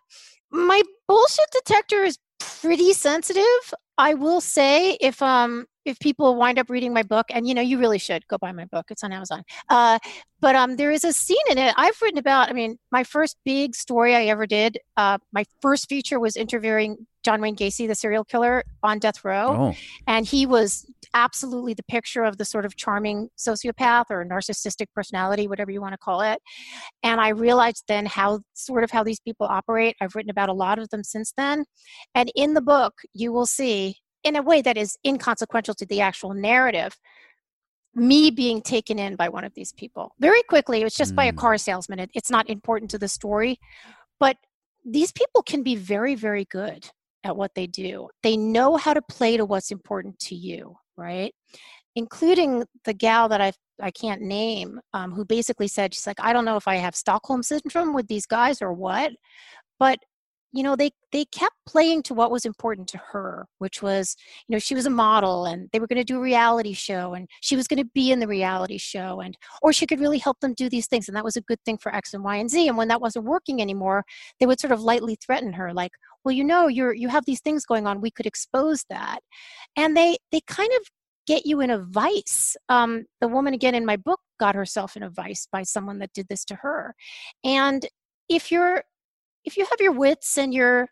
my 0.51 0.81
bullshit 1.07 1.51
detector 1.53 2.03
is 2.03 2.17
pretty 2.41 2.95
sensitive 2.95 3.75
i 3.99 4.15
will 4.15 4.41
say 4.41 4.97
if 5.03 5.21
um 5.21 5.67
if 5.85 5.99
people 5.99 6.37
wind 6.37 6.59
up 6.59 6.71
reading 6.71 6.93
my 6.93 7.03
book 7.03 7.27
and 7.31 7.47
you 7.47 7.55
know 7.55 7.63
you 7.63 7.79
really 7.79 7.99
should 7.99 8.27
go 8.29 8.39
buy 8.39 8.53
my 8.53 8.65
book 8.67 8.87
it's 8.91 9.05
on 9.05 9.13
amazon 9.13 9.43
uh, 9.69 9.99
but 10.41 10.57
um, 10.57 10.77
there 10.77 10.91
is 10.91 11.05
a 11.05 11.13
scene 11.13 11.37
in 11.51 11.59
it 11.59 11.75
i've 11.77 12.01
written 12.01 12.19
about 12.19 12.49
i 12.49 12.53
mean 12.53 12.79
my 12.91 13.05
first 13.05 13.37
big 13.45 13.75
story 13.75 14.15
i 14.15 14.25
ever 14.25 14.47
did 14.47 14.79
uh, 14.97 15.19
my 15.33 15.45
first 15.61 15.89
feature 15.89 16.19
was 16.19 16.37
interviewing 16.37 17.07
john 17.25 17.41
wayne 17.41 17.57
gacy 17.57 17.87
the 17.87 17.95
serial 17.95 18.25
killer 18.25 18.63
on 18.83 18.99
death 18.99 19.25
row 19.25 19.71
oh. 19.73 19.75
and 20.07 20.27
he 20.27 20.47
was 20.47 20.87
absolutely 21.15 21.75
the 21.75 21.83
picture 21.85 22.25
of 22.25 22.39
the 22.39 22.45
sort 22.45 22.65
of 22.65 22.75
charming 22.77 23.29
sociopath 23.37 24.07
or 24.11 24.25
narcissistic 24.25 24.87
personality 24.95 25.47
whatever 25.47 25.71
you 25.71 25.81
want 25.81 25.93
to 25.93 25.99
call 25.99 26.21
it 26.21 26.41
and 27.03 27.21
i 27.21 27.29
realized 27.29 27.85
then 27.87 28.07
how 28.07 28.41
sort 28.55 28.83
of 28.83 28.91
how 28.91 29.05
these 29.05 29.21
people 29.21 29.47
operate 29.47 29.95
i've 30.01 30.15
written 30.15 30.31
about 30.31 30.49
a 30.49 30.53
lot 30.53 30.79
of 30.79 30.89
them 30.89 31.05
since 31.05 31.33
then 31.37 31.65
and 32.15 32.33
in 32.35 32.55
the 32.55 32.63
book 32.63 32.95
you 33.13 33.33
will 33.33 33.47
see 33.47 33.97
in 34.25 34.37
a 34.37 34.43
way 34.43 34.63
that 34.63 34.77
is 34.77 34.97
inconsequential 35.07 35.75
to 35.75 35.87
the 35.87 36.01
actual 36.01 36.35
narrative 36.35 36.99
me 37.95 38.31
being 38.31 38.63
taken 38.63 38.99
in 38.99 39.17
by 39.17 39.29
one 39.29 39.45
of 39.45 39.53
these 39.55 39.73
people 39.73 40.15
very 40.19 40.43
quickly 40.45 40.81
it 40.81 40.85
was 40.85 40.95
just 40.95 41.13
mm. 41.13 41.17
by 41.17 41.25
a 41.25 41.33
mm. 41.33 41.37
car 41.37 41.59
salesman 41.59 41.99
it, 41.99 42.11
it's 42.15 42.31
not 42.31 42.49
important 42.49 42.91
to 42.91 42.99
the 42.99 43.09
story 43.09 43.59
but 44.19 44.37
these 44.85 45.13
people 45.13 45.43
can 45.43 45.63
be 45.63 45.77
very 45.77 46.15
very 46.15 46.45
good 46.47 46.89
at 47.25 47.37
what 47.37 47.55
they 47.55 47.67
do 47.67 48.09
they 48.23 48.37
know 48.37 48.77
how 48.77 48.95
to 48.95 49.03
play 49.03 49.37
to 49.37 49.45
what's 49.45 49.71
important 49.71 50.19
to 50.19 50.35
you 50.35 50.75
right 50.97 51.35
including 51.95 52.65
the 52.85 52.95
gal 52.95 53.29
that 53.29 53.43
i 53.43 53.53
i 53.81 53.91
can't 53.91 54.23
name 54.23 54.81
um, 54.95 55.13
who 55.13 55.25
basically 55.25 55.69
said 55.69 55.93
she's 55.93 56.07
like 56.07 56.21
i 56.21 56.33
don't 56.33 56.47
know 56.47 56.57
if 56.57 56.67
i 56.67 56.77
have 56.77 56.97
stockholm 56.97 57.43
syndrome 57.43 57.93
with 57.93 58.09
these 58.09 58.27
guys 58.27 58.63
or 58.63 58.73
what 58.73 59.13
but 59.79 59.99
you 60.53 60.63
know 60.63 60.77
they 60.77 60.91
they 61.13 61.25
kept 61.27 61.55
playing 61.67 62.03
to 62.03 62.15
what 62.15 62.31
was 62.31 62.45
important 62.45 62.89
to 62.89 62.99
her 62.99 63.47
which 63.59 63.83
was 63.83 64.17
you 64.47 64.55
know 64.55 64.59
she 64.59 64.75
was 64.75 64.87
a 64.87 64.91
model 64.91 65.47
and 65.47 65.69
they 65.73 65.81
were 65.81 65.87
going 65.87 65.99
to 65.99 66.05
do 66.05 66.19
a 66.19 66.21
reality 66.21 66.73
show 66.73 67.15
and 67.15 67.29
she 67.41 67.57
was 67.57 67.67
going 67.67 67.83
to 67.83 67.91
be 67.95 68.11
in 68.11 68.21
the 68.21 68.27
reality 68.27 68.79
show 68.79 69.21
and 69.21 69.37
or 69.63 69.73
she 69.73 69.87
could 69.87 70.01
really 70.01 70.19
help 70.19 70.39
them 70.41 70.55
do 70.55 70.69
these 70.69 70.87
things 70.87 71.09
and 71.09 71.17
that 71.17 71.25
was 71.25 71.37
a 71.37 71.43
good 71.43 71.59
thing 71.65 71.79
for 71.79 71.95
x 71.95 72.15
and 72.15 72.25
y 72.25 72.37
and 72.37 72.51
z. 72.51 72.69
And 72.69 72.77
when 72.77 72.89
that 72.89 73.01
wasn't 73.01 73.25
working 73.25 73.61
anymore 73.61 74.05
they 74.41 74.47
would 74.47 74.61
sort 74.61 74.73
of 74.73 74.83
lightly 74.83 75.17
threaten 75.17 75.53
her 75.53 75.73
like 75.73 75.93
well 76.25 76.33
you 76.33 76.45
know 76.45 76.69
you're 76.69 76.93
you 76.95 77.09
have 77.09 77.25
these 77.27 77.41
things 77.41 77.67
going 77.67 77.87
on. 77.87 78.01
We 78.01 78.11
could 78.11 78.27
expose 78.27 78.85
that. 78.89 79.21
And 79.77 79.97
they 79.97 80.17
they 80.31 80.41
kind 80.47 80.71
of 80.81 80.87
get 81.27 81.47
you 81.47 81.61
in 81.61 81.71
a 81.71 81.79
vice. 81.79 82.57
Um, 82.69 83.05
the 83.21 83.29
woman 83.29 83.55
again 83.55 83.75
in 83.75 83.87
my 83.87 83.97
book 83.97 84.21
got 84.41 84.55
herself 84.55 84.97
in 84.97 85.03
a 85.03 85.11
vice 85.11 85.47
by 85.51 85.63
someone 85.63 85.99
that 86.01 86.13
did 86.13 86.27
this 86.29 86.45
to 86.47 86.57
her. 86.57 86.95
And 87.45 87.87
if 88.29 88.51
you're 88.51 88.85
if 89.45 89.57
you 89.57 89.65
have 89.65 89.81
your 89.81 89.93
wits 89.93 90.39
and 90.39 90.53
you're, 90.53 90.89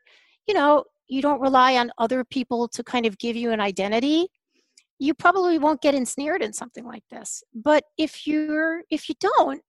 you 0.47 0.55
know, 0.55 0.85
you 1.09 1.23
don't 1.23 1.41
rely 1.41 1.77
on 1.77 1.91
other 1.99 2.25
people 2.25 2.69
to 2.69 2.85
kind 2.85 3.07
of 3.07 3.19
give 3.19 3.37
you 3.37 3.51
an 3.51 3.61
identity, 3.61 4.29
you 4.99 5.15
probably 5.15 5.59
won't 5.59 5.81
get 5.81 5.95
ensnared 5.95 6.43
in 6.43 6.53
something 6.53 6.85
like 6.85 7.03
this. 7.11 7.43
But 7.55 7.85
if 7.99 8.27
you're 8.27 8.83
if 8.91 9.09
you 9.09 9.15
don't, 9.21 9.63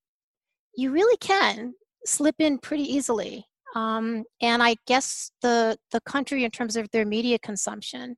you 0.75 0.91
really 0.91 1.17
can 1.17 1.73
slip 2.05 2.35
in 2.39 2.57
pretty 2.59 2.83
easily. 2.83 3.45
Um, 3.75 4.25
and 4.41 4.61
I 4.61 4.75
guess 4.85 5.31
the 5.41 5.77
the 5.91 6.01
country, 6.01 6.43
in 6.43 6.51
terms 6.51 6.75
of 6.75 6.89
their 6.91 7.05
media 7.05 7.39
consumption, 7.39 8.17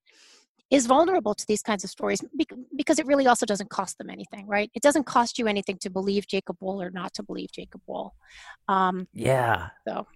is 0.71 0.87
vulnerable 0.87 1.35
to 1.35 1.45
these 1.47 1.61
kinds 1.61 1.83
of 1.83 1.91
stories 1.91 2.19
because 2.75 2.97
it 2.97 3.05
really 3.05 3.27
also 3.27 3.45
doesn't 3.45 3.69
cost 3.69 3.99
them 3.99 4.09
anything, 4.09 4.47
right? 4.47 4.71
It 4.73 4.81
doesn't 4.81 5.05
cost 5.05 5.37
you 5.37 5.47
anything 5.47 5.77
to 5.81 5.89
believe 5.91 6.25
Jacob 6.27 6.57
Wohl 6.59 6.81
or 6.81 6.89
not 6.89 7.13
to 7.13 7.23
believe 7.23 7.51
Jacob 7.51 7.81
Wohl. 7.85 8.15
Um, 8.67 9.07
yeah. 9.13 9.69
So 9.87 10.07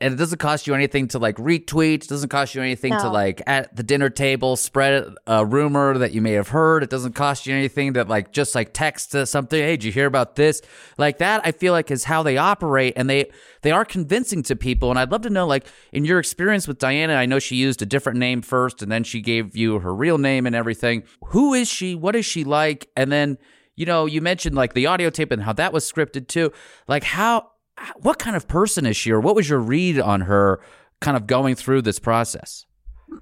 and 0.00 0.14
it 0.14 0.16
doesn't 0.16 0.38
cost 0.38 0.66
you 0.66 0.74
anything 0.74 1.08
to 1.08 1.18
like 1.18 1.36
retweet. 1.36 2.04
It 2.04 2.08
doesn't 2.08 2.28
cost 2.28 2.54
you 2.54 2.62
anything 2.62 2.92
no. 2.92 3.00
to 3.00 3.08
like 3.08 3.42
at 3.46 3.74
the 3.74 3.82
dinner 3.82 4.10
table 4.10 4.56
spread 4.56 5.14
a 5.26 5.44
rumor 5.44 5.98
that 5.98 6.12
you 6.12 6.20
may 6.20 6.32
have 6.32 6.48
heard. 6.48 6.82
It 6.82 6.90
doesn't 6.90 7.14
cost 7.14 7.46
you 7.46 7.54
anything 7.54 7.94
that 7.94 8.08
like 8.08 8.32
just 8.32 8.54
like 8.54 8.72
text 8.72 9.14
something. 9.26 9.60
Hey, 9.60 9.76
did 9.76 9.84
you 9.84 9.92
hear 9.92 10.06
about 10.06 10.36
this? 10.36 10.62
Like 10.98 11.18
that, 11.18 11.42
I 11.44 11.52
feel 11.52 11.72
like 11.72 11.90
is 11.90 12.04
how 12.04 12.22
they 12.22 12.36
operate, 12.36 12.94
and 12.96 13.08
they 13.08 13.30
they 13.62 13.70
are 13.70 13.84
convincing 13.84 14.42
to 14.44 14.56
people. 14.56 14.90
And 14.90 14.98
I'd 14.98 15.10
love 15.10 15.22
to 15.22 15.30
know, 15.30 15.46
like 15.46 15.66
in 15.92 16.04
your 16.04 16.18
experience 16.18 16.68
with 16.68 16.78
Diana, 16.78 17.14
I 17.14 17.26
know 17.26 17.38
she 17.38 17.56
used 17.56 17.82
a 17.82 17.86
different 17.86 18.18
name 18.18 18.42
first, 18.42 18.82
and 18.82 18.90
then 18.90 19.04
she 19.04 19.20
gave 19.20 19.56
you 19.56 19.78
her 19.78 19.94
real 19.94 20.18
name 20.18 20.46
and 20.46 20.54
everything. 20.54 21.04
Who 21.26 21.54
is 21.54 21.68
she? 21.68 21.94
What 21.94 22.16
is 22.16 22.26
she 22.26 22.44
like? 22.44 22.88
And 22.96 23.10
then 23.10 23.38
you 23.74 23.86
know, 23.86 24.06
you 24.06 24.20
mentioned 24.20 24.54
like 24.54 24.74
the 24.74 24.86
audio 24.86 25.10
tape 25.10 25.32
and 25.32 25.42
how 25.42 25.52
that 25.54 25.72
was 25.72 25.90
scripted 25.90 26.28
too. 26.28 26.52
Like 26.88 27.04
how 27.04 27.51
what 27.96 28.18
kind 28.18 28.36
of 28.36 28.48
person 28.48 28.86
is 28.86 28.96
she, 28.96 29.10
or 29.10 29.20
what 29.20 29.34
was 29.34 29.48
your 29.48 29.58
read 29.58 29.98
on 29.98 30.22
her 30.22 30.60
kind 31.00 31.16
of 31.16 31.26
going 31.26 31.54
through 31.54 31.82
this 31.82 31.98
process? 31.98 32.66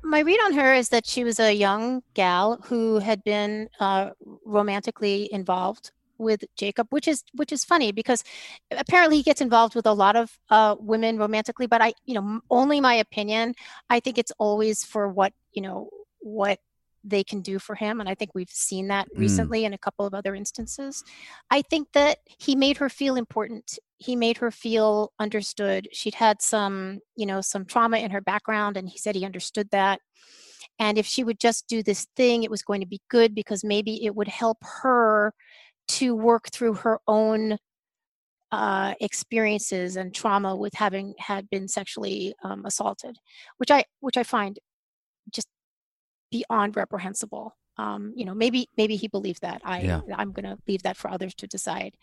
My 0.03 0.21
read 0.21 0.39
on 0.45 0.53
her 0.55 0.73
is 0.75 0.91
that 0.91 1.07
she 1.07 1.25
was 1.25 1.41
a 1.41 1.53
young 1.53 2.03
gal 2.15 2.61
who 2.65 2.99
had 2.99 3.25
been 3.25 3.69
uh, 3.81 4.11
romantically 4.45 5.29
involved 5.33 5.91
with 6.19 6.45
Jacob, 6.57 6.87
which 6.91 7.09
is 7.09 7.25
which 7.35 7.51
is 7.51 7.65
funny 7.65 7.91
because 7.91 8.23
apparently 8.71 9.17
he 9.17 9.23
gets 9.23 9.41
involved 9.41 9.75
with 9.75 9.87
a 9.87 9.93
lot 9.93 10.15
of 10.17 10.39
uh, 10.51 10.77
women 10.79 11.19
romantically. 11.19 11.67
But 11.67 11.83
I, 11.83 11.95
you 12.05 12.15
know, 12.15 12.41
only 12.51 12.81
my 12.81 12.95
opinion. 12.95 13.55
I 13.89 14.01
think 14.01 14.19
it's 14.19 14.33
always 14.39 14.85
for 14.85 15.09
what 15.09 15.33
you 15.53 15.63
know 15.63 15.89
what 16.21 16.61
they 17.03 17.25
can 17.25 17.41
do 17.41 17.59
for 17.59 17.75
him. 17.75 18.01
And 18.01 18.09
I 18.09 18.15
think 18.15 18.33
we've 18.35 18.51
seen 18.51 18.89
that 18.89 19.09
mm. 19.09 19.19
recently 19.19 19.65
in 19.65 19.73
a 19.73 19.79
couple 19.79 20.07
of 20.07 20.15
other 20.15 20.35
instances. 20.35 21.03
I 21.51 21.63
think 21.63 21.89
that 21.93 22.19
he 22.27 22.55
made 22.55 22.77
her 22.77 22.89
feel 22.89 23.17
important. 23.17 23.79
He 24.01 24.17
made 24.17 24.39
her 24.39 24.51
feel 24.51 25.13
understood. 25.21 25.89
She'd 25.93 26.15
had 26.17 26.43
some, 26.43 27.01
you 27.17 27.27
know, 27.27 27.41
some 27.43 27.65
trauma 27.65 27.99
in 27.99 28.11
her 28.11 28.21
background, 28.21 28.77
and 28.77 28.89
he 28.89 28.99
said 28.99 29.15
he 29.15 29.25
understood 29.25 29.69
that. 29.71 30.01
And 30.79 30.99
if 30.99 31.07
she 31.07 31.23
would 31.23 31.39
just 31.39 31.69
do 31.69 31.83
this 31.83 32.07
thing, 32.17 32.43
it 32.43 32.51
was 32.51 32.63
going 32.63 32.81
to 32.81 32.87
be 32.87 33.01
good 33.11 33.35
because 33.35 33.63
maybe 33.63 34.05
it 34.05 34.17
would 34.17 34.29
help 34.29 34.59
her 34.83 35.35
to 35.89 36.15
work 36.17 36.51
through 36.51 36.75
her 36.75 36.99
own 37.07 37.59
uh, 38.53 38.95
experiences 39.01 39.97
and 39.97 40.15
trauma 40.15 40.57
with 40.57 40.75
having 40.75 41.15
had 41.19 41.49
been 41.51 41.69
sexually 41.69 42.35
um, 42.43 42.65
assaulted, 42.65 43.17
which 43.59 43.71
I 43.71 43.85
which 44.01 44.17
I 44.17 44.23
find 44.23 44.59
just 45.31 45.47
beyond 46.31 46.77
reprehensible. 46.77 47.55
Um, 47.81 48.13
you 48.15 48.27
know, 48.27 48.35
maybe 48.35 48.69
maybe 48.77 48.95
he 48.95 49.09
believed 49.09 49.41
that. 49.41 49.63
I 49.65 49.81
yeah. 49.81 50.01
I'm 50.15 50.33
going 50.33 50.45
to 50.45 50.59
leave 50.69 50.83
that 50.83 50.99
for 50.99 51.11
others 51.11 51.35
to 51.37 51.47
decide. 51.47 51.95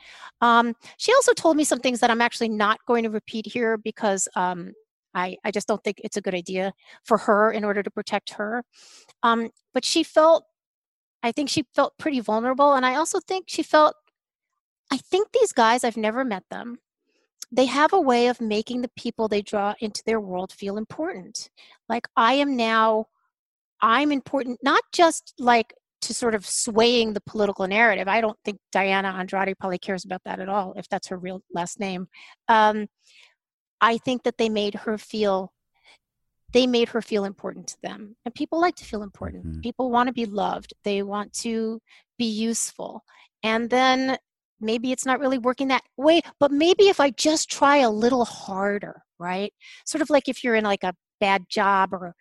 Um, 0.41 0.75
she 0.97 1.13
also 1.13 1.33
told 1.33 1.55
me 1.55 1.63
some 1.63 1.79
things 1.79 1.99
that 1.99 2.09
I'm 2.09 2.21
actually 2.21 2.49
not 2.49 2.79
going 2.87 3.03
to 3.03 3.11
repeat 3.11 3.45
here 3.45 3.77
because 3.77 4.27
um, 4.35 4.73
I 5.13 5.37
I 5.43 5.51
just 5.51 5.67
don't 5.67 5.83
think 5.83 6.01
it's 6.03 6.17
a 6.17 6.21
good 6.21 6.33
idea 6.33 6.73
for 7.03 7.19
her 7.19 7.51
in 7.51 7.63
order 7.63 7.83
to 7.83 7.91
protect 7.91 8.31
her. 8.31 8.63
Um, 9.21 9.51
but 9.71 9.85
she 9.85 10.01
felt, 10.01 10.45
I 11.21 11.31
think 11.31 11.47
she 11.47 11.63
felt 11.75 11.93
pretty 11.99 12.21
vulnerable, 12.21 12.73
and 12.73 12.83
I 12.83 12.95
also 12.95 13.19
think 13.19 13.45
she 13.47 13.61
felt. 13.61 13.93
I 14.89 14.97
think 14.97 15.27
these 15.31 15.51
guys, 15.51 15.83
I've 15.83 15.97
never 15.97 16.23
met 16.23 16.45
them. 16.49 16.79
They 17.51 17.65
have 17.65 17.93
a 17.93 18.01
way 18.01 18.27
of 18.27 18.41
making 18.41 18.81
the 18.81 18.91
people 18.97 19.27
they 19.27 19.41
draw 19.43 19.75
into 19.79 20.01
their 20.05 20.19
world 20.19 20.51
feel 20.51 20.77
important. 20.77 21.49
Like 21.87 22.07
I 22.15 22.33
am 22.33 22.55
now 22.55 23.07
I'm 23.81 24.11
important, 24.11 24.59
not 24.63 24.81
just 24.91 25.33
like 25.39 25.73
to 26.01 26.13
sort 26.13 26.35
of 26.35 26.45
swaying 26.45 27.13
the 27.13 27.21
political 27.21 27.67
narrative. 27.67 28.07
I 28.07 28.21
don't 28.21 28.37
think 28.45 28.59
Diana 28.71 29.09
Andrade 29.09 29.57
probably 29.59 29.79
cares 29.79 30.05
about 30.05 30.21
that 30.25 30.39
at 30.39 30.49
all, 30.49 30.73
if 30.77 30.87
that's 30.87 31.07
her 31.07 31.17
real 31.17 31.41
last 31.53 31.79
name. 31.79 32.07
Um, 32.47 32.87
I 33.81 33.97
think 33.97 34.23
that 34.23 34.37
they 34.37 34.49
made 34.49 34.75
her 34.75 34.97
feel 34.97 35.51
they 36.53 36.65
made 36.65 36.89
her 36.89 37.01
feel 37.01 37.25
important 37.25 37.67
to 37.67 37.81
them 37.81 38.15
and 38.23 38.33
people 38.33 38.59
like 38.59 38.75
to 38.75 38.85
feel 38.85 39.03
important 39.03 39.45
mm-hmm. 39.45 39.59
people 39.59 39.91
want 39.91 40.07
to 40.07 40.13
be 40.13 40.25
loved 40.25 40.73
they 40.85 41.03
want 41.03 41.31
to 41.33 41.81
be 42.17 42.25
useful 42.25 43.03
and 43.43 43.69
then 43.69 44.17
maybe 44.61 44.93
it's 44.93 45.05
not 45.05 45.19
really 45.19 45.37
working 45.37 45.67
that 45.67 45.83
way 45.97 46.21
but 46.39 46.49
maybe 46.49 46.87
if 46.87 47.01
i 47.01 47.09
just 47.11 47.51
try 47.51 47.77
a 47.77 47.89
little 47.89 48.23
harder 48.23 49.03
right 49.19 49.53
sort 49.85 50.01
of 50.01 50.09
like 50.09 50.29
if 50.29 50.41
you're 50.41 50.55
in 50.55 50.63
like 50.63 50.83
a 50.83 50.95
bad 51.19 51.45
job 51.49 51.93
or 51.93 52.15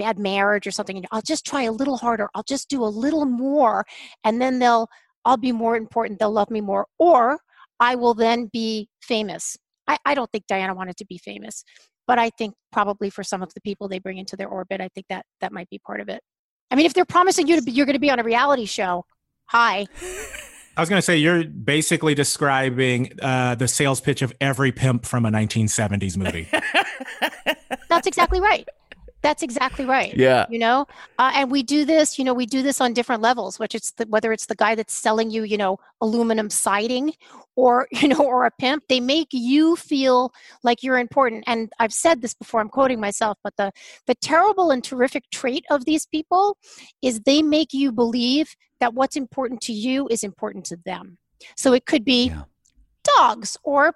bad 0.00 0.18
marriage 0.18 0.66
or 0.66 0.70
something. 0.70 1.04
I'll 1.12 1.20
just 1.20 1.44
try 1.44 1.62
a 1.62 1.72
little 1.72 1.98
harder. 1.98 2.30
I'll 2.34 2.42
just 2.42 2.70
do 2.70 2.82
a 2.82 2.88
little 2.88 3.26
more, 3.26 3.84
and 4.24 4.40
then 4.40 4.58
they'll 4.58 4.88
I'll 5.26 5.36
be 5.36 5.52
more 5.52 5.76
important. 5.76 6.18
They'll 6.18 6.32
love 6.32 6.50
me 6.50 6.62
more, 6.62 6.86
or 6.98 7.38
I 7.78 7.94
will 7.96 8.14
then 8.14 8.48
be 8.50 8.88
famous. 9.02 9.58
I, 9.86 9.98
I 10.06 10.14
don't 10.14 10.30
think 10.32 10.46
Diana 10.46 10.74
wanted 10.74 10.96
to 10.96 11.04
be 11.04 11.18
famous, 11.18 11.64
but 12.06 12.18
I 12.18 12.30
think 12.30 12.54
probably 12.72 13.10
for 13.10 13.22
some 13.22 13.42
of 13.42 13.52
the 13.54 13.60
people 13.60 13.88
they 13.88 13.98
bring 13.98 14.16
into 14.16 14.36
their 14.36 14.48
orbit, 14.48 14.80
I 14.80 14.88
think 14.94 15.06
that 15.10 15.26
that 15.40 15.52
might 15.52 15.68
be 15.68 15.78
part 15.78 16.00
of 16.00 16.08
it. 16.08 16.20
I 16.70 16.76
mean, 16.76 16.86
if 16.86 16.94
they're 16.94 17.04
promising 17.04 17.46
you 17.46 17.56
to 17.56 17.62
be, 17.62 17.72
you're 17.72 17.86
going 17.86 17.94
to 17.94 18.00
be 18.00 18.10
on 18.10 18.18
a 18.18 18.24
reality 18.24 18.64
show, 18.64 19.04
hi. 19.46 19.86
I 20.76 20.80
was 20.80 20.88
going 20.88 20.98
to 20.98 21.04
say 21.04 21.16
you're 21.18 21.44
basically 21.44 22.14
describing 22.14 23.12
uh, 23.20 23.56
the 23.56 23.68
sales 23.68 24.00
pitch 24.00 24.22
of 24.22 24.32
every 24.40 24.72
pimp 24.72 25.04
from 25.04 25.26
a 25.26 25.30
1970s 25.30 26.16
movie. 26.16 26.48
That's 27.88 28.06
exactly 28.06 28.40
right. 28.40 28.66
That's 29.22 29.42
exactly 29.42 29.84
right. 29.84 30.16
Yeah. 30.16 30.46
You 30.48 30.58
know, 30.58 30.86
uh, 31.18 31.32
and 31.34 31.50
we 31.50 31.62
do 31.62 31.84
this. 31.84 32.18
You 32.18 32.24
know, 32.24 32.32
we 32.32 32.46
do 32.46 32.62
this 32.62 32.80
on 32.80 32.94
different 32.94 33.20
levels. 33.22 33.58
Which 33.58 33.74
it's 33.74 33.92
the, 33.92 34.06
whether 34.06 34.32
it's 34.32 34.46
the 34.46 34.54
guy 34.54 34.74
that's 34.74 34.94
selling 34.94 35.30
you, 35.30 35.42
you 35.42 35.58
know, 35.58 35.78
aluminum 36.00 36.48
siding, 36.48 37.12
or 37.56 37.86
you 37.92 38.08
know, 38.08 38.24
or 38.24 38.46
a 38.46 38.50
pimp. 38.50 38.84
They 38.88 39.00
make 39.00 39.28
you 39.32 39.76
feel 39.76 40.32
like 40.62 40.82
you're 40.82 40.98
important. 40.98 41.44
And 41.46 41.70
I've 41.78 41.92
said 41.92 42.22
this 42.22 42.34
before. 42.34 42.60
I'm 42.60 42.68
quoting 42.70 43.00
myself, 43.00 43.36
but 43.44 43.54
the 43.56 43.72
the 44.06 44.14
terrible 44.16 44.70
and 44.70 44.82
terrific 44.82 45.24
trait 45.30 45.64
of 45.70 45.84
these 45.84 46.06
people 46.06 46.56
is 47.02 47.20
they 47.20 47.42
make 47.42 47.72
you 47.72 47.92
believe 47.92 48.54
that 48.80 48.94
what's 48.94 49.16
important 49.16 49.60
to 49.62 49.72
you 49.72 50.08
is 50.10 50.22
important 50.22 50.64
to 50.66 50.76
them. 50.86 51.18
So 51.56 51.72
it 51.74 51.84
could 51.84 52.04
be 52.04 52.28
Yeah. 52.28 52.44
dogs 53.04 53.56
or 53.62 53.94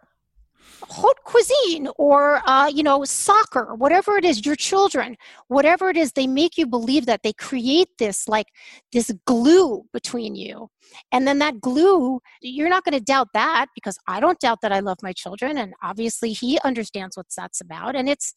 haute 0.83 1.23
cuisine 1.25 1.89
or 1.97 2.43
uh, 2.47 2.69
you 2.69 2.83
know 2.83 3.05
soccer 3.05 3.75
whatever 3.75 4.17
it 4.17 4.25
is 4.25 4.45
your 4.45 4.57
children 4.57 5.17
whatever 5.49 5.89
it 5.89 5.97
is 5.97 6.13
they 6.13 6.27
make 6.27 6.59
you 6.59 6.67
believe 6.67 7.07
that 7.07 7.21
they 7.23 7.33
create 7.33 7.89
this 7.99 8.29
like 8.29 8.47
this 8.93 9.11
glue 9.27 9.85
between 9.93 10.35
you. 10.35 10.69
And 11.11 11.27
then 11.27 11.39
that 11.39 11.61
glue 11.61 12.21
you're 12.41 12.69
not 12.69 12.85
going 12.85 12.99
to 12.99 13.05
doubt 13.05 13.29
that 13.35 13.67
because 13.75 13.99
i 14.07 14.21
don't 14.21 14.39
doubt 14.39 14.61
that 14.63 14.73
i 14.73 14.81
love 14.81 14.99
my 15.03 15.13
children 15.13 15.59
and 15.59 15.73
obviously 15.83 16.33
he 16.33 16.59
understands 16.65 17.17
what 17.17 17.27
that's 17.37 17.61
about 17.61 17.97
and 17.97 18.09
it's 18.09 18.35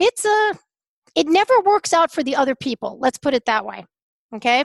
it's 0.00 0.24
a 0.24 0.54
it 1.14 1.26
never 1.26 1.60
works 1.60 1.92
out 1.92 2.10
for 2.10 2.22
the 2.22 2.34
other 2.34 2.54
people 2.54 2.98
let's 3.00 3.18
put 3.18 3.34
it 3.34 3.44
that 3.44 3.64
way 3.64 3.84
okay? 4.34 4.64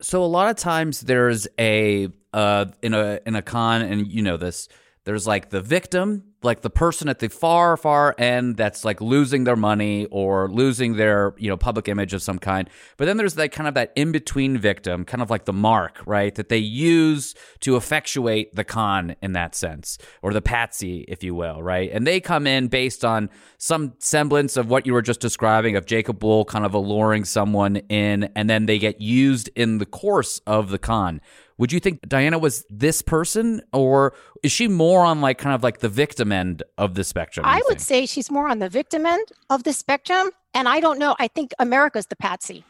So 0.00 0.22
a 0.22 0.26
lot 0.26 0.48
of 0.48 0.56
times 0.56 1.00
there's 1.00 1.48
a 1.58 2.08
uh 2.32 2.66
in 2.82 2.94
a 2.94 3.20
in 3.26 3.34
a 3.34 3.42
con 3.42 3.82
and 3.82 4.06
you 4.06 4.22
know 4.22 4.36
this 4.36 4.68
there's 5.04 5.26
like 5.26 5.50
the 5.50 5.60
victim 5.60 6.24
like 6.42 6.60
the 6.60 6.70
person 6.70 7.08
at 7.08 7.18
the 7.18 7.28
far 7.28 7.76
far 7.76 8.14
end 8.16 8.56
that's 8.56 8.84
like 8.84 9.00
losing 9.00 9.44
their 9.44 9.56
money 9.56 10.06
or 10.06 10.48
losing 10.50 10.96
their 10.96 11.34
you 11.36 11.48
know 11.48 11.56
public 11.56 11.88
image 11.88 12.14
of 12.14 12.22
some 12.22 12.38
kind. 12.38 12.70
But 12.96 13.06
then 13.06 13.16
there's 13.16 13.34
that 13.34 13.50
kind 13.52 13.66
of 13.66 13.74
that 13.74 13.92
in 13.96 14.12
between 14.12 14.56
victim 14.58 15.04
kind 15.04 15.22
of 15.22 15.30
like 15.30 15.46
the 15.46 15.52
mark 15.52 16.00
right 16.06 16.34
that 16.36 16.48
they 16.48 16.58
use 16.58 17.34
to 17.60 17.76
effectuate 17.76 18.54
the 18.54 18.64
con 18.64 19.16
in 19.20 19.32
that 19.32 19.54
sense 19.54 19.98
or 20.22 20.32
the 20.32 20.42
patsy 20.42 21.04
if 21.08 21.24
you 21.24 21.34
will 21.34 21.62
right? 21.62 21.90
And 21.92 22.06
they 22.06 22.20
come 22.20 22.46
in 22.46 22.68
based 22.68 23.04
on 23.04 23.30
some 23.58 23.94
semblance 23.98 24.56
of 24.56 24.70
what 24.70 24.86
you 24.86 24.92
were 24.92 25.02
just 25.02 25.20
describing 25.20 25.76
of 25.76 25.86
Jacob 25.86 26.18
Bull 26.18 26.44
kind 26.44 26.64
of 26.64 26.74
alluring 26.74 27.24
someone 27.24 27.76
in 27.76 28.30
and 28.36 28.48
then 28.48 28.66
they 28.66 28.78
get 28.78 29.00
used 29.00 29.50
in 29.56 29.78
the 29.78 29.86
course 29.86 30.40
of 30.46 30.70
the 30.70 30.78
con 30.78 31.20
would 31.58 31.72
you 31.72 31.80
think 31.80 32.00
Diana 32.08 32.38
was 32.38 32.64
this 32.70 33.02
person, 33.02 33.60
or 33.72 34.14
is 34.42 34.52
she 34.52 34.68
more 34.68 35.04
on 35.04 35.20
like 35.20 35.38
kind 35.38 35.54
of 35.54 35.62
like 35.62 35.80
the 35.80 35.88
victim 35.88 36.32
end 36.32 36.62
of 36.78 36.94
the 36.94 37.04
spectrum? 37.04 37.44
i 37.44 37.56
would 37.68 37.78
think? 37.78 37.80
say 37.80 38.06
she's 38.06 38.30
more 38.30 38.48
on 38.48 38.58
the 38.58 38.68
victim 38.68 39.04
end 39.04 39.26
of 39.50 39.64
the 39.64 39.72
spectrum 39.72 40.30
and 40.54 40.68
i 40.68 40.80
don't 40.80 40.98
know 40.98 41.16
i 41.18 41.28
think 41.28 41.52
america's 41.58 42.06
the 42.06 42.16
patsy 42.16 42.64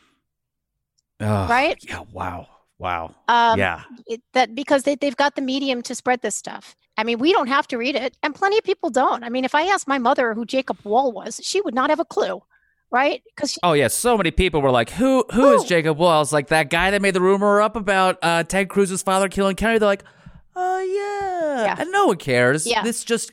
right? 1.21 1.77
Yeah. 1.87 2.03
Wow. 2.13 2.47
Wow. 2.79 3.15
um, 3.27 3.59
yeah. 3.59 3.83
it, 4.07 4.23
that 4.35 4.55
because 4.55 4.85
they, 4.85 4.95
they've 4.95 5.17
got 5.17 5.35
the 5.35 5.43
medium 5.43 5.83
to 5.83 5.95
spread 5.97 6.23
this 6.23 6.37
stuff. 6.37 6.77
I 6.97 7.03
mean, 7.03 7.19
we 7.19 7.33
don't 7.33 7.49
have 7.49 7.67
to 7.69 7.77
read 7.77 7.97
it, 7.97 8.17
and 8.23 8.35
plenty 8.35 8.59
of 8.59 8.65
people 8.65 8.91
don't. 8.91 9.25
I 9.25 9.29
mean, 9.29 9.45
if 9.45 9.55
I 9.55 9.63
asked 9.63 9.89
my 9.89 9.99
mother 9.99 10.35
who 10.35 10.45
Jacob 10.45 10.79
Wohl 10.85 11.13
was, 11.13 11.41
she 11.43 11.61
would 11.61 11.75
not 11.75 11.91
have 11.91 12.01
a 12.01 12.05
clue, 12.05 12.43
right? 12.91 13.23
Because 13.35 13.59
Oh 13.63 13.73
yeah. 13.73 13.89
So 13.89 14.17
many 14.17 14.31
people 14.31 14.61
were 14.63 14.71
like, 14.71 14.91
"Who? 14.91 15.25
Who 15.33 15.53
is 15.55 15.63
Who? 15.63 15.69
Jacob 15.69 15.99
Well, 15.99 16.09
I 16.09 16.19
was 16.19 16.33
like, 16.33 16.49
"That 16.49 16.71
guy 16.71 16.91
that 16.91 17.03
made 17.03 17.15
the 17.15 17.21
rumor 17.21 17.61
up 17.61 17.77
about 17.77 18.19
uh, 18.23 18.45
Ted 18.45 18.69
Cruz's 18.69 19.03
father 19.03 19.29
killing 19.29 19.57
Kennedy." 19.57 19.79
They're 19.79 19.89
like, 19.89 20.05
"Oh 20.57 20.79
yeah,", 20.81 21.65
Yeah. 21.65 21.77
and 21.79 21.91
no 21.93 22.07
one 22.07 22.17
cares. 22.17 22.67
Yeah. 22.67 22.83
This 22.83 23.05
just. 23.05 23.33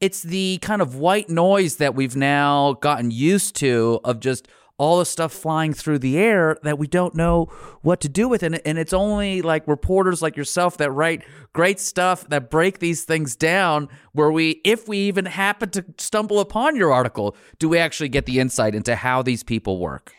It's 0.00 0.22
the 0.22 0.58
kind 0.60 0.82
of 0.82 0.96
white 0.96 1.30
noise 1.30 1.76
that 1.76 1.94
we've 1.94 2.16
now 2.16 2.74
gotten 2.82 3.10
used 3.10 3.56
to 3.56 4.00
of 4.04 4.20
just 4.20 4.48
all 4.76 4.98
the 4.98 5.06
stuff 5.06 5.32
flying 5.32 5.72
through 5.72 5.98
the 5.98 6.18
air 6.18 6.58
that 6.62 6.78
we 6.78 6.86
don't 6.86 7.14
know 7.14 7.46
what 7.82 8.00
to 8.00 8.08
do 8.08 8.28
with. 8.28 8.42
And, 8.42 8.60
and 8.66 8.78
it's 8.78 8.92
only 8.92 9.40
like 9.42 9.66
reporters 9.68 10.20
like 10.20 10.36
yourself 10.36 10.76
that 10.78 10.90
write 10.90 11.22
great 11.52 11.78
stuff 11.78 12.28
that 12.28 12.50
break 12.50 12.80
these 12.80 13.04
things 13.04 13.36
down 13.36 13.88
where 14.12 14.32
we, 14.32 14.60
if 14.64 14.88
we 14.88 14.98
even 14.98 15.26
happen 15.26 15.70
to 15.70 15.84
stumble 15.98 16.40
upon 16.40 16.74
your 16.74 16.92
article, 16.92 17.36
do 17.58 17.68
we 17.68 17.78
actually 17.78 18.08
get 18.08 18.26
the 18.26 18.40
insight 18.40 18.74
into 18.74 18.96
how 18.96 19.22
these 19.22 19.42
people 19.42 19.78
work? 19.78 20.12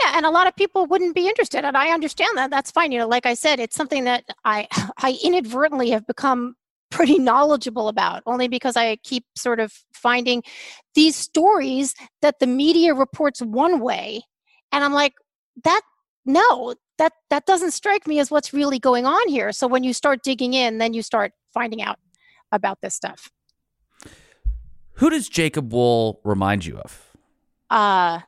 yeah, 0.00 0.12
and 0.16 0.24
a 0.24 0.30
lot 0.30 0.46
of 0.46 0.56
people 0.56 0.86
wouldn't 0.86 1.14
be 1.14 1.28
interested, 1.28 1.64
and 1.64 1.76
I 1.76 1.90
understand 1.90 2.38
that. 2.38 2.50
That's 2.50 2.70
fine. 2.70 2.92
You 2.92 3.00
know, 3.00 3.08
like 3.08 3.26
I 3.26 3.34
said, 3.34 3.60
it's 3.60 3.76
something 3.76 4.04
that 4.04 4.24
I 4.44 4.66
I 4.98 5.18
inadvertently 5.22 5.90
have 5.90 6.06
become 6.06 6.56
pretty 6.92 7.18
knowledgeable 7.18 7.88
about 7.88 8.22
only 8.26 8.46
because 8.46 8.76
I 8.76 8.96
keep 8.96 9.24
sort 9.34 9.58
of 9.58 9.72
finding 9.92 10.42
these 10.94 11.16
stories 11.16 11.94
that 12.20 12.38
the 12.38 12.46
media 12.46 12.94
reports 12.94 13.40
one 13.40 13.80
way. 13.80 14.22
And 14.70 14.84
I'm 14.84 14.92
like 14.92 15.14
that 15.64 15.82
no 16.24 16.74
that 16.98 17.12
that 17.30 17.46
doesn't 17.46 17.72
strike 17.72 18.06
me 18.06 18.20
as 18.20 18.30
what's 18.30 18.52
really 18.52 18.78
going 18.78 19.06
on 19.06 19.28
here. 19.28 19.50
So 19.52 19.66
when 19.66 19.82
you 19.82 19.92
start 19.92 20.22
digging 20.22 20.54
in 20.54 20.78
then 20.78 20.94
you 20.94 21.02
start 21.02 21.32
finding 21.52 21.82
out 21.82 21.98
about 22.52 22.78
this 22.82 22.94
stuff. 22.94 23.30
Who 24.96 25.10
does 25.10 25.28
Jacob 25.28 25.72
Wohl 25.72 26.20
remind 26.22 26.64
you 26.64 26.78
of? 26.78 27.10
uh 27.70 28.20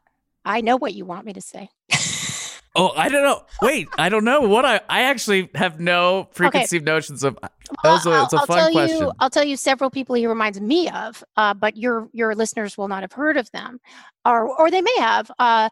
I 0.47 0.61
know 0.61 0.77
what 0.77 0.95
you 0.95 1.05
want 1.05 1.25
me 1.25 1.33
to 1.35 1.41
say 1.41 1.69
Oh, 2.77 2.91
I 2.97 3.09
don't 3.09 3.23
know. 3.23 3.43
Wait, 3.63 3.89
I 3.97 4.09
don't 4.09 4.25
know 4.25 4.41
what 4.41 4.65
I. 4.65 4.81
I 4.89 5.03
actually 5.03 5.49
have 5.55 5.79
no 5.79 6.25
preconceived 6.35 6.85
notions 6.85 7.23
of. 7.23 7.39
That 7.41 7.53
was 7.85 8.07
a, 8.07 8.11
I'll, 8.11 8.25
it's 8.25 8.33
a 8.33 8.39
I'll 8.39 8.47
fun 8.47 8.59
tell 8.59 8.73
question. 8.73 8.99
you 8.99 9.13
I'll 9.21 9.31
tell 9.31 9.45
you 9.45 9.57
several 9.57 9.91
people 9.91 10.17
he 10.17 10.27
reminds 10.27 10.61
me 10.61 10.89
of 10.91 11.23
uh, 11.37 11.55
but 11.55 11.77
your 11.77 12.09
your 12.13 12.35
listeners 12.35 12.77
will 12.77 12.89
not 12.89 13.03
have 13.03 13.13
heard 13.13 13.37
of 13.37 13.51
them 13.53 13.79
or 14.25 14.49
or 14.59 14.71
they 14.71 14.83
may 14.83 14.97
have 14.99 15.31
uh, 15.39 15.69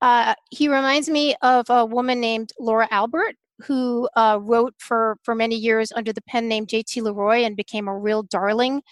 uh, 0.00 0.34
he 0.50 0.68
reminds 0.68 1.08
me 1.08 1.34
of 1.42 1.66
a 1.68 1.84
woman 1.84 2.20
named 2.20 2.52
Laura 2.58 2.88
Albert 2.90 3.36
who 3.62 4.08
uh, 4.16 4.38
wrote 4.40 4.74
for 4.78 5.18
for 5.22 5.34
many 5.34 5.56
years 5.56 5.92
under 5.94 6.12
the 6.12 6.22
pen 6.22 6.48
name 6.48 6.66
J.T. 6.66 7.00
Leroy 7.00 7.42
and 7.42 7.56
became 7.56 7.88
a 7.88 7.98
real 7.98 8.22
darling 8.22 8.82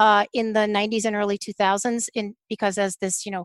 uh, 0.00 0.24
in 0.32 0.52
the 0.52 0.60
90s 0.60 1.04
and 1.04 1.14
early 1.14 1.38
2000s 1.38 2.08
in 2.14 2.34
because 2.48 2.78
as 2.78 2.96
this 2.96 3.24
you 3.24 3.32
know 3.32 3.44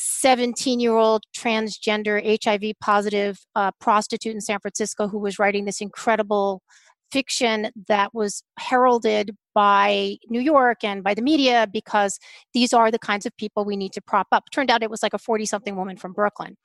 17 0.00 0.78
year 0.78 0.94
old 0.94 1.24
transgender 1.36 2.22
HIV 2.44 2.74
positive 2.80 3.40
uh, 3.56 3.72
prostitute 3.80 4.32
in 4.32 4.40
San 4.40 4.60
Francisco 4.60 5.08
who 5.08 5.18
was 5.18 5.40
writing 5.40 5.64
this 5.64 5.80
incredible 5.80 6.62
fiction 7.10 7.70
that 7.88 8.14
was 8.14 8.42
heralded 8.58 9.34
by 9.54 10.16
New 10.28 10.40
York 10.40 10.84
and 10.84 11.02
by 11.02 11.14
the 11.14 11.22
media 11.22 11.66
because 11.72 12.20
these 12.54 12.72
are 12.72 12.92
the 12.92 12.98
kinds 12.98 13.26
of 13.26 13.36
people 13.38 13.64
we 13.64 13.76
need 13.76 13.92
to 13.92 14.00
prop 14.00 14.28
up. 14.30 14.44
Turned 14.52 14.70
out 14.70 14.84
it 14.84 14.90
was 14.90 15.02
like 15.02 15.14
a 15.14 15.18
40 15.18 15.46
something 15.46 15.74
woman 15.74 15.96
from 15.96 16.12
Brooklyn. 16.12 16.56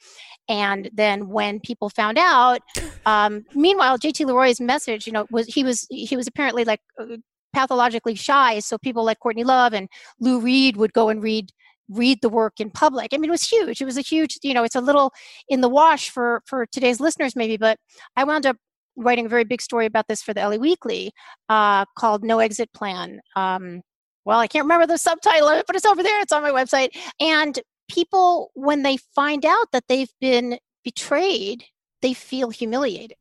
And 0.47 0.91
then 0.93 1.29
when 1.29 1.59
people 1.59 1.89
found 1.89 2.19
out, 2.19 2.59
um, 3.07 3.45
meanwhile, 3.55 3.97
JT 3.97 4.27
Leroy's 4.27 4.61
message, 4.61 5.07
you 5.07 5.13
know, 5.13 5.25
was 5.31 5.47
he 5.47 5.63
was 5.63 5.87
he 5.89 6.15
was 6.15 6.27
apparently 6.27 6.65
like 6.65 6.81
uh, 6.99 7.17
pathologically 7.53 8.15
shy. 8.15 8.59
So 8.59 8.77
people 8.77 9.03
like 9.03 9.19
Courtney 9.19 9.43
Love 9.43 9.73
and 9.73 9.87
Lou 10.19 10.39
Reed 10.39 10.77
would 10.77 10.93
go 10.93 11.09
and 11.09 11.23
read 11.23 11.51
read 11.89 12.21
the 12.21 12.29
work 12.29 12.59
in 12.59 12.69
public. 12.69 13.13
I 13.13 13.17
mean, 13.17 13.29
it 13.29 13.31
was 13.31 13.47
huge. 13.49 13.81
It 13.81 13.85
was 13.85 13.97
a 13.97 14.01
huge, 14.01 14.37
you 14.41 14.53
know, 14.53 14.63
it's 14.63 14.75
a 14.75 14.81
little 14.81 15.11
in 15.49 15.61
the 15.61 15.69
wash 15.69 16.09
for 16.09 16.41
for 16.45 16.65
today's 16.65 16.99
listeners 16.99 17.35
maybe, 17.35 17.57
but 17.57 17.77
I 18.15 18.23
wound 18.23 18.45
up 18.45 18.57
writing 18.95 19.25
a 19.25 19.29
very 19.29 19.43
big 19.43 19.61
story 19.61 19.85
about 19.85 20.07
this 20.07 20.21
for 20.21 20.33
the 20.33 20.41
LA 20.41 20.57
Weekly 20.57 21.11
uh, 21.49 21.85
called 21.97 22.23
No 22.23 22.39
Exit 22.39 22.71
Plan. 22.73 23.19
Um, 23.35 23.81
well, 24.25 24.39
I 24.39 24.47
can't 24.47 24.63
remember 24.65 24.87
the 24.87 24.97
subtitle 24.97 25.49
of 25.49 25.57
it, 25.59 25.65
but 25.67 25.75
it's 25.75 25.85
over 25.85 26.03
there. 26.03 26.21
It's 26.21 26.31
on 26.31 26.43
my 26.43 26.51
website. 26.51 26.89
And 27.19 27.59
people, 27.89 28.51
when 28.53 28.83
they 28.83 28.97
find 29.15 29.45
out 29.45 29.67
that 29.73 29.83
they've 29.89 30.13
been 30.21 30.59
betrayed, 30.83 31.65
they 32.01 32.13
feel 32.13 32.49
humiliated 32.49 33.17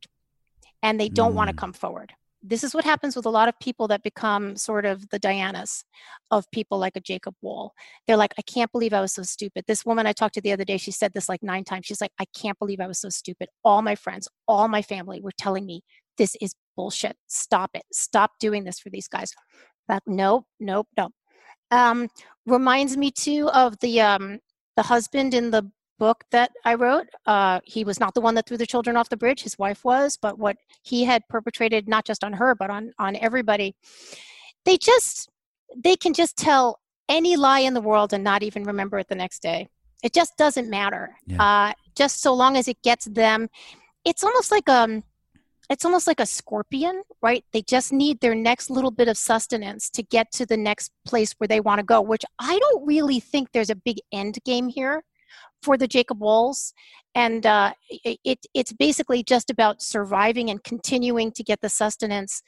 and 0.83 1.01
they 1.01 1.09
don't 1.09 1.35
want 1.35 1.49
to 1.49 1.55
Mm. 1.55 1.59
come 1.59 1.73
forward. 1.73 2.13
This 2.43 2.65
is 2.65 2.75
what 2.75 2.85
happens 2.85 3.15
with 3.15 3.27
a 3.27 3.31
lot 3.31 3.49
of 3.49 3.59
people 3.61 3.87
that 3.89 4.03
become 4.03 4.57
sort 4.57 4.85
of 4.85 5.09
the 5.11 5.19
Dianas 5.19 5.85
of 6.31 6.51
people 6.51 6.79
like 6.79 6.97
a 6.97 7.01
Jacob 7.01 7.35
Wohl. 7.41 7.73
They're 8.07 8.17
like, 8.17 8.35
I 8.39 8.43
can't 8.43 8.73
believe 8.73 8.93
I 8.93 9.01
was 9.01 9.15
so 9.15 9.23
stupid. 9.23 9.65
This 9.67 9.87
woman 9.87 10.07
I 10.07 10.13
talked 10.13 10.35
to 10.35 10.41
the 10.41 10.53
other 10.53 10.65
day, 10.65 10.77
she 10.77 10.91
said 10.91 11.13
this 11.15 11.29
like 11.29 11.43
nine 11.43 11.63
times. 11.63 11.87
She's 11.87 12.01
like, 12.01 12.13
I 12.19 12.25
can't 12.37 12.59
believe 12.59 12.81
I 12.81 12.89
was 12.89 12.99
so 12.99 13.11
stupid. 13.11 13.49
All 13.65 13.81
my 13.81 13.95
friends, 13.95 14.29
all 14.49 14.67
my 14.67 14.83
family 14.83 15.21
were 15.21 15.31
telling 15.39 15.67
me 15.67 15.83
this 16.19 16.37
is 16.41 16.55
bullshit. 16.77 17.17
Stop 17.29 17.71
it. 17.75 17.85
Stop 17.93 18.33
doing 18.41 18.65
this 18.65 18.79
for 18.79 18.91
these 18.91 19.09
guys. 19.09 19.33
Like, 19.89 20.03
nope, 20.07 20.45
nope, 20.59 20.89
nope. 20.97 21.13
Um, 21.71 22.09
reminds 22.47 22.97
me 22.97 23.11
too 23.11 23.49
of 23.51 23.79
the 23.81 24.01
um, 24.01 24.41
the 24.77 24.83
husband 24.83 25.35
in 25.35 25.51
the 25.51 25.71
book 26.03 26.25
that 26.33 26.51
I 26.65 26.75
wrote. 26.75 27.07
Uh, 27.27 27.61
he 27.63 27.85
was 27.85 28.01
not 28.01 28.13
the 28.15 28.21
one 28.21 28.35
that 28.35 28.45
threw 28.49 28.57
the 28.57 28.67
children 28.67 28.97
off 28.97 29.09
the 29.09 29.17
bridge. 29.17 29.43
His 29.45 29.57
wife 29.57 29.85
was, 29.85 30.19
but 30.21 30.37
what 30.37 30.57
he 30.83 31.05
had 31.05 31.23
perpetrated, 31.29 31.87
not 31.87 32.05
just 32.05 32.25
on 32.25 32.33
her, 32.33 32.57
but 32.57 32.71
on 32.71 32.93
on 32.99 33.15
everybody, 33.15 33.77
they 34.65 34.77
just 34.79 35.31
they 35.77 35.95
can 35.95 36.13
just 36.13 36.37
tell 36.37 36.81
any 37.09 37.37
lie 37.37 37.61
in 37.61 37.73
the 37.73 37.81
world 37.81 38.13
and 38.13 38.25
not 38.25 38.43
even 38.43 38.65
remember 38.65 38.99
it 38.99 39.07
the 39.09 39.15
next 39.15 39.43
day. 39.43 39.69
It 40.03 40.13
just 40.13 40.37
doesn't 40.37 40.69
matter. 40.69 41.15
Yeah. 41.27 41.41
Uh, 41.47 41.73
just 41.95 42.21
so 42.21 42.35
long 42.35 42.57
as 42.57 42.67
it 42.67 42.83
gets 42.83 43.05
them, 43.05 43.49
it's 44.05 44.25
almost 44.25 44.51
like 44.51 44.69
um, 44.69 45.05
it's 45.71 45.85
almost 45.85 46.09
like 46.09 46.19
a 46.19 46.27
scorpion, 46.27 47.05
right? 47.29 47.45
They 47.53 47.63
just 47.63 47.93
need 47.93 48.19
their 48.19 48.35
next 48.35 48.71
little 48.71 48.91
bit 48.91 49.07
of 49.07 49.17
sustenance 49.17 49.89
to 49.91 50.03
get 50.03 50.33
to 50.33 50.47
the 50.47 50.57
next 50.57 50.91
place 51.05 51.33
where 51.39 51.47
they 51.47 51.61
want 51.61 51.79
to 51.79 51.87
go. 51.95 52.01
Which 52.01 52.25
I 52.41 52.59
don't 52.59 52.85
really 52.85 53.21
think 53.21 53.53
there's 53.53 53.71
a 53.71 53.77
big 53.77 53.99
end 54.11 54.39
game 54.45 54.69
here 54.69 55.05
for 55.63 55.77
the 55.77 55.87
Jacob 55.87 56.21
Wohls, 56.21 56.73
and 57.15 57.47
uh, 57.47 57.73
it, 57.89 58.19
it 58.25 58.39
it's 58.55 58.73
basically 58.73 59.23
just 59.23 59.51
about 59.51 59.83
surviving 59.83 60.51
and 60.51 60.63
continuing 60.63 61.33
to 61.33 61.43
get 61.43 61.61
the 61.61 61.69
sustenance 61.69 62.43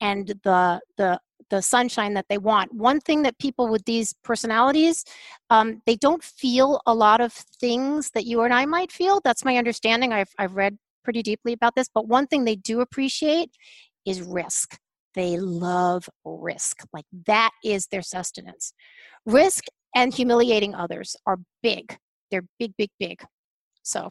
and 0.00 0.28
the 0.44 0.80
the 0.96 1.18
the 1.50 1.62
sunshine 1.62 2.14
that 2.14 2.26
they 2.28 2.38
want. 2.38 2.72
One 2.72 3.00
thing 3.00 3.22
that 3.22 3.38
people 3.38 3.68
with 3.68 3.84
these 3.84 4.14
personalities, 4.24 5.04
um, 5.50 5.82
they 5.86 5.96
don't 5.96 6.24
feel 6.24 6.80
a 6.86 6.94
lot 6.94 7.20
of 7.20 7.32
things 7.32 8.10
that 8.14 8.24
you 8.24 8.40
and 8.42 8.54
I 8.54 8.64
might 8.64 8.90
feel. 8.90 9.20
That's 9.22 9.44
my 9.44 9.56
understanding. 9.56 10.12
I've 10.12 10.30
I've 10.38 10.56
read 10.56 10.78
pretty 11.04 11.22
deeply 11.22 11.52
about 11.52 11.74
this, 11.74 11.88
but 11.92 12.06
one 12.06 12.26
thing 12.26 12.44
they 12.44 12.56
do 12.56 12.80
appreciate 12.80 13.50
is 14.06 14.22
risk. 14.22 14.78
They 15.14 15.36
love 15.36 16.08
risk. 16.24 16.80
Like 16.92 17.04
that 17.26 17.50
is 17.64 17.86
their 17.88 18.02
sustenance. 18.02 18.72
Risk 19.26 19.64
and 19.94 20.12
humiliating 20.12 20.74
others 20.74 21.16
are 21.26 21.38
big. 21.62 21.98
They're 22.32 22.44
big, 22.58 22.72
big, 22.76 22.90
big. 22.98 23.22
So 23.84 24.10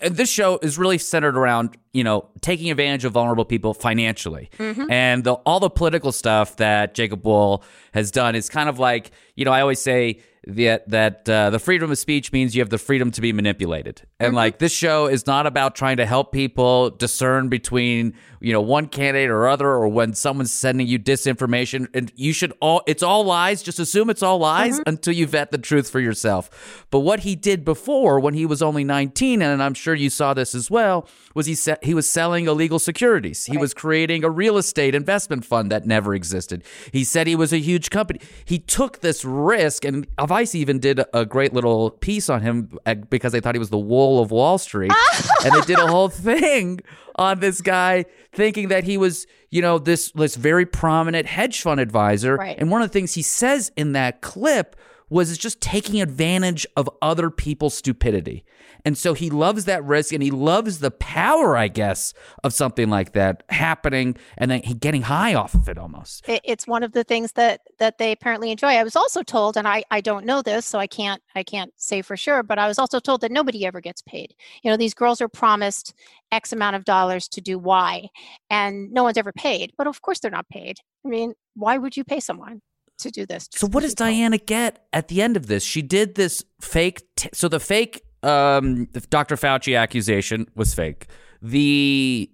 and 0.00 0.16
this 0.16 0.30
show 0.30 0.58
is 0.62 0.78
really 0.78 0.98
centered 0.98 1.36
around 1.36 1.76
you 1.92 2.04
know 2.04 2.28
taking 2.40 2.70
advantage 2.70 3.04
of 3.04 3.12
vulnerable 3.12 3.44
people 3.44 3.74
financially. 3.74 4.50
Mhm. 4.58 4.90
and 4.90 5.24
the, 5.24 5.32
all 5.32 5.60
the 5.60 5.70
political 5.70 6.12
stuff 6.12 6.56
that 6.56 6.94
jacob 6.94 7.24
Wohl 7.24 7.62
has 7.94 8.10
done 8.10 8.34
is 8.34 8.48
kind 8.48 8.68
of 8.68 8.78
like 8.78 9.10
you 9.36 9.44
know 9.44 9.52
i 9.52 9.60
always 9.60 9.80
say 9.80 10.20
that 10.46 10.88
that 10.88 11.28
uh, 11.28 11.50
the 11.50 11.58
freedom 11.58 11.90
of 11.90 11.98
speech 11.98 12.32
means 12.32 12.54
you 12.56 12.62
have 12.62 12.70
the 12.70 12.78
freedom 12.78 13.10
to 13.10 13.20
be 13.20 13.34
manipulated. 13.34 14.00
And 14.18 14.34
like 14.34 14.58
this 14.60 14.72
show 14.72 15.06
is 15.06 15.26
not 15.26 15.46
about 15.46 15.74
trying 15.74 15.98
to 15.98 16.06
help 16.06 16.32
people 16.32 16.88
discern 16.90 17.50
between 17.50 18.14
you 18.40 18.52
know 18.54 18.62
one 18.62 18.86
candidate 18.86 19.28
or 19.28 19.46
other 19.46 19.66
or 19.66 19.88
when 19.88 20.14
someone's 20.14 20.52
sending 20.52 20.86
you 20.86 20.98
disinformation. 20.98 21.88
And 21.92 22.10
you 22.16 22.32
should 22.32 22.54
all 22.62 22.82
it's 22.86 23.02
all 23.02 23.24
lies. 23.24 23.62
Just 23.62 23.78
assume 23.78 24.08
it's 24.08 24.22
all 24.22 24.38
lies 24.38 24.80
until 24.86 25.12
you 25.12 25.26
vet 25.26 25.50
the 25.50 25.58
truth 25.58 25.90
for 25.90 26.00
yourself. 26.00 26.86
But 26.90 27.00
what 27.00 27.20
he 27.20 27.34
did 27.34 27.62
before 27.62 28.18
when 28.18 28.32
he 28.32 28.46
was 28.46 28.62
only 28.62 28.84
19 28.84 29.42
and 29.42 29.62
i'm 29.62 29.74
sure 29.74 29.94
you 29.94 30.08
saw 30.08 30.32
this 30.32 30.54
as 30.54 30.70
well 30.70 31.06
was 31.34 31.46
he 31.46 31.54
se- 31.54 31.76
he 31.88 31.94
was 31.94 32.06
selling 32.06 32.46
illegal 32.46 32.78
securities. 32.78 33.46
He 33.46 33.56
was 33.56 33.72
creating 33.72 34.22
a 34.22 34.28
real 34.28 34.58
estate 34.58 34.94
investment 34.94 35.42
fund 35.42 35.72
that 35.72 35.86
never 35.86 36.14
existed. 36.14 36.62
He 36.92 37.02
said 37.02 37.26
he 37.26 37.34
was 37.34 37.50
a 37.50 37.58
huge 37.58 37.88
company. 37.88 38.20
He 38.44 38.58
took 38.58 39.00
this 39.00 39.24
risk 39.24 39.86
and 39.86 40.06
vice 40.20 40.54
even 40.54 40.80
did 40.80 41.00
a 41.14 41.24
great 41.24 41.54
little 41.54 41.90
piece 41.90 42.28
on 42.28 42.42
him 42.42 42.78
uh, 42.84 42.94
because 42.94 43.32
they 43.32 43.40
thought 43.40 43.54
he 43.54 43.58
was 43.58 43.70
the 43.70 43.78
Wohl 43.78 44.20
of 44.20 44.30
wall 44.30 44.58
street. 44.58 44.92
And 45.44 45.54
they 45.54 45.60
did 45.62 45.78
a 45.78 45.86
whole 45.86 46.08
thing 46.08 46.80
on 47.16 47.40
this 47.40 47.62
guy 47.62 48.04
thinking 48.32 48.68
that 48.68 48.84
he 48.84 48.98
was 48.98 49.26
you 49.50 49.62
know 49.62 49.78
this 49.78 50.10
this 50.12 50.36
very 50.36 50.66
prominent 50.66 51.26
hedge 51.26 51.62
fund 51.62 51.80
advisor. 51.80 52.36
Right. 52.36 52.58
and 52.58 52.70
one 52.70 52.82
of 52.82 52.88
the 52.88 52.92
things 52.92 53.14
he 53.14 53.22
says 53.22 53.72
in 53.76 53.92
that 53.92 54.20
clip 54.20 54.76
was 55.08 55.30
it's 55.30 55.38
just 55.38 55.60
taking 55.60 56.02
advantage 56.02 56.66
of 56.76 56.90
other 57.00 57.30
people's 57.30 57.74
stupidity. 57.74 58.44
And 58.84 58.96
so 58.96 59.14
he 59.14 59.30
loves 59.30 59.64
that 59.66 59.84
risk 59.84 60.12
and 60.12 60.22
he 60.22 60.30
loves 60.30 60.78
the 60.78 60.90
power, 60.90 61.56
I 61.56 61.68
guess, 61.68 62.14
of 62.44 62.52
something 62.52 62.88
like 62.88 63.12
that 63.12 63.42
happening 63.48 64.16
and 64.36 64.50
then 64.50 64.62
he 64.62 64.74
getting 64.74 65.02
high 65.02 65.34
off 65.34 65.54
of 65.54 65.68
it 65.68 65.78
almost. 65.78 66.28
it, 66.28 66.40
it's 66.44 66.66
one 66.66 66.82
of 66.82 66.92
the 66.92 67.04
things 67.04 67.32
that 67.32 67.60
that 67.78 67.98
they 67.98 68.12
apparently 68.12 68.50
enjoy. 68.50 68.68
I 68.68 68.84
was 68.84 68.96
also 68.96 69.22
told, 69.22 69.56
and 69.56 69.66
I 69.68 69.84
I 69.90 70.00
don't 70.00 70.24
know 70.24 70.42
this, 70.42 70.66
so 70.66 70.78
I 70.78 70.86
can't 70.86 71.22
I 71.34 71.42
can't 71.42 71.72
say 71.76 72.02
for 72.02 72.16
sure, 72.16 72.42
but 72.42 72.58
I 72.58 72.68
was 72.68 72.78
also 72.78 73.00
told 73.00 73.20
that 73.22 73.32
nobody 73.32 73.66
ever 73.66 73.80
gets 73.80 74.02
paid. 74.02 74.34
You 74.62 74.70
know, 74.70 74.76
these 74.76 74.94
girls 74.94 75.20
are 75.20 75.28
promised 75.28 75.94
X 76.32 76.52
amount 76.52 76.76
of 76.76 76.84
dollars 76.84 77.28
to 77.28 77.40
do 77.40 77.58
Y, 77.58 78.08
and 78.50 78.92
no 78.92 79.02
one's 79.02 79.18
ever 79.18 79.32
paid. 79.32 79.72
But 79.76 79.86
of 79.86 80.02
course, 80.02 80.20
they're 80.20 80.30
not 80.30 80.48
paid. 80.48 80.78
I 81.04 81.08
mean, 81.08 81.34
why 81.54 81.78
would 81.78 81.96
you 81.96 82.04
pay 82.04 82.20
someone 82.20 82.60
to 82.98 83.10
do 83.10 83.26
this? 83.26 83.48
So 83.52 83.66
what 83.66 83.80
does? 83.82 83.94
Diana 83.94 84.38
get 84.38 84.86
at 84.92 85.08
the 85.08 85.22
end 85.22 85.36
of 85.36 85.46
this? 85.46 85.62
She 85.62 85.82
did 85.82 86.14
this 86.14 86.44
fake. 86.60 87.02
T- 87.16 87.30
so 87.32 87.48
the 87.48 87.60
fake 87.60 88.02
um, 88.22 88.88
the 88.92 89.00
Dr. 89.00 89.36
Fauci 89.36 89.78
accusation 89.78 90.46
was 90.54 90.74
fake. 90.74 91.06
The 91.42 92.30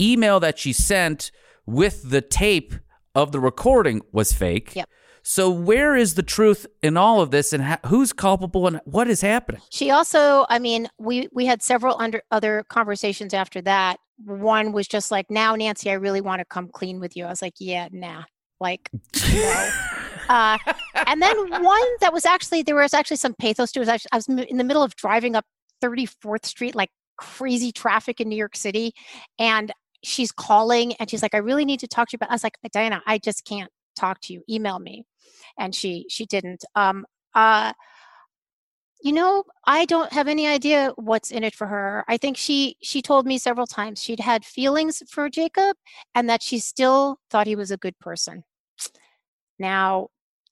email 0.00 0.40
that 0.40 0.58
she 0.58 0.72
sent 0.72 1.30
with 1.66 2.08
the 2.10 2.20
tape 2.20 2.74
of 3.14 3.32
the 3.32 3.40
recording 3.40 4.00
was 4.12 4.32
fake. 4.32 4.74
Yep. 4.74 4.88
So 5.22 5.50
where 5.50 5.94
is 5.94 6.14
the 6.14 6.22
truth 6.22 6.66
in 6.82 6.96
all 6.96 7.20
of 7.20 7.30
this, 7.30 7.52
and 7.52 7.62
ha- 7.62 7.80
who's 7.86 8.14
culpable, 8.14 8.66
and 8.66 8.80
what 8.84 9.08
is 9.08 9.20
happening? 9.20 9.60
She 9.68 9.90
also, 9.90 10.46
I 10.48 10.58
mean, 10.58 10.88
we 10.98 11.28
we 11.32 11.44
had 11.44 11.62
several 11.62 12.00
under 12.00 12.22
other 12.30 12.64
conversations 12.70 13.34
after 13.34 13.60
that. 13.62 13.98
One 14.24 14.72
was 14.72 14.88
just 14.88 15.10
like, 15.10 15.30
now 15.30 15.54
Nancy, 15.54 15.90
I 15.90 15.94
really 15.94 16.22
want 16.22 16.38
to 16.38 16.46
come 16.46 16.68
clean 16.68 16.98
with 16.98 17.14
you. 17.14 17.26
I 17.26 17.28
was 17.28 17.42
like, 17.42 17.54
yeah, 17.58 17.88
nah, 17.92 18.22
like 18.58 18.88
no. 19.32 19.70
uh, 20.28 20.58
and 21.06 21.22
then 21.22 21.62
one 21.62 21.88
that 22.00 22.12
was 22.12 22.24
actually 22.24 22.62
there 22.62 22.76
was 22.76 22.94
actually 22.94 23.16
some 23.16 23.34
pathos 23.34 23.72
to 23.72 23.82
it. 23.82 23.88
I 23.88 23.94
was, 23.94 24.06
I 24.12 24.16
was 24.16 24.28
in 24.28 24.56
the 24.56 24.64
middle 24.64 24.82
of 24.82 24.94
driving 24.96 25.36
up 25.36 25.44
34th 25.82 26.46
Street, 26.46 26.74
like 26.74 26.90
crazy 27.16 27.72
traffic 27.72 28.20
in 28.20 28.28
New 28.28 28.36
York 28.36 28.56
City, 28.56 28.92
and 29.38 29.72
she's 30.04 30.32
calling 30.32 30.94
and 30.94 31.10
she's 31.10 31.22
like, 31.22 31.34
I 31.34 31.38
really 31.38 31.64
need 31.64 31.80
to 31.80 31.88
talk 31.88 32.08
to 32.08 32.14
you 32.14 32.18
about. 32.18 32.30
I 32.30 32.34
was 32.34 32.44
like, 32.44 32.58
Diana, 32.72 33.02
I 33.06 33.18
just 33.18 33.44
can't 33.44 33.70
talk 33.96 34.20
to 34.22 34.32
you. 34.32 34.42
Email 34.48 34.78
me, 34.78 35.04
and 35.58 35.74
she 35.74 36.06
she 36.08 36.26
didn't. 36.26 36.64
Um, 36.74 37.06
uh, 37.34 37.72
you 39.00 39.12
know 39.12 39.44
i 39.66 39.84
don't 39.84 40.12
have 40.12 40.28
any 40.28 40.46
idea 40.46 40.92
what's 40.96 41.30
in 41.30 41.44
it 41.44 41.54
for 41.54 41.66
her 41.66 42.04
i 42.08 42.16
think 42.16 42.36
she 42.36 42.76
she 42.82 43.00
told 43.00 43.26
me 43.26 43.38
several 43.38 43.66
times 43.66 44.02
she'd 44.02 44.20
had 44.20 44.44
feelings 44.44 45.02
for 45.08 45.28
jacob 45.28 45.76
and 46.14 46.28
that 46.28 46.42
she 46.42 46.58
still 46.58 47.18
thought 47.30 47.46
he 47.46 47.56
was 47.56 47.70
a 47.70 47.76
good 47.76 47.98
person 48.00 48.42
now 49.58 50.08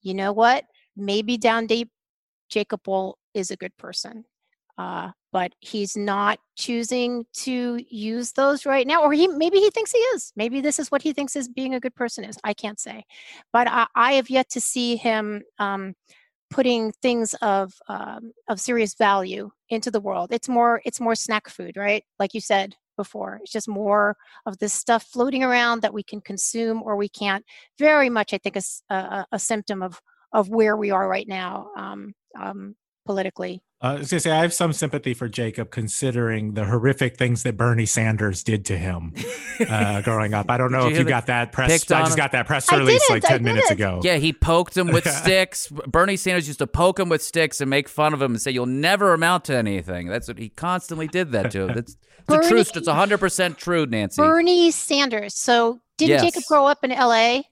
you 0.06 0.14
know 0.14 0.32
what 0.32 0.64
maybe 0.96 1.36
down 1.36 1.66
deep 1.66 1.90
jacob 2.48 2.80
Wohl 2.86 3.18
is 3.34 3.50
a 3.50 3.56
good 3.56 3.76
person 3.76 4.24
uh, 4.78 5.10
but 5.32 5.52
he's 5.60 5.96
not 5.96 6.38
choosing 6.54 7.24
to 7.32 7.82
use 7.88 8.32
those 8.32 8.66
right 8.66 8.86
now 8.86 9.02
or 9.02 9.12
he 9.12 9.26
maybe 9.26 9.58
he 9.58 9.70
thinks 9.70 9.90
he 9.90 9.98
is 9.98 10.32
maybe 10.36 10.60
this 10.60 10.78
is 10.78 10.90
what 10.90 11.02
he 11.02 11.12
thinks 11.12 11.34
is 11.34 11.48
being 11.48 11.74
a 11.74 11.80
good 11.80 11.94
person 11.94 12.24
is 12.24 12.38
i 12.44 12.52
can't 12.52 12.78
say 12.78 13.02
but 13.52 13.66
i, 13.68 13.86
I 13.94 14.12
have 14.12 14.30
yet 14.30 14.50
to 14.50 14.60
see 14.60 14.96
him 14.96 15.42
um, 15.58 15.94
putting 16.50 16.92
things 17.02 17.34
of 17.42 17.74
um, 17.88 18.32
of 18.48 18.60
serious 18.60 18.94
value 18.94 19.50
into 19.68 19.90
the 19.90 20.00
world. 20.00 20.28
It's 20.32 20.48
more 20.48 20.80
it's 20.84 21.00
more 21.00 21.14
snack 21.14 21.48
food, 21.48 21.76
right? 21.76 22.04
Like 22.18 22.34
you 22.34 22.40
said 22.40 22.76
before, 22.96 23.38
it's 23.42 23.52
just 23.52 23.68
more 23.68 24.16
of 24.46 24.58
this 24.58 24.72
stuff 24.72 25.04
floating 25.04 25.44
around 25.44 25.82
that 25.82 25.94
we 25.94 26.02
can 26.02 26.20
consume 26.20 26.82
or 26.82 26.96
we 26.96 27.08
can't. 27.08 27.44
Very 27.78 28.10
much, 28.10 28.32
I 28.32 28.38
think, 28.38 28.56
is 28.56 28.82
a 28.90 29.38
symptom 29.38 29.82
of 29.82 30.00
of 30.32 30.48
where 30.48 30.76
we 30.76 30.90
are 30.90 31.08
right 31.08 31.26
now 31.26 31.70
um, 31.76 32.14
um, 32.38 32.76
politically. 33.06 33.62
Uh, 33.82 33.88
I 33.88 33.94
was 33.98 34.10
gonna 34.10 34.20
say 34.20 34.30
I 34.30 34.40
have 34.40 34.54
some 34.54 34.72
sympathy 34.72 35.12
for 35.12 35.28
Jacob, 35.28 35.70
considering 35.70 36.54
the 36.54 36.64
horrific 36.64 37.18
things 37.18 37.42
that 37.42 37.58
Bernie 37.58 37.84
Sanders 37.84 38.42
did 38.42 38.64
to 38.66 38.76
him 38.76 39.12
uh, 39.68 40.00
growing 40.00 40.32
up. 40.32 40.50
I 40.50 40.56
don't 40.56 40.72
know 40.72 40.86
you 40.86 40.92
if 40.92 40.98
you 40.98 41.04
got 41.04 41.26
that 41.26 41.52
press. 41.52 41.70
I 41.70 41.76
just 41.76 42.12
him? 42.12 42.16
got 42.16 42.32
that 42.32 42.46
press 42.46 42.72
I 42.72 42.78
release 42.78 43.08
like 43.10 43.22
ten 43.22 43.42
minutes 43.44 43.70
ago. 43.70 44.00
Yeah, 44.02 44.16
he 44.16 44.32
poked 44.32 44.74
him 44.74 44.88
with 44.88 45.06
sticks. 45.22 45.68
Bernie 45.68 46.16
Sanders 46.16 46.46
used 46.46 46.60
to 46.60 46.66
poke 46.66 46.98
him 46.98 47.10
with 47.10 47.22
sticks 47.22 47.60
and 47.60 47.68
make 47.68 47.86
fun 47.86 48.14
of 48.14 48.22
him 48.22 48.32
and 48.32 48.40
say, 48.40 48.50
"You'll 48.50 48.64
never 48.64 49.12
amount 49.12 49.44
to 49.44 49.54
anything." 49.54 50.06
That's 50.06 50.26
what 50.26 50.38
he 50.38 50.48
constantly 50.48 51.06
did 51.06 51.32
that 51.32 51.50
to 51.50 51.68
him. 51.68 51.74
That's 51.74 51.94
the 51.94 52.05
Bernie- 52.26 52.48
truth. 52.48 52.76
It's 52.76 52.88
hundred 52.88 53.18
percent 53.18 53.58
true, 53.58 53.86
Nancy. 53.86 54.20
Bernie 54.20 54.70
Sanders. 54.70 55.34
So 55.34 55.80
didn't 55.98 56.10
Yes. 56.10 56.22
Jacob 56.22 56.42
grow 56.48 56.66
up 56.66 56.78
in 56.84 56.92
L.A.? 56.92 57.44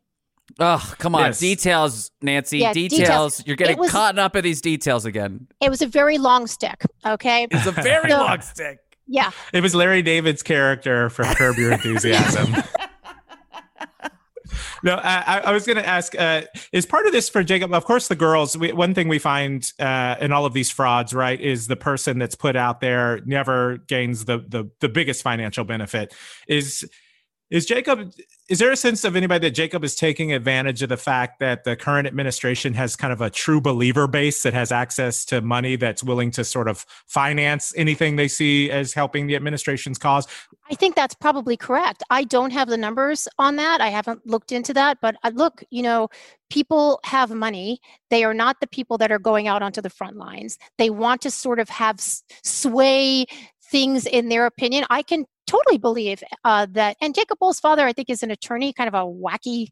Oh, 0.61 0.95
come 0.99 1.15
on. 1.15 1.23
Yes. 1.27 1.41
Details, 1.41 2.11
Nancy. 2.23 2.59
Yeah, 2.59 2.73
details. 2.73 3.01
details. 3.01 3.43
You're 3.47 3.57
getting 3.57 3.77
It 3.77 3.81
was- 3.81 3.91
caught 3.91 4.19
up 4.19 4.37
in 4.37 4.45
these 4.45 4.61
details 4.61 5.05
again. 5.05 5.49
It 5.61 5.71
was 5.71 5.81
a 5.83 5.87
very 5.87 6.19
long 6.19 6.47
stick. 6.47 6.83
Okay. 7.05 7.47
It's 7.51 7.67
a 7.67 7.73
very 7.73 8.11
So- 8.11 8.19
long 8.19 8.41
stick. 8.43 8.79
Yeah. 9.07 9.31
It 9.53 9.63
was 9.63 9.75
Larry 9.75 10.01
David's 10.03 10.43
character 10.43 11.11
from 11.11 11.35
Curb 11.35 11.57
Your 11.57 11.73
Enthusiasm. 11.73 12.55
no, 14.85 14.95
I, 15.03 15.41
I- 15.47 15.53
was 15.53 15.67
going 15.67 15.79
to 15.79 15.87
ask: 15.87 16.15
uh, 16.19 16.43
Is 16.73 16.87
part 16.87 17.07
of 17.07 17.13
this 17.13 17.29
for 17.29 17.43
Jacob? 17.43 17.73
Of 17.75 17.85
course, 17.85 18.09
the 18.09 18.15
girls. 18.17 18.57
We, 18.57 18.73
one 18.73 18.95
thing 18.95 19.09
we 19.09 19.19
find 19.19 19.71
uh, 19.81 20.17
in 20.21 20.31
all 20.33 20.47
of 20.47 20.53
these 20.53 20.71
frauds, 20.71 21.13
right, 21.15 21.41
is 21.41 21.67
the 21.67 21.77
person 21.77 22.19
that's 22.19 22.37
put 22.37 22.55
out 22.55 22.81
there 22.81 23.21
never 23.27 23.79
gains 23.89 24.27
the 24.27 24.39
the 24.49 24.71
the 24.81 24.89
biggest 24.89 25.23
financial 25.23 25.65
benefit. 25.65 26.15
Is 26.47 26.89
Is 27.51 27.67
Jacob? 27.67 28.13
Is 28.47 28.59
there 28.59 28.71
a 28.71 28.77
sense 28.77 29.05
of 29.05 29.17
anybody 29.17 29.49
that 29.49 29.53
Jacob 29.53 29.85
is 29.85 29.97
taking 29.97 30.31
advantage 30.35 30.83
of 30.83 30.91
the 30.91 30.99
fact 30.99 31.39
that 31.39 31.65
the 31.65 31.77
current 31.77 32.07
administration 32.07 32.75
has 32.75 32.95
kind 32.95 33.11
of 33.11 33.23
a 33.23 33.31
true 33.31 33.59
believer 33.59 34.07
base 34.07 34.43
that 34.43 34.53
has 34.53 34.71
access 34.71 35.25
to 35.27 35.41
money 35.41 35.77
that's 35.77 36.05
willing 36.05 36.31
to 36.33 36.45
sort 36.45 36.69
of 36.69 36.85
finance 37.07 37.73
anything 37.75 38.17
they 38.17 38.29
see 38.29 38.71
as 38.71 38.93
helping 38.93 39.29
the 39.29 39.35
administration's 39.35 39.97
cause? 39.97 40.27
I 40.71 40.75
think 40.75 40.95
that's 40.95 41.15
probably 41.15 41.57
correct. 41.57 42.03
I 42.11 42.25
don't 42.25 42.51
have 42.51 42.69
the 42.69 42.77
numbers 42.77 43.29
on 43.39 43.57
that. 43.57 43.81
I 43.81 43.89
haven't 43.89 44.27
looked 44.27 44.53
into 44.53 44.75
that, 44.75 44.99
but 45.01 45.17
uh, 45.25 45.31
look, 45.35 45.65
you 45.71 45.83
know, 45.83 46.09
people 46.51 47.01
have 47.05 47.31
money. 47.31 47.81
They 48.11 48.25
are 48.25 48.35
not 48.35 48.61
the 48.61 48.67
people 48.67 48.99
that 48.99 49.11
are 49.11 49.19
going 49.19 49.49
out 49.49 49.63
onto 49.63 49.81
the 49.81 49.91
front 49.91 50.17
lines. 50.17 50.59
They 50.77 50.91
want 50.91 51.23
to 51.23 51.31
sort 51.31 51.61
of 51.61 51.71
have 51.71 51.99
sway 51.99 53.25
things 53.75 54.07
in 54.07 54.29
their 54.29 54.47
opinion. 54.47 54.85
I 54.89 55.03
can 55.03 55.27
totally 55.49 55.79
believe 55.79 56.23
uh, 56.45 56.69
that. 56.71 56.97
And 57.03 57.13
Jacob 57.13 57.39
Wohl's 57.41 57.59
father, 57.59 57.85
I 57.85 57.93
think, 57.93 58.09
is 58.09 58.23
an 58.23 58.31
attorney, 58.31 58.73
kind 58.73 58.87
of 58.87 58.95
a 58.95 59.05
wacky, 59.05 59.71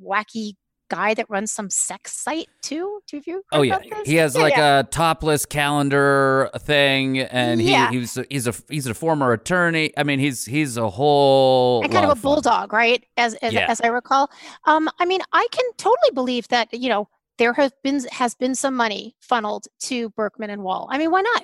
wacky 0.00 0.52
guy 0.88 1.12
that 1.14 1.28
runs 1.28 1.50
some 1.50 1.68
sex 1.68 2.12
site 2.12 2.46
too. 2.62 3.00
Do 3.10 3.20
you? 3.26 3.42
Oh 3.50 3.62
yeah, 3.62 3.80
he 4.04 4.14
has 4.14 4.36
yeah, 4.36 4.42
like 4.42 4.56
yeah. 4.56 4.78
a 4.78 4.84
topless 4.84 5.44
calendar 5.44 6.50
thing, 6.60 7.18
and 7.18 7.60
he 7.60 7.72
yeah. 7.72 7.90
he's 7.90 8.16
he's 8.30 8.46
a 8.46 8.54
he's 8.68 8.86
a 8.86 8.94
former 8.94 9.32
attorney. 9.32 9.92
I 9.96 10.04
mean, 10.04 10.20
he's 10.20 10.44
he's 10.44 10.76
a 10.76 10.88
whole 10.88 11.82
and 11.82 11.92
kind 11.92 12.04
of 12.04 12.16
a 12.16 12.20
bulldog, 12.20 12.72
right? 12.72 13.04
As 13.16 13.34
as, 13.42 13.56
as 13.56 13.80
I 13.80 13.88
recall. 13.88 14.30
Um, 14.66 14.88
I 15.00 15.04
mean, 15.04 15.20
I 15.32 15.48
can 15.50 15.64
totally 15.78 16.12
believe 16.14 16.46
that. 16.48 16.72
You 16.72 16.90
know, 16.90 17.08
there 17.38 17.54
have 17.54 17.72
been 17.82 18.04
has 18.12 18.36
been 18.36 18.54
some 18.54 18.76
money 18.76 19.16
funneled 19.18 19.66
to 19.80 20.10
Burkman 20.10 20.50
and 20.50 20.62
Wohl. 20.62 20.86
I 20.92 20.98
mean, 20.98 21.10
why 21.10 21.22
not? 21.22 21.42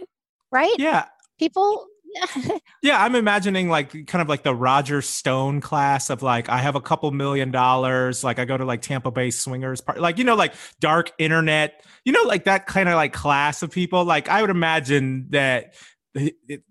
Right? 0.53 0.78
Yeah. 0.78 1.07
People 1.39 1.86
yeah, 2.82 3.03
I'm 3.03 3.14
imagining 3.14 3.68
like 3.68 4.07
kind 4.07 4.22
of 4.22 4.28
like 4.28 4.43
the 4.43 4.55
Roger 4.55 5.03
Stone 5.03 5.61
class 5.61 6.11
of 6.11 6.22
like 6.22 6.49
I 6.49 6.59
have 6.59 6.74
a 6.74 6.80
couple 6.80 7.11
million 7.11 7.51
dollars, 7.51 8.24
like 8.24 8.39
I 8.39 8.45
go 8.45 8.57
to 8.57 8.64
like 8.64 8.82
Tampa 8.82 9.11
Bay 9.11 9.30
swingers 9.30 9.80
part, 9.80 10.01
like 10.01 10.18
you 10.18 10.24
know, 10.24 10.34
like 10.34 10.55
dark 10.80 11.12
internet, 11.18 11.84
you 12.05 12.12
know, 12.12 12.22
like 12.22 12.45
that 12.45 12.66
kind 12.66 12.89
of 12.89 12.95
like 12.95 13.12
class 13.12 13.62
of 13.62 13.70
people. 13.70 14.05
Like 14.05 14.28
I 14.28 14.41
would 14.41 14.51
imagine 14.51 15.26
that 15.30 15.74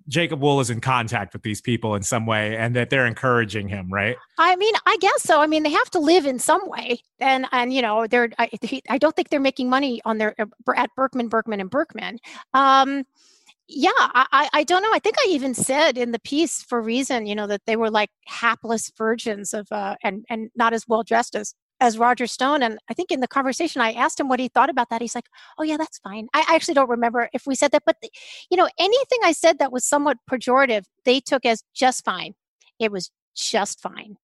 Jacob 0.07 0.41
Wohl 0.41 0.59
is 0.59 0.69
in 0.69 0.81
contact 0.81 1.33
with 1.33 1.43
these 1.43 1.61
people 1.61 1.95
in 1.95 2.03
some 2.03 2.25
way, 2.25 2.57
and 2.57 2.75
that 2.75 2.89
they're 2.89 3.05
encouraging 3.05 3.67
him, 3.67 3.91
right? 3.91 4.17
I 4.37 4.55
mean, 4.55 4.73
I 4.85 4.97
guess 4.99 5.23
so. 5.23 5.39
I 5.39 5.47
mean, 5.47 5.63
they 5.63 5.71
have 5.71 5.89
to 5.91 5.99
live 5.99 6.25
in 6.25 6.39
some 6.39 6.67
way, 6.67 7.01
and 7.19 7.45
and 7.51 7.73
you 7.73 7.81
know, 7.81 8.07
they're 8.07 8.29
I, 8.37 8.49
I 8.89 8.97
don't 8.97 9.15
think 9.15 9.29
they're 9.29 9.39
making 9.39 9.69
money 9.69 10.01
on 10.05 10.17
their 10.17 10.35
at 10.75 10.95
Burkman, 10.95 11.27
Burkman, 11.27 11.61
and 11.61 11.69
Burkman. 11.69 12.19
Um, 12.53 13.05
yeah 13.67 13.91
I, 13.97 14.49
I 14.53 14.63
don't 14.63 14.81
know 14.81 14.93
i 14.93 14.99
think 14.99 15.15
i 15.19 15.27
even 15.29 15.53
said 15.53 15.97
in 15.97 16.11
the 16.11 16.19
piece 16.19 16.63
for 16.63 16.81
reason 16.81 17.25
you 17.25 17.35
know 17.35 17.47
that 17.47 17.61
they 17.65 17.75
were 17.75 17.91
like 17.91 18.09
hapless 18.25 18.91
virgins 18.97 19.53
of 19.53 19.67
uh 19.71 19.95
and 20.03 20.25
and 20.29 20.49
not 20.55 20.73
as 20.73 20.85
well 20.87 21.03
dressed 21.03 21.35
as 21.35 21.53
as 21.79 21.97
roger 21.97 22.27
stone 22.27 22.63
and 22.63 22.79
i 22.89 22.93
think 22.93 23.11
in 23.11 23.19
the 23.19 23.27
conversation 23.27 23.81
i 23.81 23.91
asked 23.91 24.19
him 24.19 24.29
what 24.29 24.39
he 24.39 24.47
thought 24.47 24.69
about 24.69 24.89
that 24.89 25.01
he's 25.01 25.15
like 25.15 25.27
oh 25.57 25.63
yeah 25.63 25.77
that's 25.77 25.99
fine. 25.99 26.27
I 26.33 26.45
actually 26.55 26.73
don't 26.75 26.89
remember 26.89 27.29
if 27.33 27.43
we 27.45 27.55
said 27.55 27.71
that 27.71 27.83
but 27.85 27.97
the, 28.01 28.09
you 28.49 28.57
know 28.57 28.69
anything 28.79 29.19
i 29.23 29.31
said 29.31 29.59
that 29.59 29.71
was 29.71 29.85
somewhat 29.85 30.17
pejorative 30.29 30.83
they 31.07 31.21
took 31.21 31.45
as 31.45 31.63
just 31.73 32.03
fine. 32.03 32.33
It 32.79 32.91
was 32.91 33.09
just 33.35 33.79
fine. 33.79 34.17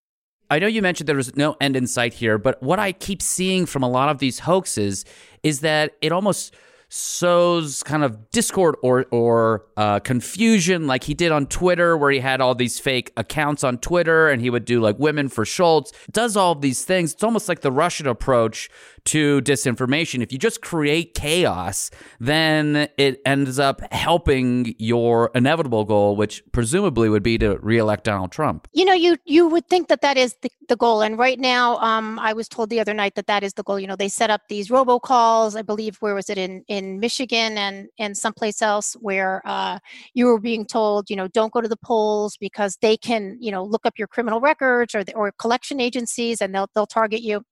I 0.50 0.60
know 0.60 0.68
you 0.68 0.82
mentioned 0.82 1.08
there 1.08 1.16
was 1.16 1.36
no 1.36 1.56
end 1.62 1.76
in 1.76 1.88
sight 1.88 2.14
here, 2.14 2.38
but 2.38 2.62
what 2.62 2.78
I 2.78 2.92
keep 2.92 3.22
seeing 3.22 3.66
from 3.66 3.82
a 3.82 3.90
lot 3.90 4.10
of 4.10 4.20
these 4.20 4.40
hoaxes 4.40 5.06
is 5.42 5.62
that 5.62 5.94
it 6.02 6.12
almost 6.12 6.54
sows 6.96 7.82
kind 7.82 8.04
of 8.04 8.30
discord 8.30 8.76
or 8.84 9.08
or 9.10 9.66
uh, 9.78 10.00
confusion, 10.00 10.86
like 10.86 11.04
he 11.04 11.16
did 11.16 11.32
on 11.32 11.48
Twitter, 11.48 11.98
where 11.98 12.12
he 12.12 12.20
had 12.20 12.40
all 12.40 12.54
these 12.54 12.80
fake 12.80 13.12
accounts 13.18 13.64
on 13.64 13.80
Twitter, 13.80 14.30
and 14.30 14.44
he 14.44 14.50
would 14.52 14.64
do 14.64 14.80
like 14.80 15.00
women 15.00 15.28
for 15.28 15.44
Schultz. 15.44 15.92
Does 16.12 16.38
all 16.38 16.54
these 16.54 16.86
things. 16.86 17.14
It's 17.14 17.24
almost 17.24 17.50
like 17.50 17.62
the 17.62 17.72
Russian 17.72 18.08
approach 18.08 18.70
to 19.06 19.42
disinformation. 19.42 20.22
If 20.22 20.32
you 20.32 20.38
just 20.38 20.62
create 20.62 21.14
chaos, 21.14 21.92
then 22.20 22.88
it 22.98 23.22
ends 23.26 23.60
up 23.60 23.82
helping 23.92 24.76
your 24.80 25.32
inevitable 25.36 25.86
goal, 25.86 26.16
which 26.16 26.44
presumably 26.52 27.10
would 27.10 27.24
be 27.24 27.38
to 27.40 27.58
reelect 27.58 28.06
Donald 28.06 28.32
Trump. 28.32 28.68
You 28.74 28.86
know, 28.86 28.94
you 28.94 29.18
you 29.26 29.48
would 29.48 29.68
think 29.68 29.88
that 29.90 30.02
that 30.02 30.18
is 30.18 30.36
the, 30.42 30.50
the 30.70 30.76
goal, 30.76 31.02
and 31.02 31.18
right 31.18 31.40
now, 31.40 31.78
um, 31.78 32.20
I 32.20 32.34
was 32.34 32.48
told 32.48 32.70
the 32.70 32.80
other 32.80 32.94
night 32.94 33.16
that 33.16 33.28
that 33.28 33.44
is 33.44 33.54
the 33.54 33.64
goal. 33.64 33.80
You 33.80 33.88
know, 33.88 33.96
they 33.96 34.10
set 34.10 34.30
up 34.30 34.42
these 34.48 34.70
robocalls. 34.70 35.58
I 35.58 35.62
believe 35.62 35.98
where 35.98 36.16
was 36.16 36.30
it 36.30 36.38
in 36.38 36.64
in 36.68 37.00
Michigan 37.00 37.58
and 37.58 37.90
and 38.00 38.18
someplace 38.18 38.62
else 38.62 38.94
where 39.02 39.42
uh, 39.46 39.80
you 40.14 40.26
were 40.28 40.40
being 40.40 40.66
told, 40.66 41.10
you 41.10 41.16
know, 41.16 41.28
don't 41.28 41.52
go 41.52 41.62
to 41.62 41.68
the 41.68 41.78
polls 41.78 42.38
because 42.38 42.78
they 42.82 42.98
can, 42.98 43.38
you 43.40 43.52
know, 43.52 43.64
look 43.64 43.86
up 43.86 43.98
your 43.98 44.08
criminal 44.08 44.40
records 44.40 44.96
or 44.96 45.04
the, 45.04 45.14
or 45.14 45.32
collection 45.34 45.80
agencies 45.80 46.42
and 46.42 46.54
they'll 46.54 46.70
they'll 46.74 46.88
target 46.88 47.22
you 47.22 47.44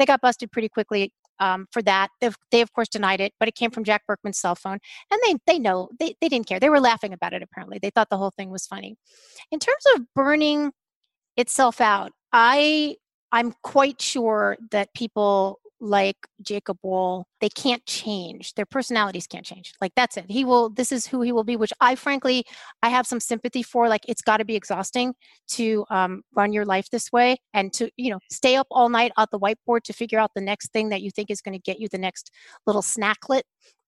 they 0.00 0.06
got 0.06 0.20
busted 0.20 0.50
pretty 0.50 0.68
quickly 0.68 1.12
um, 1.38 1.66
for 1.70 1.82
that. 1.82 2.08
They've, 2.20 2.36
they, 2.50 2.60
of 2.60 2.72
course, 2.72 2.88
denied 2.88 3.20
it, 3.20 3.32
but 3.38 3.48
it 3.48 3.54
came 3.54 3.70
from 3.70 3.84
Jack 3.84 4.02
Burkman's 4.06 4.38
cell 4.38 4.54
phone. 4.54 4.78
And 5.10 5.20
they, 5.24 5.34
they 5.46 5.58
know, 5.58 5.90
they, 5.98 6.14
they 6.20 6.28
didn't 6.28 6.46
care. 6.46 6.58
They 6.58 6.70
were 6.70 6.80
laughing 6.80 7.12
about 7.12 7.32
it, 7.32 7.42
apparently. 7.42 7.78
They 7.80 7.90
thought 7.90 8.10
the 8.10 8.16
whole 8.16 8.32
thing 8.36 8.50
was 8.50 8.66
funny. 8.66 8.96
In 9.52 9.58
terms 9.58 9.84
of 9.94 10.02
burning 10.14 10.72
itself 11.36 11.80
out, 11.80 12.12
I, 12.32 12.96
I'm 13.32 13.52
quite 13.62 14.00
sure 14.02 14.56
that 14.70 14.92
people 14.94 15.59
like 15.80 16.16
Jacob 16.42 16.78
Wohl, 16.82 17.26
they 17.40 17.48
can't 17.48 17.84
change. 17.86 18.54
Their 18.54 18.66
personalities 18.66 19.26
can't 19.26 19.44
change. 19.44 19.72
Like 19.80 19.92
that's 19.96 20.16
it. 20.16 20.26
He 20.28 20.44
will 20.44 20.70
this 20.70 20.92
is 20.92 21.06
who 21.06 21.22
he 21.22 21.32
will 21.32 21.44
be, 21.44 21.56
which 21.56 21.72
I 21.80 21.94
frankly 21.94 22.44
I 22.82 22.90
have 22.90 23.06
some 23.06 23.20
sympathy 23.20 23.62
for. 23.62 23.88
Like 23.88 24.02
it's 24.06 24.22
gotta 24.22 24.44
be 24.44 24.56
exhausting 24.56 25.14
to 25.52 25.84
um, 25.90 26.22
run 26.34 26.52
your 26.52 26.64
life 26.64 26.90
this 26.90 27.10
way 27.12 27.38
and 27.54 27.72
to, 27.74 27.90
you 27.96 28.10
know, 28.10 28.18
stay 28.30 28.56
up 28.56 28.66
all 28.70 28.88
night 28.88 29.12
at 29.18 29.30
the 29.30 29.38
whiteboard 29.38 29.82
to 29.84 29.92
figure 29.92 30.18
out 30.18 30.32
the 30.34 30.40
next 30.40 30.72
thing 30.72 30.90
that 30.90 31.02
you 31.02 31.10
think 31.10 31.30
is 31.30 31.40
going 31.40 31.54
to 31.54 31.58
get 31.58 31.80
you 31.80 31.88
the 31.88 31.98
next 31.98 32.30
little 32.66 32.82
snacklet 32.82 33.42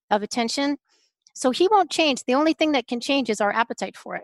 of 0.09 0.23
attention. 0.23 0.77
So 1.35 1.51
he 1.51 1.67
won't 1.69 1.91
change. 1.91 2.23
The 2.25 2.35
only 2.35 2.53
thing 2.53 2.73
that 2.73 2.87
can 2.87 2.99
change 2.99 3.29
is 3.29 3.41
our 3.41 3.51
appetite 3.51 3.97
for 3.97 4.15
it. 4.15 4.23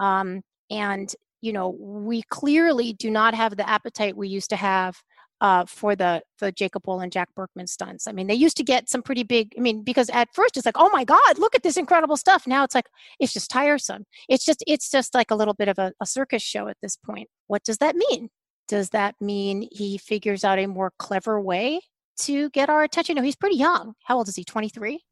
Um, 0.00 0.42
and 0.70 1.14
you 1.40 1.52
know, 1.52 1.76
we 1.78 2.22
clearly 2.30 2.94
do 2.94 3.10
not 3.10 3.34
have 3.34 3.58
the 3.58 3.68
appetite 3.68 4.16
we 4.16 4.28
used 4.28 4.48
to 4.48 4.56
have 4.56 4.96
uh, 5.44 5.66
for 5.66 5.94
the 5.94 6.22
the 6.38 6.50
Jacob 6.50 6.86
Wohl 6.86 7.00
and 7.00 7.12
Jack 7.12 7.28
Burkman 7.36 7.66
stunts. 7.66 8.08
I 8.08 8.12
mean, 8.12 8.28
they 8.28 8.34
used 8.34 8.56
to 8.56 8.64
get 8.64 8.88
some 8.88 9.02
pretty 9.02 9.24
big. 9.24 9.52
I 9.58 9.60
mean, 9.60 9.82
because 9.82 10.08
at 10.08 10.32
first 10.32 10.56
it's 10.56 10.64
like, 10.64 10.78
oh 10.78 10.88
my 10.88 11.04
God, 11.04 11.38
look 11.38 11.54
at 11.54 11.62
this 11.62 11.76
incredible 11.76 12.16
stuff. 12.16 12.46
Now 12.46 12.64
it's 12.64 12.74
like 12.74 12.86
it's 13.20 13.34
just 13.34 13.50
tiresome. 13.50 14.06
It's 14.26 14.42
just 14.46 14.64
it's 14.66 14.90
just 14.90 15.14
like 15.14 15.30
a 15.30 15.34
little 15.34 15.52
bit 15.52 15.68
of 15.68 15.78
a, 15.78 15.92
a 16.00 16.06
circus 16.06 16.42
show 16.42 16.68
at 16.68 16.78
this 16.80 16.96
point. 16.96 17.28
What 17.46 17.62
does 17.62 17.76
that 17.78 17.94
mean? 17.94 18.30
Does 18.68 18.88
that 18.90 19.16
mean 19.20 19.68
he 19.70 19.98
figures 19.98 20.44
out 20.44 20.58
a 20.58 20.66
more 20.66 20.92
clever 20.98 21.38
way 21.38 21.82
to 22.20 22.48
get 22.48 22.70
our 22.70 22.82
attention? 22.82 23.16
No, 23.16 23.22
he's 23.22 23.36
pretty 23.36 23.56
young. 23.56 23.92
How 24.04 24.16
old 24.16 24.28
is 24.28 24.36
he? 24.36 24.44
Twenty 24.44 24.70
three. 24.70 25.04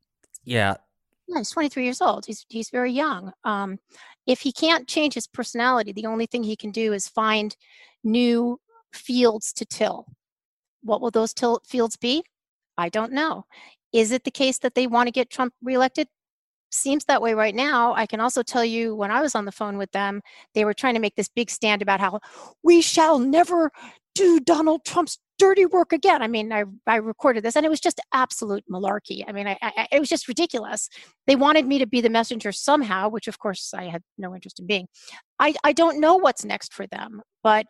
Yeah. 0.44 0.76
Yeah, 1.28 1.38
he's 1.38 1.50
23 1.50 1.84
years 1.84 2.00
old. 2.00 2.24
He's 2.24 2.46
he's 2.48 2.70
very 2.70 2.90
young. 2.90 3.32
Um, 3.44 3.78
if 4.26 4.40
he 4.40 4.50
can't 4.50 4.88
change 4.88 5.12
his 5.12 5.26
personality, 5.26 5.92
the 5.92 6.06
only 6.06 6.24
thing 6.24 6.42
he 6.42 6.56
can 6.56 6.70
do 6.70 6.94
is 6.94 7.06
find 7.06 7.54
new 8.02 8.58
fields 8.94 9.52
to 9.54 9.66
till. 9.66 10.06
What 10.82 11.00
will 11.00 11.10
those 11.10 11.34
fields 11.66 11.96
be? 11.96 12.24
I 12.76 12.88
don't 12.88 13.12
know. 13.12 13.44
Is 13.92 14.12
it 14.12 14.24
the 14.24 14.30
case 14.30 14.58
that 14.58 14.74
they 14.74 14.86
want 14.86 15.06
to 15.06 15.12
get 15.12 15.30
Trump 15.30 15.54
reelected? 15.62 16.08
Seems 16.70 17.04
that 17.04 17.20
way 17.20 17.34
right 17.34 17.54
now. 17.54 17.92
I 17.94 18.06
can 18.06 18.20
also 18.20 18.42
tell 18.42 18.64
you 18.64 18.94
when 18.94 19.10
I 19.10 19.20
was 19.20 19.34
on 19.34 19.44
the 19.44 19.52
phone 19.52 19.76
with 19.76 19.92
them, 19.92 20.22
they 20.54 20.64
were 20.64 20.72
trying 20.72 20.94
to 20.94 21.00
make 21.00 21.16
this 21.16 21.28
big 21.28 21.50
stand 21.50 21.82
about 21.82 22.00
how 22.00 22.20
we 22.62 22.80
shall 22.80 23.18
never 23.18 23.70
do 24.14 24.40
Donald 24.40 24.84
Trump's 24.84 25.18
dirty 25.38 25.66
work 25.66 25.92
again. 25.92 26.22
I 26.22 26.28
mean, 26.28 26.52
I, 26.52 26.64
I 26.86 26.96
recorded 26.96 27.42
this 27.42 27.56
and 27.56 27.66
it 27.66 27.68
was 27.68 27.80
just 27.80 28.00
absolute 28.12 28.64
malarkey. 28.70 29.24
I 29.26 29.32
mean, 29.32 29.48
I, 29.48 29.58
I, 29.60 29.88
it 29.90 29.98
was 29.98 30.08
just 30.08 30.28
ridiculous. 30.28 30.88
They 31.26 31.36
wanted 31.36 31.66
me 31.66 31.78
to 31.78 31.86
be 31.86 32.00
the 32.00 32.10
messenger 32.10 32.52
somehow, 32.52 33.08
which 33.08 33.26
of 33.26 33.38
course 33.38 33.74
I 33.74 33.84
had 33.84 34.02
no 34.18 34.34
interest 34.34 34.60
in 34.60 34.66
being. 34.66 34.86
I, 35.38 35.54
I 35.64 35.72
don't 35.72 36.00
know 36.00 36.16
what's 36.16 36.44
next 36.44 36.72
for 36.72 36.86
them, 36.86 37.22
but 37.42 37.66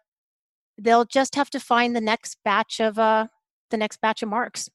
they'll 0.79 1.05
just 1.05 1.35
have 1.35 1.51
to 1.51 1.61
find 1.61 1.95
the 1.95 2.01
next 2.01 2.39
batch 2.45 2.81
of 2.81 2.99
uh, 2.99 3.27
the 3.71 3.77
next 3.77 4.01
batch 4.01 4.23
of 4.23 4.29
marks. 4.29 4.71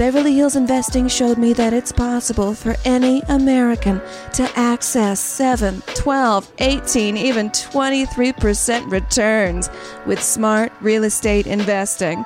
Beverly 0.00 0.34
Hills 0.34 0.56
Investing 0.56 1.06
showed 1.08 1.36
me 1.36 1.52
that 1.52 1.74
it's 1.74 1.92
possible 1.92 2.54
for 2.54 2.74
any 2.86 3.20
American 3.28 4.00
to 4.32 4.50
access 4.56 5.20
7, 5.20 5.82
12, 5.94 6.52
18, 6.58 7.18
even 7.18 7.50
23% 7.50 8.90
returns 8.90 9.68
with 10.06 10.22
smart 10.22 10.72
real 10.80 11.04
estate 11.04 11.46
investing. 11.46 12.24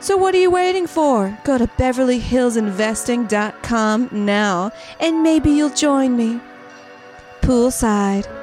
So 0.00 0.16
what 0.16 0.34
are 0.34 0.38
you 0.38 0.50
waiting 0.50 0.88
for? 0.88 1.38
Go 1.44 1.56
to 1.56 1.68
beverlyhillsinvesting.com 1.68 4.08
now 4.10 4.72
and 4.98 5.22
maybe 5.22 5.52
you'll 5.52 5.70
join 5.70 6.16
me. 6.16 6.40
Poolside. 7.42 8.35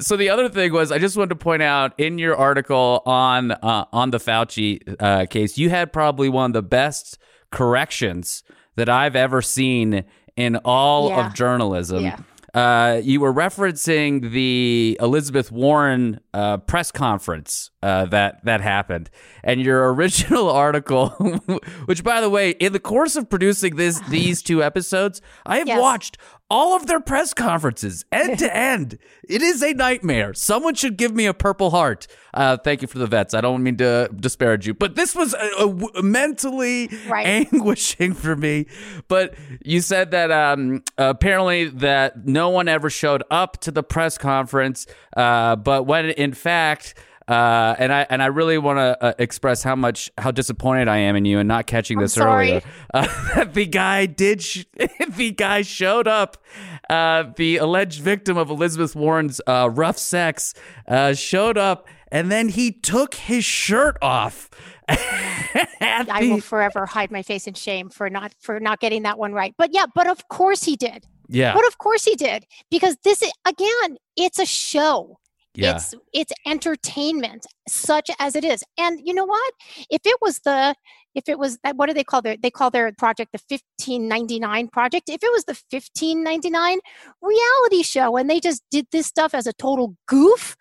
So 0.00 0.16
the 0.16 0.28
other 0.30 0.48
thing 0.48 0.72
was, 0.72 0.90
I 0.90 0.98
just 0.98 1.16
wanted 1.16 1.30
to 1.30 1.36
point 1.36 1.62
out 1.62 1.92
in 1.98 2.18
your 2.18 2.36
article 2.36 3.02
on 3.06 3.52
uh, 3.52 3.84
on 3.92 4.10
the 4.10 4.18
Fauci 4.18 4.80
uh, 5.00 5.26
case, 5.26 5.56
you 5.58 5.70
had 5.70 5.92
probably 5.92 6.28
one 6.28 6.50
of 6.50 6.54
the 6.54 6.62
best 6.62 7.18
corrections 7.50 8.42
that 8.76 8.88
I've 8.88 9.16
ever 9.16 9.42
seen 9.42 10.04
in 10.36 10.56
all 10.64 11.08
Yeah. 11.08 11.26
of 11.26 11.34
journalism. 11.34 12.04
Yeah. 12.04 12.16
uh, 12.54 13.00
you 13.04 13.20
were 13.20 13.32
referencing 13.32 14.32
the 14.32 14.96
Elizabeth 15.00 15.52
Warren 15.52 16.18
uh, 16.34 16.56
press 16.56 16.90
conference 16.90 17.70
uh, 17.82 18.06
that 18.06 18.44
that 18.44 18.60
happened, 18.60 19.08
and 19.44 19.60
your 19.60 19.92
original 19.94 20.50
article, 20.50 21.10
which, 21.84 22.02
by 22.02 22.20
the 22.20 22.28
way, 22.30 22.50
in 22.50 22.72
the 22.72 22.80
course 22.80 23.14
of 23.16 23.28
producing 23.30 23.76
this 23.76 24.00
these 24.08 24.42
two 24.42 24.62
episodes, 24.64 25.20
I 25.46 25.58
have 25.58 25.68
Yes. 25.68 25.80
watched 25.80 26.18
all 26.50 26.74
of 26.74 26.86
their 26.88 26.98
press 27.00 27.32
conferences 27.32 28.04
end 28.10 28.38
to 28.40 28.56
end. 28.56 28.98
It 29.28 29.40
is 29.40 29.62
a 29.62 29.72
nightmare. 29.72 30.34
Someone 30.34 30.74
should 30.74 30.96
give 30.96 31.14
me 31.14 31.26
a 31.26 31.32
Purple 31.34 31.70
Heart. 31.70 32.08
Uh, 32.34 32.56
thank 32.56 32.82
you 32.82 32.88
for 32.88 32.98
the 32.98 33.06
vets. 33.06 33.34
I 33.34 33.40
don't 33.40 33.62
mean 33.62 33.76
to 33.76 34.10
disparage 34.14 34.66
you, 34.66 34.74
but 34.74 34.96
this 34.96 35.14
was 35.14 35.34
a, 35.34 35.66
a- 35.98 36.02
mentally 36.02 36.90
Right. 37.08 37.26
anguishing 37.52 38.14
for 38.14 38.34
me. 38.36 38.66
But 39.08 39.34
you 39.64 39.80
said 39.80 40.10
that 40.10 40.30
um, 40.32 40.82
apparently 40.98 41.66
that 41.68 42.26
no 42.26 42.48
one 42.50 42.68
ever 42.68 42.90
showed 42.90 43.22
up 43.30 43.58
to 43.62 43.70
the 43.70 43.82
press 43.82 44.18
conference, 44.18 44.86
uh, 45.16 45.56
but 45.56 45.86
when 45.86 46.06
in 46.10 46.32
fact. 46.34 46.94
Uh, 47.30 47.76
and 47.78 47.92
I 47.92 48.06
and 48.10 48.20
I 48.20 48.26
really 48.26 48.58
want 48.58 48.78
to 48.78 49.04
uh, 49.04 49.12
express 49.20 49.62
how 49.62 49.76
much 49.76 50.10
how 50.18 50.32
disappointed 50.32 50.88
I 50.88 50.96
am 50.98 51.14
in 51.14 51.24
you 51.24 51.38
and 51.38 51.46
not 51.46 51.68
catching 51.68 52.00
this 52.00 52.14
sorry. 52.14 52.48
earlier. 52.50 52.62
Uh, 52.92 53.44
the 53.44 53.66
guy 53.66 54.04
did 54.06 54.42
sh- 54.42 54.64
the 55.16 55.30
guy 55.30 55.62
showed 55.62 56.08
up. 56.08 56.42
Uh, 56.88 57.24
the 57.36 57.58
alleged 57.58 58.00
victim 58.02 58.36
of 58.36 58.50
Elizabeth 58.50 58.96
Warren's 58.96 59.40
uh, 59.46 59.70
rough 59.72 59.96
sex 59.96 60.54
uh, 60.88 61.12
showed 61.14 61.56
up, 61.56 61.86
and 62.10 62.32
then 62.32 62.48
he 62.48 62.72
took 62.72 63.14
his 63.14 63.44
shirt 63.44 63.96
off. 64.02 64.50
I 64.88 66.18
will 66.22 66.40
forever 66.40 66.84
hide 66.84 67.12
my 67.12 67.22
face 67.22 67.46
in 67.46 67.54
shame 67.54 67.90
for 67.90 68.10
not 68.10 68.34
for 68.40 68.58
not 68.58 68.80
getting 68.80 69.02
that 69.04 69.18
one 69.18 69.32
right. 69.32 69.54
But 69.56 69.70
yeah, 69.72 69.86
but 69.94 70.08
of 70.08 70.26
course 70.28 70.64
he 70.64 70.74
did. 70.74 71.06
yeah, 71.28 71.54
But 71.54 71.64
of 71.68 71.78
course 71.78 72.04
he 72.04 72.16
did 72.16 72.44
because 72.72 72.96
this 73.04 73.22
is 73.22 73.30
again, 73.46 73.98
it's 74.16 74.40
a 74.40 74.46
show. 74.46 75.16
Yeah. 75.54 75.76
It's 75.76 75.94
it's 76.12 76.32
entertainment, 76.46 77.46
such 77.68 78.10
as 78.18 78.36
it 78.36 78.44
is. 78.44 78.62
And 78.78 79.00
you 79.04 79.12
know 79.12 79.24
what? 79.24 79.52
If 79.90 80.02
it 80.04 80.16
was 80.20 80.40
the 80.40 80.74
if 81.14 81.28
it 81.28 81.38
was 81.38 81.58
what 81.74 81.86
do 81.86 81.94
they 81.94 82.04
call 82.04 82.22
their 82.22 82.36
they 82.36 82.50
call 82.50 82.70
their 82.70 82.92
project 82.92 83.32
the 83.32 83.40
1599 83.48 84.68
project. 84.68 85.08
If 85.08 85.22
it 85.22 85.32
was 85.32 85.44
the 85.44 85.58
1599 85.70 86.78
reality 87.20 87.82
show 87.82 88.16
and 88.16 88.30
they 88.30 88.40
just 88.40 88.62
did 88.70 88.86
this 88.92 89.06
stuff 89.06 89.34
as 89.34 89.46
a 89.46 89.52
total 89.52 89.96
goof, 90.06 90.56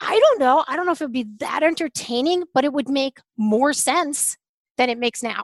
I 0.00 0.18
don't 0.18 0.38
know. 0.38 0.64
I 0.68 0.76
don't 0.76 0.86
know 0.86 0.92
if 0.92 1.00
it 1.00 1.06
would 1.06 1.12
be 1.12 1.26
that 1.40 1.62
entertaining, 1.62 2.44
but 2.54 2.64
it 2.64 2.72
would 2.72 2.88
make 2.88 3.18
more 3.36 3.72
sense 3.72 4.36
than 4.78 4.88
it 4.88 4.98
makes 4.98 5.22
now. 5.22 5.42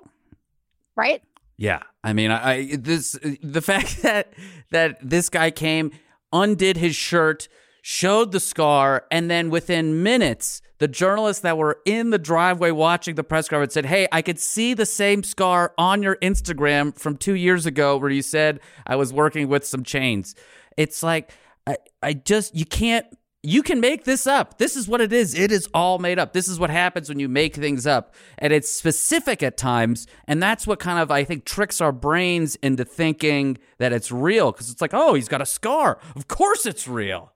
Right? 0.96 1.22
Yeah, 1.58 1.82
I 2.04 2.12
mean, 2.12 2.30
I, 2.30 2.52
I 2.52 2.76
this 2.76 3.18
the 3.42 3.62
fact 3.62 4.02
that 4.02 4.32
that 4.70 4.98
this 5.02 5.28
guy 5.28 5.50
came, 5.50 5.90
undid 6.32 6.76
his 6.76 6.94
shirt, 6.94 7.48
showed 7.88 8.32
the 8.32 8.40
scar, 8.40 9.06
and 9.12 9.30
then 9.30 9.48
within 9.48 10.02
minutes, 10.02 10.60
the 10.78 10.88
journalists 10.88 11.42
that 11.42 11.56
were 11.56 11.78
in 11.86 12.10
the 12.10 12.18
driveway 12.18 12.72
watching 12.72 13.14
the 13.14 13.22
press 13.22 13.48
conference 13.48 13.74
said, 13.74 13.86
"Hey, 13.86 14.08
I 14.10 14.22
could 14.22 14.40
see 14.40 14.74
the 14.74 14.84
same 14.84 15.22
scar 15.22 15.72
on 15.78 16.02
your 16.02 16.16
Instagram 16.16 16.98
from 16.98 17.16
two 17.16 17.36
years 17.36 17.64
ago, 17.64 17.96
where 17.96 18.10
you 18.10 18.22
said 18.22 18.58
I 18.88 18.96
was 18.96 19.12
working 19.12 19.46
with 19.46 19.64
some 19.64 19.84
chains." 19.84 20.34
It's 20.76 21.04
like 21.04 21.30
I, 21.64 21.76
I 22.02 22.14
just 22.14 22.56
you 22.56 22.64
can't 22.64 23.06
you 23.44 23.62
can 23.62 23.78
make 23.78 24.02
this 24.02 24.26
up. 24.26 24.58
This 24.58 24.74
is 24.74 24.88
what 24.88 25.00
it 25.00 25.12
is. 25.12 25.38
It 25.38 25.52
is 25.52 25.68
all 25.72 26.00
made 26.00 26.18
up. 26.18 26.32
This 26.32 26.48
is 26.48 26.58
what 26.58 26.70
happens 26.70 27.08
when 27.08 27.20
you 27.20 27.28
make 27.28 27.54
things 27.54 27.86
up. 27.86 28.16
And 28.38 28.52
it's 28.52 28.72
specific 28.72 29.44
at 29.44 29.56
times. 29.56 30.08
And 30.26 30.42
that's 30.42 30.66
what 30.66 30.80
kind 30.80 30.98
of, 30.98 31.12
I 31.12 31.22
think, 31.22 31.44
tricks 31.44 31.80
our 31.80 31.92
brains 31.92 32.56
into 32.56 32.84
thinking 32.84 33.58
that 33.78 33.92
it's 33.92 34.10
real. 34.10 34.50
Because 34.50 34.70
it's 34.70 34.80
like, 34.80 34.92
oh, 34.92 35.14
he's 35.14 35.28
got 35.28 35.40
a 35.40 35.46
scar. 35.46 36.00
Of 36.16 36.26
course 36.26 36.66
it's 36.66 36.88
real. 36.88 37.35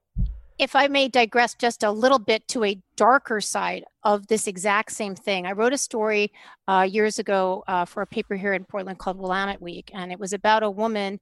If 0.60 0.76
I 0.76 0.88
may 0.88 1.08
digress 1.08 1.54
just 1.54 1.82
a 1.82 1.90
little 1.90 2.18
bit 2.18 2.46
to 2.48 2.64
a 2.64 2.78
darker 2.94 3.40
side 3.40 3.84
of 4.04 4.26
this 4.26 4.46
exact 4.46 4.92
same 4.92 5.14
thing, 5.14 5.46
I 5.46 5.52
wrote 5.52 5.72
a 5.72 5.78
story 5.78 6.32
uh, 6.68 6.86
years 6.88 7.18
ago 7.18 7.64
uh, 7.66 7.86
for 7.86 8.02
a 8.02 8.06
paper 8.06 8.36
here 8.36 8.52
in 8.52 8.66
Portland 8.66 8.98
called 8.98 9.16
Willamette 9.16 9.62
Week, 9.62 9.90
and 9.94 10.12
it 10.12 10.20
was 10.20 10.34
about 10.34 10.62
a 10.62 10.70
woman 10.70 11.18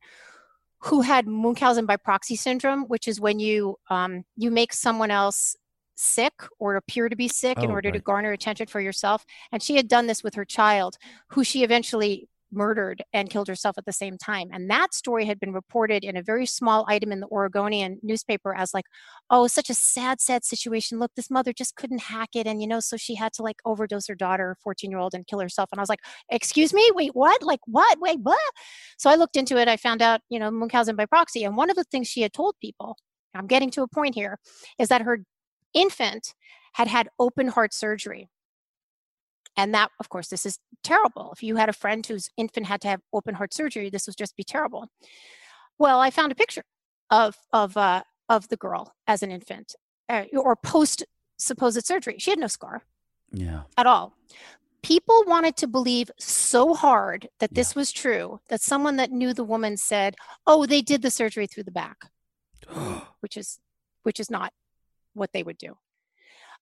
who 0.81 1.03
had 1.03 1.29
Munchausen 1.29 1.87
by 1.87 1.97
proxy 1.97 2.35
syndrome, 2.35 2.83
which 2.89 3.07
is 3.07 3.21
when 3.21 3.39
you 3.39 3.79
um, 3.89 4.25
you 4.37 4.51
make 4.51 4.73
someone 4.73 5.13
else 5.13 5.55
sick 5.95 6.35
or 6.59 6.75
appear 6.75 7.09
to 7.09 7.17
be 7.17 7.29
sick 7.29 7.59
in 7.59 7.71
Oh, 7.71 7.75
order 7.75 7.93
to 7.93 8.01
garner 8.01 8.33
attention 8.33 8.67
for 8.67 8.81
yourself. 8.81 9.25
And 9.53 9.63
she 9.63 9.77
had 9.77 9.87
done 9.87 10.09
this 10.09 10.25
with 10.25 10.35
her 10.35 10.45
child, 10.45 10.97
who 11.29 11.45
she 11.45 11.63
eventually 11.63 12.29
murdered 12.53 13.03
and 13.13 13.31
killed 13.31 13.49
herself 13.49 13.77
at 13.79 13.85
the 13.85 13.93
same 13.93 14.17
time. 14.19 14.49
And 14.53 14.71
that 14.71 14.95
story 14.95 15.25
had 15.27 15.41
been 15.41 15.53
reported 15.53 16.05
in 16.05 16.17
a 16.17 16.23
very 16.23 16.47
small 16.47 16.85
item 16.89 17.13
in 17.13 17.21
the 17.21 17.27
Oregonian 17.29 17.99
newspaper 18.03 18.55
as 18.55 18.75
like, 18.75 18.87
oh, 19.31 19.47
such 19.47 19.71
a 19.71 19.75
sad, 19.75 20.21
sad 20.21 20.45
situation. 20.45 20.99
Look, 20.99 21.13
this 21.15 21.31
mother 21.31 21.53
just 21.53 21.77
couldn't 21.77 22.03
hack 22.03 22.31
it. 22.35 22.47
And, 22.47 22.61
you 22.61 22.69
know, 22.69 22.81
so 22.81 22.97
she 22.97 23.15
had 23.15 23.33
to 23.35 23.43
like 23.43 23.57
overdose 23.65 24.07
her 24.09 24.15
daughter, 24.15 24.57
14 24.63 24.91
year 24.91 25.01
old, 25.01 25.15
and 25.15 25.27
kill 25.27 25.41
herself. 25.41 25.69
And 25.73 25.81
I 25.81 25.83
was 25.83 25.89
like, 25.89 26.01
excuse 26.31 26.73
me, 26.73 26.89
wait, 26.95 27.15
what? 27.15 27.43
Like, 27.43 27.61
what? 27.67 27.99
Wait, 28.01 28.19
what? 28.23 28.39
So 28.97 29.11
I 29.11 29.17
looked 29.17 29.37
into 29.37 29.59
it. 29.59 29.69
I 29.69 29.77
found 29.77 30.03
out, 30.03 30.21
you 30.29 30.39
know, 30.39 30.51
Munchausen 30.51 30.97
by 30.97 31.07
proxy. 31.07 31.45
And 31.45 31.57
one 31.57 31.71
of 31.71 31.77
the 31.77 31.85
things 31.85 32.09
she 32.09 32.23
had 32.23 32.33
told 32.33 32.55
people, 32.61 32.97
I'm 33.35 33.47
getting 33.47 33.71
to 33.73 33.83
a 33.83 33.89
point 33.89 34.15
here, 34.15 34.39
is 34.79 34.89
that 34.89 35.03
her 35.03 35.21
infant 35.75 36.35
had 36.75 36.89
had 36.89 37.09
open 37.19 37.49
heart 37.49 37.75
surgery. 37.75 38.29
And 39.59 39.75
that, 39.75 39.91
of 39.99 40.09
course, 40.09 40.29
this 40.29 40.47
is 40.47 40.61
terrible. 40.85 41.31
If 41.33 41.43
you 41.43 41.57
had 41.57 41.69
a 41.69 41.73
friend 41.73 42.07
whose 42.07 42.31
infant 42.37 42.67
had 42.67 42.81
to 42.83 42.89
have 42.89 43.01
open 43.13 43.35
heart 43.35 43.53
surgery, 43.53 43.91
this 43.91 44.07
would 44.07 44.17
just 44.17 44.37
be 44.37 44.45
terrible. 44.45 44.89
Well, 45.79 46.01
I 46.01 46.11
found 46.11 46.31
a 46.33 46.37
picture 46.37 46.63
of 47.11 47.37
of 47.53 47.77
uh, 47.77 48.05
of 48.29 48.49
the 48.49 48.57
girl 48.57 48.95
as 49.09 49.23
an 49.25 49.33
infant 49.33 49.75
uh, 50.09 50.25
or 50.33 50.55
post 50.55 51.05
supposed 51.39 51.85
surgery. 51.85 52.17
She 52.19 52.31
had 52.31 52.39
no 52.39 52.47
scar 52.47 52.83
Yeah. 53.33 53.63
at 53.77 53.87
all. 53.87 54.15
People 54.83 55.25
wanted 55.27 55.57
to 55.57 55.67
believe 55.67 56.09
so 56.19 56.73
hard 56.73 57.29
that 57.41 57.53
this 57.55 57.75
was 57.75 57.91
true 57.91 58.41
that 58.49 58.61
someone 58.61 58.97
that 58.97 59.11
knew 59.11 59.35
the 59.35 59.45
woman 59.55 59.77
said, 59.77 60.15
"Oh, 60.47 60.67
they 60.67 60.83
did 60.83 61.03
the 61.03 61.11
surgery 61.11 61.49
through 61.49 61.65
the 61.65 61.73
back," 61.73 61.99
which 63.21 63.37
is 63.37 63.59
which 64.05 64.21
is 64.21 64.31
not 64.31 64.53
what 65.15 65.33
they 65.33 65.43
would 65.43 65.59
do. 65.59 65.77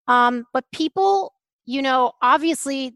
Um, 0.09 0.47
but 0.55 0.65
people, 0.73 1.35
you 1.67 1.83
know, 1.83 2.13
obviously 2.23 2.95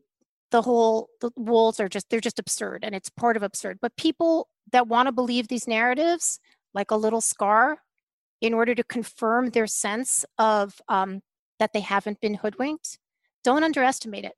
the 0.50 0.62
whole 0.62 1.08
the 1.20 1.30
wolves 1.36 1.78
are 1.78 1.88
just 1.88 2.08
they're 2.10 2.20
just 2.20 2.38
absurd 2.38 2.84
and 2.84 2.94
it's 2.94 3.10
part 3.10 3.36
of 3.36 3.42
absurd. 3.42 3.78
But 3.80 3.96
people 3.96 4.48
that 4.72 4.88
want 4.88 5.06
to 5.06 5.12
believe 5.12 5.48
these 5.48 5.68
narratives, 5.68 6.40
like 6.72 6.90
a 6.90 6.96
little 6.96 7.20
scar, 7.20 7.78
in 8.40 8.54
order 8.54 8.74
to 8.74 8.84
confirm 8.84 9.50
their 9.50 9.66
sense 9.66 10.24
of 10.38 10.80
um, 10.88 11.20
that 11.58 11.72
they 11.72 11.80
haven't 11.80 12.20
been 12.20 12.34
hoodwinked, 12.34 12.98
don't 13.44 13.64
underestimate 13.64 14.24
it. 14.24 14.34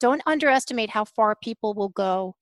Don't 0.00 0.22
underestimate 0.26 0.90
how 0.90 1.04
far 1.04 1.36
people 1.36 1.74
will 1.74 1.90
go 1.90 2.34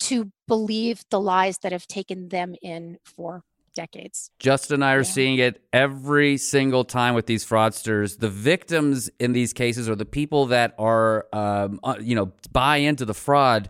to 0.00 0.30
believe 0.48 1.02
the 1.10 1.20
lies 1.20 1.58
that 1.58 1.72
have 1.72 1.86
taken 1.86 2.28
them 2.28 2.54
in 2.62 2.98
for 3.04 3.42
decades. 3.74 4.30
Justin 4.38 4.74
and 4.76 4.84
I 4.84 4.94
are 4.94 4.98
Yeah. 4.98 5.02
seeing 5.02 5.38
it 5.38 5.62
every 5.72 6.36
single 6.36 6.84
time 6.84 7.14
with 7.14 7.26
these 7.26 7.44
fraudsters. 7.44 8.18
The 8.18 8.28
victims 8.30 9.10
in 9.18 9.32
these 9.32 9.52
cases 9.52 9.88
are 9.88 9.96
the 9.96 10.04
people 10.04 10.46
that 10.46 10.74
are, 10.78 11.26
um, 11.32 11.80
uh, 11.82 11.96
you 12.00 12.14
know, 12.14 12.32
buy 12.52 12.78
into 12.78 13.04
the 13.04 13.14
fraud. 13.14 13.68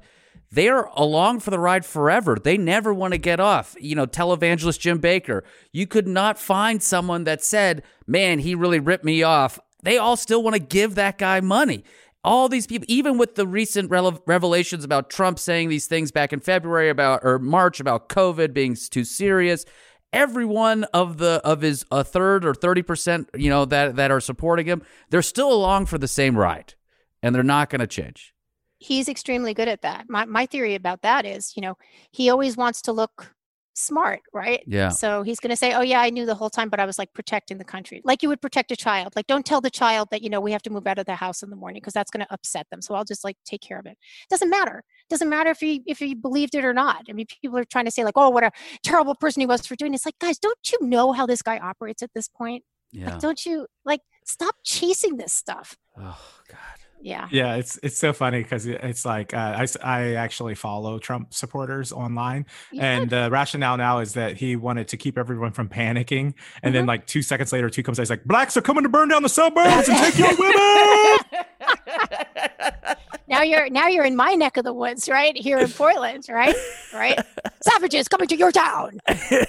They 0.52 0.68
are 0.68 0.88
along 0.94 1.40
for 1.40 1.50
the 1.50 1.59
ride 1.59 1.84
forever. 1.84 2.36
They 2.42 2.57
never 2.57 2.94
want 2.94 3.12
to 3.12 3.18
get 3.18 3.40
off. 3.40 3.74
You 3.80 3.96
know, 3.96 4.07
televangelist 4.07 4.78
Jim 4.78 5.00
Bakker. 5.00 5.42
You 5.72 5.86
could 5.88 6.07
not 6.07 6.38
find 6.38 6.80
someone 6.80 7.24
that 7.24 7.42
said, 7.42 7.82
"Man, 8.07 8.38
he 8.38 8.55
really 8.55 8.78
ripped 8.78 9.05
me 9.05 9.22
off." 9.24 9.59
They 9.82 9.98
all 9.98 10.16
still 10.16 10.42
want 10.44 10.55
to 10.55 10.62
give 10.62 10.94
that 10.94 11.18
guy 11.18 11.40
money. 11.40 11.82
All 12.22 12.48
these 12.48 12.66
people, 12.66 12.86
even 12.88 13.18
with 13.18 13.34
the 13.34 13.46
recent 13.46 13.90
revelations 13.90 14.82
about 14.82 15.11
Trump 15.11 15.38
saying 15.38 15.68
these 15.68 15.86
things 15.86 16.11
back 16.11 16.32
in 16.32 16.40
February 16.40 16.88
about 16.88 17.20
or 17.22 17.38
March 17.38 17.80
about 17.80 18.09
COVID 18.09 18.55
being 18.55 18.76
too 18.76 19.05
serious, 19.05 19.66
every 20.14 20.46
one 20.46 20.84
of 20.94 21.18
the 21.18 21.40
of 21.44 21.60
his 21.60 21.84
a 21.90 22.02
third 22.04 22.44
or 22.44 22.54
thirty 22.54 22.82
percent, 22.82 23.28
you 23.34 23.50
know, 23.50 23.64
that 23.66 23.96
that 23.96 24.10
are 24.10 24.20
supporting 24.20 24.66
him, 24.66 24.82
they're 25.10 25.22
still 25.22 25.52
along 25.52 25.86
for 25.86 25.98
the 25.98 26.08
same 26.08 26.38
ride, 26.38 26.74
and 27.22 27.34
they're 27.34 27.42
not 27.42 27.68
going 27.68 27.80
to 27.80 27.86
change. 27.86 28.32
He's 28.78 29.08
extremely 29.08 29.54
good 29.54 29.68
at 29.68 29.82
that. 29.82 30.06
My 30.08 30.24
my 30.24 30.46
theory 30.46 30.74
about 30.74 31.02
that 31.02 31.26
is, 31.26 31.56
you 31.56 31.62
know, 31.62 31.76
he 32.10 32.30
always 32.30 32.56
wants 32.56 32.82
to 32.82 32.92
look 32.92 33.34
smart, 33.75 34.20
right? 34.33 34.62
Yeah. 34.66 34.89
So 34.89 35.22
he's 35.22 35.39
going 35.39 35.51
to 35.51 35.57
say, 35.57 35.75
"Oh 35.75 35.83
yeah, 35.83 36.01
I 36.01 36.11
knew 36.11 36.25
the 36.25 36.35
whole 36.35 36.51
time, 36.51 36.68
but 36.68 36.81
I 36.81 36.87
was 36.87 36.99
like 36.99 37.12
protecting 37.12 37.59
the 37.59 37.64
country." 37.64 38.01
Like 38.05 38.22
you 38.22 38.29
would 38.29 38.41
protect 38.41 38.70
a 38.72 38.77
child. 38.77 39.14
Like 39.14 39.27
don't 39.27 39.45
tell 39.45 39.61
the 39.61 39.70
child 39.70 40.09
that, 40.11 40.22
you 40.22 40.31
know, 40.31 40.41
we 40.41 40.53
have 40.53 40.62
to 40.62 40.70
move 40.70 40.87
out 40.87 40.99
of 40.99 41.07
the 41.07 41.14
house 41.14 41.43
in 41.43 41.51
the 41.51 41.57
morning 41.57 41.81
because 41.81 41.93
that's 41.93 42.11
going 42.11 42.25
to 42.25 42.33
upset 42.33 42.66
them. 42.70 42.81
So 42.81 42.95
I'll 42.95 43.05
just 43.05 43.25
like 43.25 43.37
take 43.45 43.61
care 43.61 43.79
of 43.79 43.87
it. 43.87 43.99
Doesn't 44.31 44.51
matter. 44.51 44.83
Doesn't 45.11 45.29
matter 45.29 45.51
if 45.51 45.61
he 45.61 45.83
if 45.87 45.99
he 45.99 46.14
believed 46.14 46.55
it 46.55 46.64
or 46.64 46.72
not. 46.72 47.05
I 47.09 47.12
mean, 47.12 47.27
people 47.43 47.59
are 47.59 47.64
trying 47.64 47.85
to 47.85 47.91
say 47.91 48.05
like, 48.05 48.16
"Oh, 48.16 48.31
what 48.31 48.45
a 48.45 48.53
terrible 48.83 49.14
person 49.14 49.41
he 49.41 49.47
was 49.47 49.66
for 49.66 49.77
doing." 49.77 49.93
It's 49.95 50.07
like, 50.07 50.18
guys, 50.18 50.39
don't 50.39 50.59
you 50.72 50.79
know 50.87 51.12
how 51.12 51.27
this 51.27 51.43
guy 51.43 51.59
operates 51.59 52.03
at 52.03 52.11
this 52.14 52.29
point? 52.29 52.64
Yeah. 52.93 53.11
Like, 53.11 53.20
don't 53.20 53.45
you 53.45 53.66
like 53.85 54.01
stop 54.25 54.55
chasing 54.64 55.16
this 55.16 55.33
stuff? 55.33 55.77
Oh 55.99 56.18
God. 56.49 56.74
Yeah. 57.05 57.28
Yeah, 57.30 57.57
it's 57.57 57.78
it's 57.82 57.98
so 57.98 58.14
funny 58.14 58.42
because 58.42 58.64
it's 58.64 59.05
like 59.05 59.34
uh, 59.34 59.36
I, 59.62 59.66
I 59.84 60.14
actually 60.14 60.55
follow 60.55 60.98
Trump 60.98 61.34
supporters 61.34 61.92
online, 61.92 62.46
Yeah. 62.72 62.84
and 62.96 63.11
the 63.11 63.28
rationale 63.30 63.76
now 63.76 63.98
is 63.98 64.14
that 64.14 64.38
he 64.38 64.57
wanted 64.57 64.88
to 64.88 64.96
keep 64.96 65.18
everyone 65.18 65.52
from 65.52 65.68
panicking, 65.68 66.32
and 66.62 66.74
then 66.74 66.86
like 66.86 67.07
two 67.07 67.20
seconds 67.20 67.52
later, 67.52 67.68
two 67.68 67.82
comes 67.82 67.98
out, 67.98 68.02
he's 68.05 68.11
like, 68.11 68.24
"Blacks 68.24 68.57
are 68.57 68.62
coming 68.62 68.84
to 68.84 68.88
burn 68.88 69.09
down 69.11 69.22
the 69.22 69.28
suburbs 69.28 69.86
and 69.88 69.98
take 69.98 70.18
your 70.18 70.34
women." 70.38 71.18
now 73.28 73.42
you're 73.42 73.68
now 73.68 73.86
you're 73.88 74.05
in 74.07 74.16
my 74.16 74.34
neck 74.34 74.57
of 74.57 74.64
the 74.64 74.72
woods, 74.72 75.07
right? 75.09 75.36
Here 75.36 75.59
in 75.59 75.68
Portland, 75.70 76.24
right? 76.30 76.55
Right? 76.94 77.18
Savages 77.62 78.09
coming 78.09 78.28
to 78.28 78.36
your 78.36 78.50
town. 78.52 79.00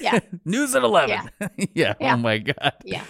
Yeah. 0.02 0.20
News 0.46 0.76
at 0.76 0.84
11. 0.84 1.10
Yeah. 1.10 1.94
Yeah. 2.00 2.14
Oh 2.14 2.18
my 2.18 2.38
God. 2.40 2.74
Yeah. 2.84 3.04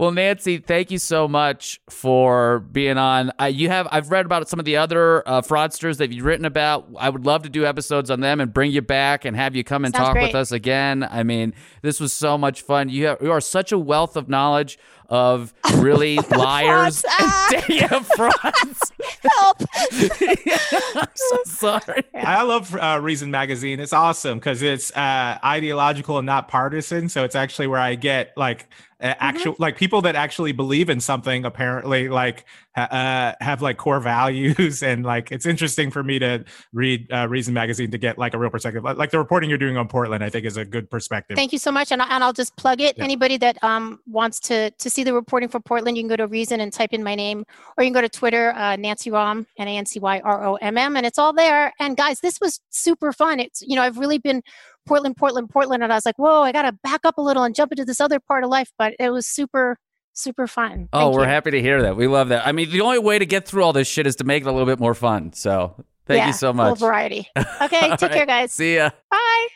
Well, 0.00 0.12
Nancy, 0.12 0.56
thank 0.56 0.90
you 0.90 0.96
so 0.96 1.28
much 1.28 1.78
for 1.90 2.60
being 2.60 2.96
on. 2.96 3.32
Uh, 3.38 3.44
you 3.44 3.68
have 3.68 3.86
I've 3.90 4.10
read 4.10 4.24
about 4.24 4.48
some 4.48 4.58
of 4.58 4.64
the 4.64 4.78
other 4.78 5.22
uh, 5.28 5.42
fraudsters 5.42 5.98
that 5.98 6.10
you've 6.10 6.24
written 6.24 6.46
about. 6.46 6.88
I 6.98 7.10
would 7.10 7.26
love 7.26 7.42
to 7.42 7.50
do 7.50 7.66
episodes 7.66 8.10
on 8.10 8.20
them 8.20 8.40
and 8.40 8.50
bring 8.50 8.70
you 8.72 8.80
back 8.80 9.26
and 9.26 9.36
have 9.36 9.54
you 9.54 9.62
come 9.62 9.84
and 9.84 9.94
Sounds 9.94 10.06
talk 10.06 10.16
with 10.16 10.34
us 10.34 10.52
again. 10.52 11.02
I 11.02 11.22
mean, 11.22 11.52
this 11.82 12.00
was 12.00 12.14
so 12.14 12.38
much 12.38 12.62
fun. 12.62 12.88
You 12.88 13.08
have, 13.08 13.18
you 13.20 13.30
are 13.30 13.42
such 13.42 13.72
a 13.72 13.78
wealth 13.78 14.16
of 14.16 14.26
knowledge 14.30 14.78
of 15.10 15.52
really 15.74 16.16
liars. 16.30 17.02
Frauds. 17.04 17.04
Ah! 17.20 17.64
yeah, 17.68 17.98
frauds. 17.98 18.92
Help. 19.28 19.62
I'm 20.96 21.08
so 21.14 21.38
sorry. 21.44 22.04
I 22.14 22.42
love 22.42 22.74
uh, 22.74 23.00
Reason 23.02 23.30
Magazine. 23.30 23.80
It's 23.80 23.92
awesome 23.92 24.38
because 24.38 24.62
it's 24.62 24.96
uh, 24.96 25.38
ideological 25.44 26.16
and 26.16 26.24
not 26.24 26.48
partisan. 26.48 27.10
So 27.10 27.24
it's 27.24 27.34
actually 27.34 27.66
where 27.66 27.80
I 27.80 27.96
get 27.96 28.32
like 28.36 28.66
uh, 29.00 29.14
actual 29.18 29.56
like 29.58 29.76
people 29.76 30.02
that 30.02 30.14
actually 30.14 30.52
believe 30.52 30.90
in 30.90 31.00
something. 31.00 31.44
Apparently, 31.44 32.08
like 32.08 32.44
uh, 32.76 33.32
have 33.40 33.62
like 33.62 33.76
core 33.76 34.00
values 34.10 34.82
and 34.82 35.04
like 35.04 35.32
it's 35.32 35.46
interesting 35.46 35.90
for 35.90 36.02
me 36.02 36.18
to 36.18 36.44
read 36.72 37.10
uh, 37.12 37.26
Reason 37.28 37.52
Magazine 37.54 37.90
to 37.90 37.98
get 37.98 38.18
like 38.18 38.34
a 38.34 38.38
real 38.38 38.50
perspective. 38.50 38.84
Like 38.84 39.10
the 39.10 39.18
reporting 39.18 39.48
you're 39.48 39.58
doing 39.58 39.76
on 39.76 39.88
Portland, 39.88 40.22
I 40.22 40.30
think 40.30 40.46
is 40.46 40.56
a 40.56 40.64
good 40.64 40.90
perspective. 40.90 41.36
Thank 41.36 41.52
you 41.52 41.58
so 41.58 41.72
much, 41.72 41.92
and, 41.92 42.02
I, 42.02 42.06
and 42.14 42.22
I'll 42.22 42.32
just 42.32 42.56
plug 42.56 42.80
it. 42.80 42.96
Yeah. 42.98 43.04
Anybody 43.04 43.36
that 43.38 43.62
um, 43.64 44.00
wants 44.06 44.40
to 44.40 44.70
to 44.70 44.90
see 44.90 45.04
the 45.04 45.14
reporting 45.14 45.48
for 45.48 45.60
Portland, 45.60 45.96
you 45.96 46.02
can 46.02 46.08
go 46.08 46.16
to 46.16 46.26
Reason 46.26 46.60
and 46.60 46.72
type 46.72 46.92
in 46.92 47.02
my 47.02 47.14
name, 47.14 47.44
or 47.76 47.84
you 47.84 47.88
can 47.88 47.94
go 47.94 48.00
to 48.00 48.08
Twitter, 48.08 48.52
uh, 48.52 48.76
Nancy 48.76 49.10
Rom, 49.10 49.46
N 49.58 49.68
A 49.68 49.76
N 49.76 49.86
C 49.86 49.98
Y 49.98 50.20
R 50.20 50.44
O 50.44 50.54
M 50.56 50.76
M, 50.78 50.96
and 50.96 51.06
it's 51.06 51.18
all 51.18 51.32
there. 51.32 51.72
And 51.80 51.96
guys, 51.96 52.20
this 52.20 52.40
was 52.40 52.60
super 52.70 53.12
fun. 53.12 53.40
It's 53.40 53.62
you 53.62 53.76
know 53.76 53.82
I've 53.82 53.98
really 53.98 54.18
been 54.18 54.42
Portland, 54.90 55.16
Portland, 55.16 55.48
Portland, 55.50 55.82
and 55.84 55.92
I 55.92 55.96
was 55.96 56.04
like, 56.04 56.18
whoa, 56.18 56.42
I 56.42 56.50
got 56.50 56.62
to 56.62 56.72
back 56.82 57.02
up 57.04 57.16
a 57.16 57.20
little 57.22 57.44
and 57.44 57.54
jump 57.54 57.70
into 57.70 57.84
this 57.84 58.00
other 58.00 58.18
part 58.18 58.42
of 58.42 58.50
life. 58.50 58.72
But 58.76 58.94
it 58.98 59.10
was 59.10 59.24
super 59.26 59.78
super 60.12 60.46
fun. 60.48 60.88
Oh, 60.92 60.98
Thank 61.06 61.14
we're 61.14 61.22
you. 61.22 61.28
happy 61.28 61.50
to 61.52 61.62
hear 61.62 61.82
that. 61.82 61.96
We 61.96 62.08
love 62.08 62.28
that. 62.30 62.44
I 62.46 62.50
mean, 62.50 62.70
the 62.70 62.80
only 62.80 62.98
way 62.98 63.18
to 63.20 63.24
get 63.24 63.46
through 63.46 63.62
all 63.62 63.72
this 63.72 63.86
shit 63.86 64.06
is 64.08 64.16
to 64.16 64.24
make 64.24 64.42
it 64.42 64.46
a 64.48 64.52
little 64.52 64.66
bit 64.66 64.80
more 64.80 64.94
fun. 64.94 65.32
So 65.32 65.76
thank 66.06 66.18
Yeah, 66.18 66.26
you 66.26 66.32
so 66.32 66.52
much. 66.52 66.78
Full 66.78 66.88
variety. 66.88 67.28
Okay, 67.36 67.80
take 67.96 68.02
right. 68.02 68.10
care, 68.10 68.26
guys. 68.26 68.52
See 68.52 68.74
ya. 68.76 68.90
Bye. 69.10 69.46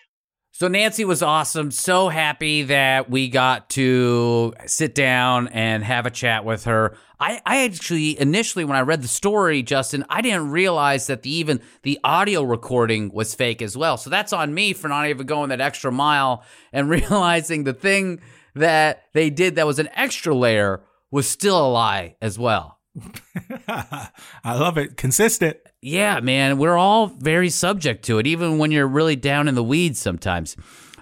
So 0.57 0.69
Nancy 0.69 1.05
was 1.05 1.21
awesome. 1.21 1.73
So 1.73 2.09
happy 2.09 2.63
that 2.63 3.11
we 3.11 3.29
got 3.29 3.69
to 3.71 4.55
sit 4.67 4.95
down 4.95 5.49
and 5.49 5.83
have 5.83 6.07
a 6.07 6.13
chat 6.13 6.45
with 6.45 6.67
her. 6.67 6.97
I, 7.19 7.43
I 7.45 7.65
actually 7.65 8.17
initially 8.21 8.65
when 8.65 8.77
I 8.77 8.83
read 8.83 9.03
the 9.03 9.09
story, 9.09 9.65
Justin, 9.65 10.05
I 10.09 10.21
didn't 10.21 10.53
realize 10.53 11.09
that 11.09 11.23
the 11.23 11.31
even 11.35 11.61
the 11.83 11.99
audio 12.05 12.45
recording 12.45 13.11
was 13.13 13.35
fake 13.35 13.63
as 13.63 13.77
well. 13.77 13.97
So 13.97 14.11
that's 14.11 14.33
on 14.33 14.55
me 14.55 14.75
for 14.75 14.87
not 14.87 15.09
even 15.09 15.27
going 15.27 15.49
that 15.49 15.61
extra 15.61 15.91
mile 15.91 16.45
and 16.73 16.89
realizing 16.89 17.65
the 17.65 17.75
thing 17.75 18.21
that 18.55 19.07
they 19.13 19.31
did 19.31 19.57
that 19.57 19.67
was 19.67 19.81
an 19.81 19.89
extra 19.93 20.37
layer 20.37 20.83
was 21.11 21.27
still 21.27 21.67
a 21.67 21.69
lie 21.69 22.15
as 22.23 22.39
well. 22.39 22.79
I 23.67 24.09
love 24.45 24.79
it. 24.79 24.97
Consistent. 24.97 25.57
Yeah, 25.87 26.21
man, 26.21 26.57
we're 26.57 26.79
all 26.79 27.09
very 27.09 27.51
subject 27.51 28.07
to 28.07 28.19
it, 28.19 28.27
even 28.27 28.57
when 28.57 28.71
you're 28.71 28.89
really 28.89 29.17
down 29.17 29.49
in 29.49 29.55
the 29.55 29.63
weeds 29.63 30.01
sometimes. 30.01 30.57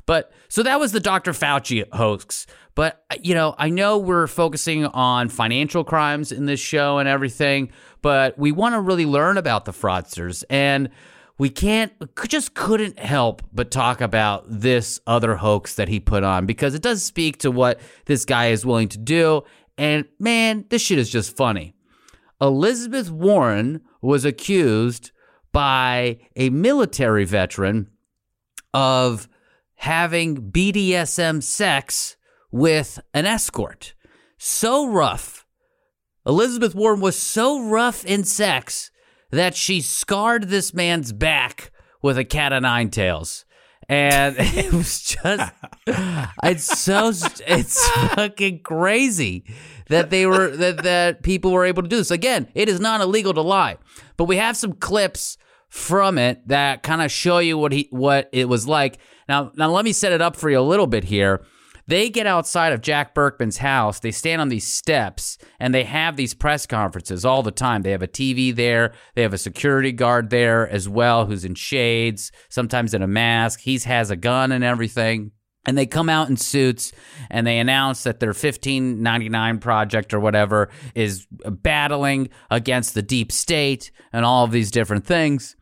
But 0.06 0.32
so 0.48 0.64
that 0.64 0.80
was 0.80 0.90
the 0.90 0.98
Dr. 0.98 1.30
Fauci 1.30 1.84
hoax. 1.92 2.48
But, 2.74 3.04
uh, 3.08 3.14
you 3.22 3.32
know, 3.32 3.54
I 3.58 3.68
know 3.68 3.96
we're 3.98 4.26
focusing 4.26 4.86
on 4.86 5.28
financial 5.28 5.84
crimes 5.84 6.32
in 6.32 6.46
this 6.46 6.58
show 6.58 6.98
and 6.98 7.08
everything, 7.08 7.70
but 8.02 8.36
we 8.36 8.50
want 8.50 8.74
to 8.74 8.80
really 8.80 9.06
learn 9.06 9.36
about 9.36 9.66
the 9.66 9.72
fraudsters. 9.72 10.42
And 10.50 10.90
we 11.38 11.48
can't, 11.48 11.92
just 12.26 12.54
couldn't 12.54 12.98
help 12.98 13.42
but 13.52 13.70
talk 13.70 14.00
about 14.00 14.46
this 14.48 14.98
other 15.06 15.36
hoax 15.36 15.76
that 15.76 15.86
he 15.86 16.00
put 16.00 16.24
on 16.24 16.44
because 16.44 16.74
it 16.74 16.82
does 16.82 17.04
speak 17.04 17.38
to 17.38 17.52
what 17.52 17.78
this 18.06 18.24
guy 18.24 18.48
is 18.48 18.66
willing 18.66 18.88
to 18.88 18.98
do. 18.98 19.42
And 19.78 20.06
man, 20.18 20.64
this 20.70 20.82
shit 20.82 20.98
is 20.98 21.08
just 21.08 21.36
funny. 21.36 21.76
Elizabeth 22.40 23.12
Warren 23.12 23.82
was 24.02 24.24
accused 24.24 25.12
by 25.52 26.18
a 26.36 26.50
military 26.50 27.24
veteran 27.24 27.88
of 28.74 29.28
having 29.76 30.50
BDSM 30.50 31.42
sex 31.42 32.16
with 32.50 33.00
an 33.14 33.26
escort. 33.26 33.94
So 34.36 34.88
rough. 34.88 35.46
Elizabeth 36.26 36.74
Warren 36.74 37.00
was 37.00 37.16
so 37.16 37.68
rough 37.68 38.04
in 38.04 38.24
sex 38.24 38.90
that 39.30 39.56
she 39.56 39.80
scarred 39.80 40.44
this 40.44 40.74
man's 40.74 41.12
back 41.12 41.70
with 42.02 42.18
a 42.18 42.24
cat 42.24 42.52
of 42.52 42.62
nine 42.62 42.90
tails. 42.90 43.44
And 43.92 44.36
it 44.38 44.72
was 44.72 45.02
just, 45.02 45.52
it's 45.86 46.78
so, 46.78 47.12
it's 47.46 47.90
fucking 48.14 48.60
crazy 48.60 49.44
that 49.88 50.08
they 50.08 50.24
were, 50.24 50.56
that, 50.56 50.78
that 50.84 51.22
people 51.22 51.52
were 51.52 51.66
able 51.66 51.82
to 51.82 51.88
do 51.90 51.96
this. 51.96 52.10
Again, 52.10 52.48
it 52.54 52.70
is 52.70 52.80
not 52.80 53.02
illegal 53.02 53.34
to 53.34 53.42
lie, 53.42 53.76
but 54.16 54.24
we 54.24 54.38
have 54.38 54.56
some 54.56 54.72
clips 54.72 55.36
from 55.68 56.16
it 56.16 56.48
that 56.48 56.82
kind 56.82 57.02
of 57.02 57.10
show 57.10 57.38
you 57.38 57.58
what 57.58 57.72
he, 57.72 57.88
what 57.90 58.30
it 58.32 58.48
was 58.48 58.66
like. 58.66 58.96
Now, 59.28 59.52
now 59.56 59.70
let 59.70 59.84
me 59.84 59.92
set 59.92 60.12
it 60.12 60.22
up 60.22 60.36
for 60.36 60.48
you 60.48 60.58
a 60.58 60.60
little 60.60 60.86
bit 60.86 61.04
here. 61.04 61.44
They 61.86 62.10
get 62.10 62.26
outside 62.26 62.72
of 62.72 62.80
Jack 62.80 63.14
Burkman's 63.14 63.58
house. 63.58 64.00
They 64.00 64.12
stand 64.12 64.40
on 64.40 64.48
these 64.48 64.66
steps 64.66 65.38
and 65.58 65.74
they 65.74 65.84
have 65.84 66.16
these 66.16 66.34
press 66.34 66.66
conferences 66.66 67.24
all 67.24 67.42
the 67.42 67.50
time. 67.50 67.82
They 67.82 67.90
have 67.90 68.02
a 68.02 68.08
TV 68.08 68.54
there. 68.54 68.92
They 69.14 69.22
have 69.22 69.34
a 69.34 69.38
security 69.38 69.92
guard 69.92 70.30
there 70.30 70.68
as 70.68 70.88
well 70.88 71.26
who's 71.26 71.44
in 71.44 71.54
shades, 71.54 72.30
sometimes 72.48 72.94
in 72.94 73.02
a 73.02 73.08
mask. 73.08 73.60
He 73.60 73.78
has 73.80 74.10
a 74.10 74.16
gun 74.16 74.52
and 74.52 74.62
everything. 74.64 75.32
And 75.64 75.78
they 75.78 75.86
come 75.86 76.08
out 76.08 76.28
in 76.28 76.36
suits 76.36 76.92
and 77.30 77.46
they 77.46 77.58
announce 77.58 78.02
that 78.02 78.18
their 78.18 78.30
1599 78.30 79.58
project 79.58 80.12
or 80.12 80.18
whatever 80.18 80.70
is 80.94 81.26
battling 81.30 82.30
against 82.50 82.94
the 82.94 83.02
deep 83.02 83.30
state 83.30 83.92
and 84.12 84.24
all 84.24 84.44
of 84.44 84.50
these 84.50 84.72
different 84.72 85.06
things. 85.06 85.54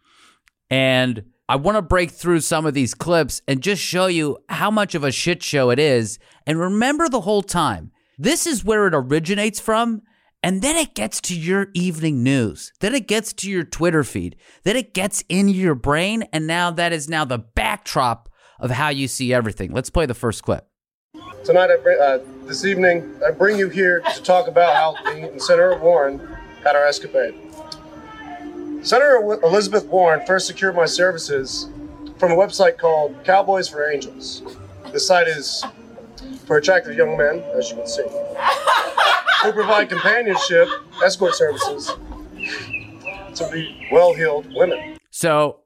And 0.70 1.24
I 1.50 1.56
want 1.56 1.74
to 1.74 1.82
break 1.82 2.12
through 2.12 2.42
some 2.42 2.64
of 2.64 2.74
these 2.74 2.94
clips 2.94 3.42
and 3.48 3.60
just 3.60 3.82
show 3.82 4.06
you 4.06 4.38
how 4.48 4.70
much 4.70 4.94
of 4.94 5.02
a 5.02 5.10
shit 5.10 5.42
show 5.42 5.70
it 5.70 5.80
is. 5.80 6.20
And 6.46 6.60
remember 6.60 7.08
the 7.08 7.22
whole 7.22 7.42
time, 7.42 7.90
this 8.16 8.46
is 8.46 8.64
where 8.64 8.86
it 8.86 8.94
originates 8.94 9.58
from. 9.58 10.02
And 10.44 10.62
then 10.62 10.76
it 10.76 10.94
gets 10.94 11.20
to 11.22 11.36
your 11.36 11.66
evening 11.74 12.22
news. 12.22 12.72
Then 12.78 12.94
it 12.94 13.08
gets 13.08 13.32
to 13.32 13.50
your 13.50 13.64
Twitter 13.64 14.04
feed. 14.04 14.36
Then 14.62 14.76
it 14.76 14.94
gets 14.94 15.24
in 15.28 15.48
your 15.48 15.74
brain. 15.74 16.22
And 16.32 16.46
now 16.46 16.70
that 16.70 16.92
is 16.92 17.08
now 17.08 17.24
the 17.24 17.38
backdrop 17.38 18.28
of 18.60 18.70
how 18.70 18.90
you 18.90 19.08
see 19.08 19.34
everything. 19.34 19.72
Let's 19.72 19.90
play 19.90 20.06
the 20.06 20.14
first 20.14 20.44
clip. 20.44 20.68
Tonight, 21.42 21.70
I 21.72 21.78
bring, 21.82 22.00
uh, 22.00 22.18
this 22.44 22.64
evening, 22.64 23.12
I 23.26 23.32
bring 23.32 23.58
you 23.58 23.68
here 23.68 24.02
to 24.14 24.22
talk 24.22 24.46
about 24.46 24.76
how 24.76 25.12
me 25.12 25.22
and 25.22 25.42
Senator 25.42 25.76
Warren 25.80 26.20
had 26.62 26.76
our 26.76 26.86
escapade. 26.86 27.34
Senator 28.82 29.38
Elizabeth 29.42 29.86
Warren 29.86 30.24
first 30.26 30.46
secured 30.46 30.74
my 30.74 30.86
services 30.86 31.68
from 32.18 32.32
a 32.32 32.34
website 32.34 32.78
called 32.78 33.14
Cowboys 33.24 33.68
for 33.68 33.90
Angels. 33.90 34.42
This 34.90 35.06
site 35.06 35.28
is 35.28 35.62
for 36.46 36.56
attractive 36.56 36.96
young 36.96 37.16
men, 37.16 37.40
as 37.54 37.70
you 37.70 37.76
can 37.76 37.86
see, 37.86 38.04
who 39.42 39.52
provide 39.52 39.90
companionship, 39.90 40.68
escort 41.04 41.34
services 41.34 41.92
to 43.34 43.44
the 43.52 43.68
well-heeled 43.92 44.46
women. 44.54 44.96
So, 45.10 45.60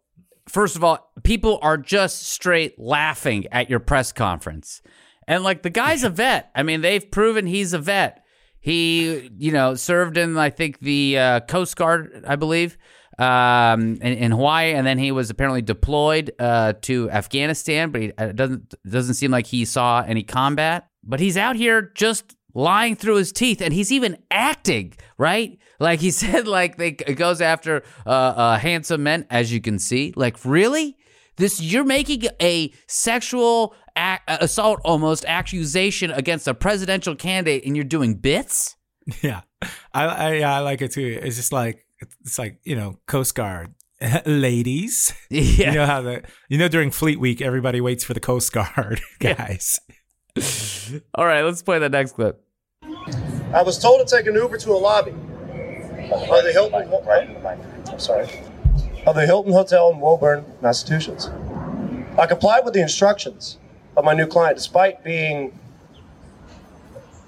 first 0.48 0.74
of 0.74 0.82
all, 0.82 1.12
people 1.22 1.60
are 1.62 1.78
just 1.78 2.24
straight 2.24 2.78
laughing 2.80 3.46
at 3.52 3.70
your 3.70 3.80
press 3.80 4.10
conference. 4.12 4.82
And 5.28 5.44
like 5.44 5.62
the 5.62 5.70
guy's 5.70 6.02
a 6.02 6.10
vet. 6.10 6.50
I 6.54 6.64
mean, 6.64 6.80
they've 6.80 7.10
proven 7.10 7.46
he's 7.46 7.72
a 7.72 7.78
vet. 7.78 8.24
He, 8.60 9.30
you 9.38 9.52
know, 9.52 9.74
served 9.74 10.16
in 10.16 10.36
I 10.36 10.50
think 10.50 10.80
the 10.80 11.18
uh, 11.18 11.40
Coast 11.40 11.76
Guard, 11.76 12.24
I 12.26 12.36
believe, 12.36 12.76
um, 13.18 13.96
in, 13.96 14.12
in 14.14 14.30
Hawaii, 14.32 14.72
and 14.72 14.86
then 14.86 14.98
he 14.98 15.12
was 15.12 15.30
apparently 15.30 15.62
deployed 15.62 16.32
uh, 16.38 16.74
to 16.82 17.10
Afghanistan. 17.10 17.90
But 17.90 18.02
it 18.02 18.36
doesn't 18.36 18.74
doesn't 18.88 19.14
seem 19.14 19.30
like 19.30 19.46
he 19.46 19.64
saw 19.64 20.02
any 20.02 20.22
combat. 20.22 20.88
But 21.02 21.20
he's 21.20 21.36
out 21.36 21.56
here 21.56 21.92
just 21.94 22.34
lying 22.54 22.96
through 22.96 23.16
his 23.16 23.32
teeth, 23.32 23.60
and 23.60 23.72
he's 23.74 23.92
even 23.92 24.16
acting 24.30 24.94
right. 25.18 25.58
Like 25.80 26.00
he 26.00 26.10
said, 26.22 26.46
like 26.46 26.76
they, 26.76 26.88
it 26.88 27.16
goes 27.16 27.40
after 27.40 27.82
uh, 28.06 28.10
uh, 28.10 28.58
handsome 28.58 29.02
men, 29.02 29.26
as 29.30 29.52
you 29.52 29.60
can 29.60 29.78
see. 29.78 30.12
Like 30.16 30.44
really, 30.44 30.96
this 31.36 31.60
you're 31.60 31.84
making 31.84 32.24
a 32.40 32.72
sexual 32.86 33.74
assault 34.26 34.80
almost 34.84 35.24
accusation 35.26 36.10
against 36.10 36.48
a 36.48 36.54
presidential 36.54 37.14
candidate, 37.14 37.64
and 37.64 37.76
you're 37.76 37.84
doing 37.84 38.14
bits. 38.14 38.76
Yeah, 39.20 39.42
I 39.92 40.06
I, 40.06 40.38
I 40.40 40.58
like 40.60 40.80
it 40.80 40.92
too. 40.92 41.20
It's 41.22 41.36
just 41.36 41.52
like 41.52 41.84
it's 42.22 42.38
like 42.38 42.61
you 42.64 42.76
know 42.76 42.98
Coast 43.07 43.34
Guard 43.34 43.74
ladies. 44.26 45.12
Yeah. 45.30 45.70
You 45.70 45.74
know 45.74 45.86
how 45.86 46.02
the 46.02 46.22
you 46.48 46.59
know 46.59 46.68
during 46.68 46.90
Fleet 46.90 47.20
Week 47.20 47.40
everybody 47.40 47.80
waits 47.80 48.05
for 48.05 48.14
the 48.14 48.20
Coast 48.20 48.52
Guard 48.52 49.00
guys. 49.20 49.78
All 51.14 51.26
right, 51.26 51.42
let's 51.42 51.62
play 51.62 51.78
the 51.78 51.88
next 51.88 52.12
clip. 52.12 52.42
I 53.52 53.62
was 53.62 53.78
told 53.78 54.07
to 54.07 54.16
take 54.16 54.26
an 54.26 54.34
Uber 54.34 54.59
to 54.59 54.72
a 54.72 54.74
lobby 54.74 55.12
of 55.12 56.44
the 56.44 56.50
Hilton. 56.52 56.92
I'm 57.88 57.98
sorry. 57.98 58.28
Of 59.07 59.14
the 59.14 59.26
Hilton 59.26 59.52
Hotel 59.52 59.90
in 59.90 60.00
Woburn, 60.00 60.44
Massachusetts. 60.61 61.30
I 62.18 62.26
complied 62.26 62.64
with 62.64 62.74
the 62.74 62.80
instructions 62.80 63.59
of 63.96 64.05
my 64.05 64.14
new 64.14 64.26
client, 64.26 64.57
despite 64.57 65.05
being 65.05 65.59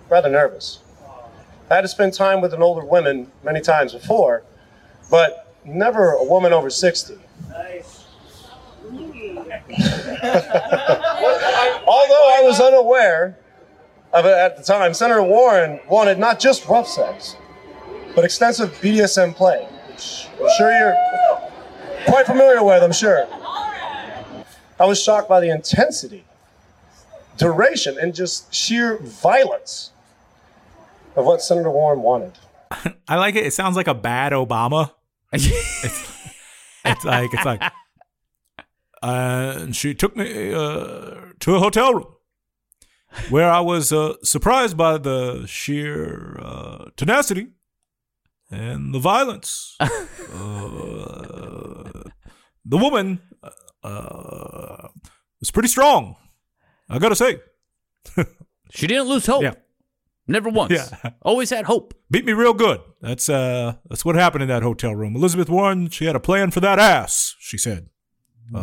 rather 0.08 0.28
nervous. 0.28 0.80
I 1.70 1.76
had 1.76 1.80
to 1.82 1.88
spend 1.88 2.14
time 2.14 2.40
with 2.40 2.54
an 2.54 2.62
older 2.62 2.84
woman 2.84 3.30
many 3.42 3.60
times 3.60 3.92
before, 3.92 4.44
but 5.10 5.54
never 5.64 6.12
a 6.12 6.24
woman 6.24 6.52
over 6.52 6.70
60. 6.70 7.18
Nice. 7.50 8.04
Although 11.86 12.32
I 12.36 12.42
was 12.44 12.60
unaware 12.60 13.38
of 14.12 14.24
it 14.24 14.30
at 14.30 14.56
the 14.56 14.62
time, 14.62 14.94
Senator 14.94 15.22
Warren 15.22 15.80
wanted 15.88 16.18
not 16.18 16.38
just 16.38 16.66
rough 16.68 16.88
sex, 16.88 17.36
but 18.14 18.24
extensive 18.24 18.70
BDSM 18.80 19.34
play, 19.34 19.66
I'm 19.90 20.48
sure 20.56 20.72
you're 20.72 20.96
quite 22.06 22.26
familiar 22.26 22.62
with, 22.62 22.82
I'm 22.82 22.92
sure. 22.92 23.26
I 24.78 24.84
was 24.84 25.02
shocked 25.02 25.28
by 25.28 25.40
the 25.40 25.48
intensity, 25.50 26.24
duration, 27.36 27.98
and 27.98 28.14
just 28.14 28.54
sheer 28.54 28.98
violence 28.98 29.90
of 31.16 31.24
what 31.24 31.40
Senator 31.42 31.70
Warren 31.70 32.02
wanted. 32.02 32.32
I 33.08 33.16
like 33.16 33.34
it. 33.36 33.46
It 33.46 33.52
sounds 33.54 33.76
like 33.76 33.88
a 33.88 33.94
bad 33.94 34.32
Obama. 34.32 34.92
It's 35.32 37.04
like 37.04 37.34
it's 37.34 37.44
like, 37.44 37.62
and 39.02 39.74
she 39.74 39.94
took 39.94 40.16
me 40.16 40.52
uh, 40.54 41.32
to 41.40 41.54
a 41.56 41.58
hotel 41.58 41.94
room 41.94 42.06
where 43.28 43.50
I 43.50 43.60
was 43.60 43.92
uh, 43.92 44.14
surprised 44.22 44.76
by 44.76 44.98
the 44.98 45.44
sheer 45.46 46.38
uh, 46.40 46.84
tenacity 46.96 47.48
and 48.50 48.94
the 48.94 49.00
violence. 49.00 49.76
uh, 49.80 49.88
the 52.64 52.76
woman 52.76 53.20
uh, 53.82 54.88
was 55.40 55.50
pretty 55.52 55.68
strong. 55.68 56.16
I 56.88 56.98
gotta 56.98 57.16
say, 57.16 57.40
She 58.70 58.86
didn't 58.86 59.08
lose 59.08 59.26
hope. 59.26 59.42
Yeah. 59.42 59.54
Never 60.28 60.48
once. 60.48 60.72
Yeah. 60.72 61.10
Always 61.22 61.50
had 61.50 61.66
hope. 61.66 61.94
beat 62.10 62.24
me 62.24 62.32
real 62.32 62.54
good. 62.54 62.80
That's 63.00 63.28
uh, 63.28 63.74
that's 63.88 64.04
what 64.04 64.16
happened 64.16 64.42
in 64.42 64.48
that 64.48 64.62
hotel 64.62 64.94
room. 64.94 65.14
Elizabeth 65.14 65.48
Warren, 65.48 65.88
she 65.88 66.06
had 66.06 66.16
a 66.16 66.20
plan 66.20 66.50
for 66.50 66.60
that 66.60 66.78
ass. 66.78 67.34
She 67.38 67.58
said. 67.58 67.88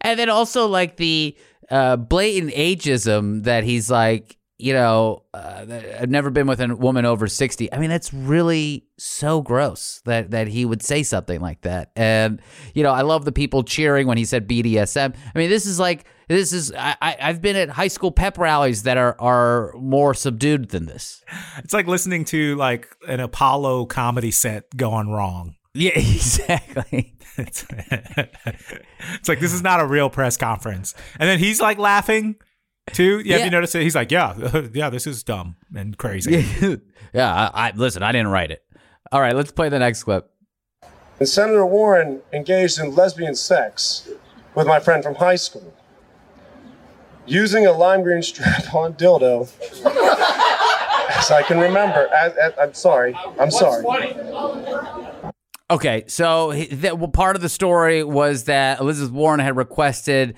And 0.00 0.18
then 0.18 0.30
also 0.30 0.66
like 0.66 0.96
the 0.96 1.36
uh, 1.70 1.96
blatant 1.96 2.52
ageism 2.52 3.44
that 3.44 3.64
he's 3.64 3.90
like, 3.90 4.36
you 4.58 4.72
know, 4.72 5.24
uh, 5.34 5.66
I've 6.00 6.10
never 6.10 6.30
been 6.30 6.46
with 6.46 6.60
a 6.60 6.74
woman 6.74 7.04
over 7.04 7.28
60. 7.28 7.72
I 7.72 7.78
mean, 7.78 7.90
that's 7.90 8.12
really 8.12 8.86
so 8.98 9.40
gross 9.40 10.00
that, 10.04 10.32
that 10.32 10.48
he 10.48 10.64
would 10.64 10.82
say 10.82 11.02
something 11.02 11.40
like 11.40 11.60
that. 11.62 11.92
And, 11.94 12.40
you 12.74 12.82
know, 12.82 12.90
I 12.90 13.02
love 13.02 13.24
the 13.24 13.32
people 13.32 13.62
cheering 13.62 14.06
when 14.06 14.18
he 14.18 14.24
said 14.24 14.48
BDSM. 14.48 15.14
I 15.34 15.38
mean, 15.38 15.50
this 15.50 15.66
is 15.66 15.78
like, 15.78 16.06
this 16.28 16.52
is, 16.52 16.72
I, 16.76 16.96
I, 17.00 17.16
I've 17.20 17.42
been 17.42 17.56
at 17.56 17.70
high 17.70 17.88
school 17.88 18.10
pep 18.12 18.38
rallies 18.38 18.84
that 18.84 18.96
are, 18.96 19.16
are 19.20 19.72
more 19.74 20.14
subdued 20.14 20.68
than 20.70 20.86
this. 20.86 21.22
It's 21.58 21.72
like 21.72 21.86
listening 21.86 22.24
to 22.26 22.54
like 22.56 22.88
an 23.08 23.20
Apollo 23.20 23.86
comedy 23.86 24.30
set 24.30 24.76
gone 24.76 25.08
wrong. 25.08 25.54
Yeah, 25.74 25.92
exactly. 25.96 27.14
It's, 27.36 27.64
it's 27.70 29.28
like 29.28 29.40
this 29.40 29.52
is 29.52 29.62
not 29.62 29.80
a 29.80 29.86
real 29.86 30.10
press 30.10 30.36
conference. 30.36 30.94
And 31.18 31.28
then 31.28 31.38
he's 31.38 31.60
like 31.60 31.78
laughing 31.78 32.36
too. 32.92 33.18
Yeah, 33.20 33.24
Yeah. 33.24 33.36
have 33.38 33.44
you 33.46 33.50
noticed 33.50 33.74
it? 33.74 33.82
He's 33.82 33.94
like, 33.94 34.10
yeah, 34.10 34.68
yeah, 34.72 34.90
this 34.90 35.06
is 35.06 35.22
dumb 35.22 35.56
and 35.74 35.96
crazy. 35.96 36.44
yeah, 37.12 37.50
I, 37.54 37.68
I 37.68 37.72
listen, 37.74 38.02
I 38.02 38.12
didn't 38.12 38.28
write 38.28 38.50
it. 38.50 38.62
All 39.12 39.20
right, 39.20 39.34
let's 39.34 39.52
play 39.52 39.68
the 39.68 39.78
next 39.78 40.02
clip. 40.04 40.28
And 41.18 41.28
Senator 41.28 41.64
Warren 41.66 42.20
engaged 42.32 42.78
in 42.78 42.94
lesbian 42.94 43.34
sex 43.34 44.08
with 44.54 44.66
my 44.66 44.80
friend 44.80 45.02
from 45.02 45.14
high 45.16 45.36
school, 45.36 45.72
using 47.28 47.66
a 47.66 47.72
lime 47.72 48.02
green 48.02 48.22
strap 48.22 48.74
on 48.74 48.94
dildo. 48.94 49.48
As 51.18 51.30
I 51.30 51.42
can 51.42 51.58
remember. 51.58 52.08
I, 52.12 52.26
I, 52.28 52.62
I'm 52.62 52.74
sorry. 52.74 53.14
I'm 53.38 53.50
sorry. 53.50 53.84
Okay, 55.70 56.04
so 56.06 56.50
he- 56.50 56.66
that, 56.66 56.98
well, 56.98 57.08
part 57.08 57.36
of 57.36 57.42
the 57.42 57.48
story 57.48 58.02
was 58.02 58.44
that 58.44 58.80
Elizabeth 58.80 59.12
Warren 59.12 59.40
had 59.40 59.56
requested 59.56 60.34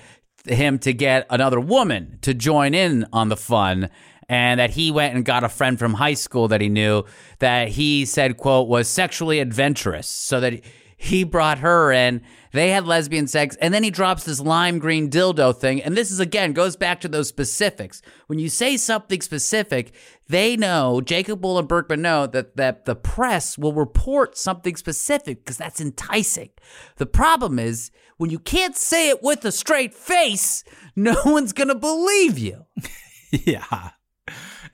him 0.46 0.78
to 0.80 0.92
get 0.92 1.26
another 1.30 1.60
woman 1.60 2.18
to 2.22 2.34
join 2.34 2.74
in 2.74 3.06
on 3.12 3.28
the 3.28 3.36
fun, 3.36 3.90
and 4.28 4.58
that 4.58 4.70
he 4.70 4.90
went 4.90 5.14
and 5.14 5.24
got 5.24 5.44
a 5.44 5.48
friend 5.48 5.78
from 5.78 5.94
high 5.94 6.14
school 6.14 6.48
that 6.48 6.60
he 6.60 6.68
knew 6.68 7.04
that 7.40 7.68
he 7.68 8.04
said, 8.06 8.36
"quote 8.38 8.66
was 8.68 8.88
sexually 8.88 9.38
adventurous," 9.38 10.08
so 10.08 10.40
that 10.40 10.60
he 11.02 11.24
brought 11.24 11.60
her 11.60 11.90
in. 11.90 12.20
They 12.52 12.68
had 12.68 12.86
lesbian 12.86 13.26
sex, 13.26 13.56
and 13.56 13.72
then 13.72 13.82
he 13.82 13.90
drops 13.90 14.24
this 14.24 14.38
lime 14.38 14.78
green 14.78 15.08
dildo 15.08 15.56
thing. 15.56 15.80
And 15.80 15.96
this 15.96 16.10
is 16.10 16.20
again 16.20 16.52
goes 16.52 16.76
back 16.76 17.00
to 17.00 17.08
those 17.08 17.26
specifics. 17.26 18.02
When 18.26 18.38
you 18.38 18.50
say 18.50 18.76
something 18.76 19.22
specific, 19.22 19.94
they 20.28 20.58
know 20.58 21.00
Jacob 21.00 21.42
Wohl 21.42 21.58
and 21.58 21.66
Burkman 21.66 22.02
know 22.02 22.26
that 22.26 22.58
that 22.58 22.84
the 22.84 22.94
press 22.94 23.56
will 23.56 23.72
report 23.72 24.36
something 24.36 24.76
specific 24.76 25.42
because 25.42 25.56
that's 25.56 25.80
enticing. 25.80 26.50
The 26.96 27.06
problem 27.06 27.58
is 27.58 27.90
when 28.18 28.28
you 28.28 28.38
can't 28.38 28.76
say 28.76 29.08
it 29.08 29.22
with 29.22 29.42
a 29.46 29.52
straight 29.52 29.94
face, 29.94 30.64
no 30.96 31.16
one's 31.24 31.54
gonna 31.54 31.76
believe 31.76 32.38
you. 32.38 32.66
yeah. 33.30 33.92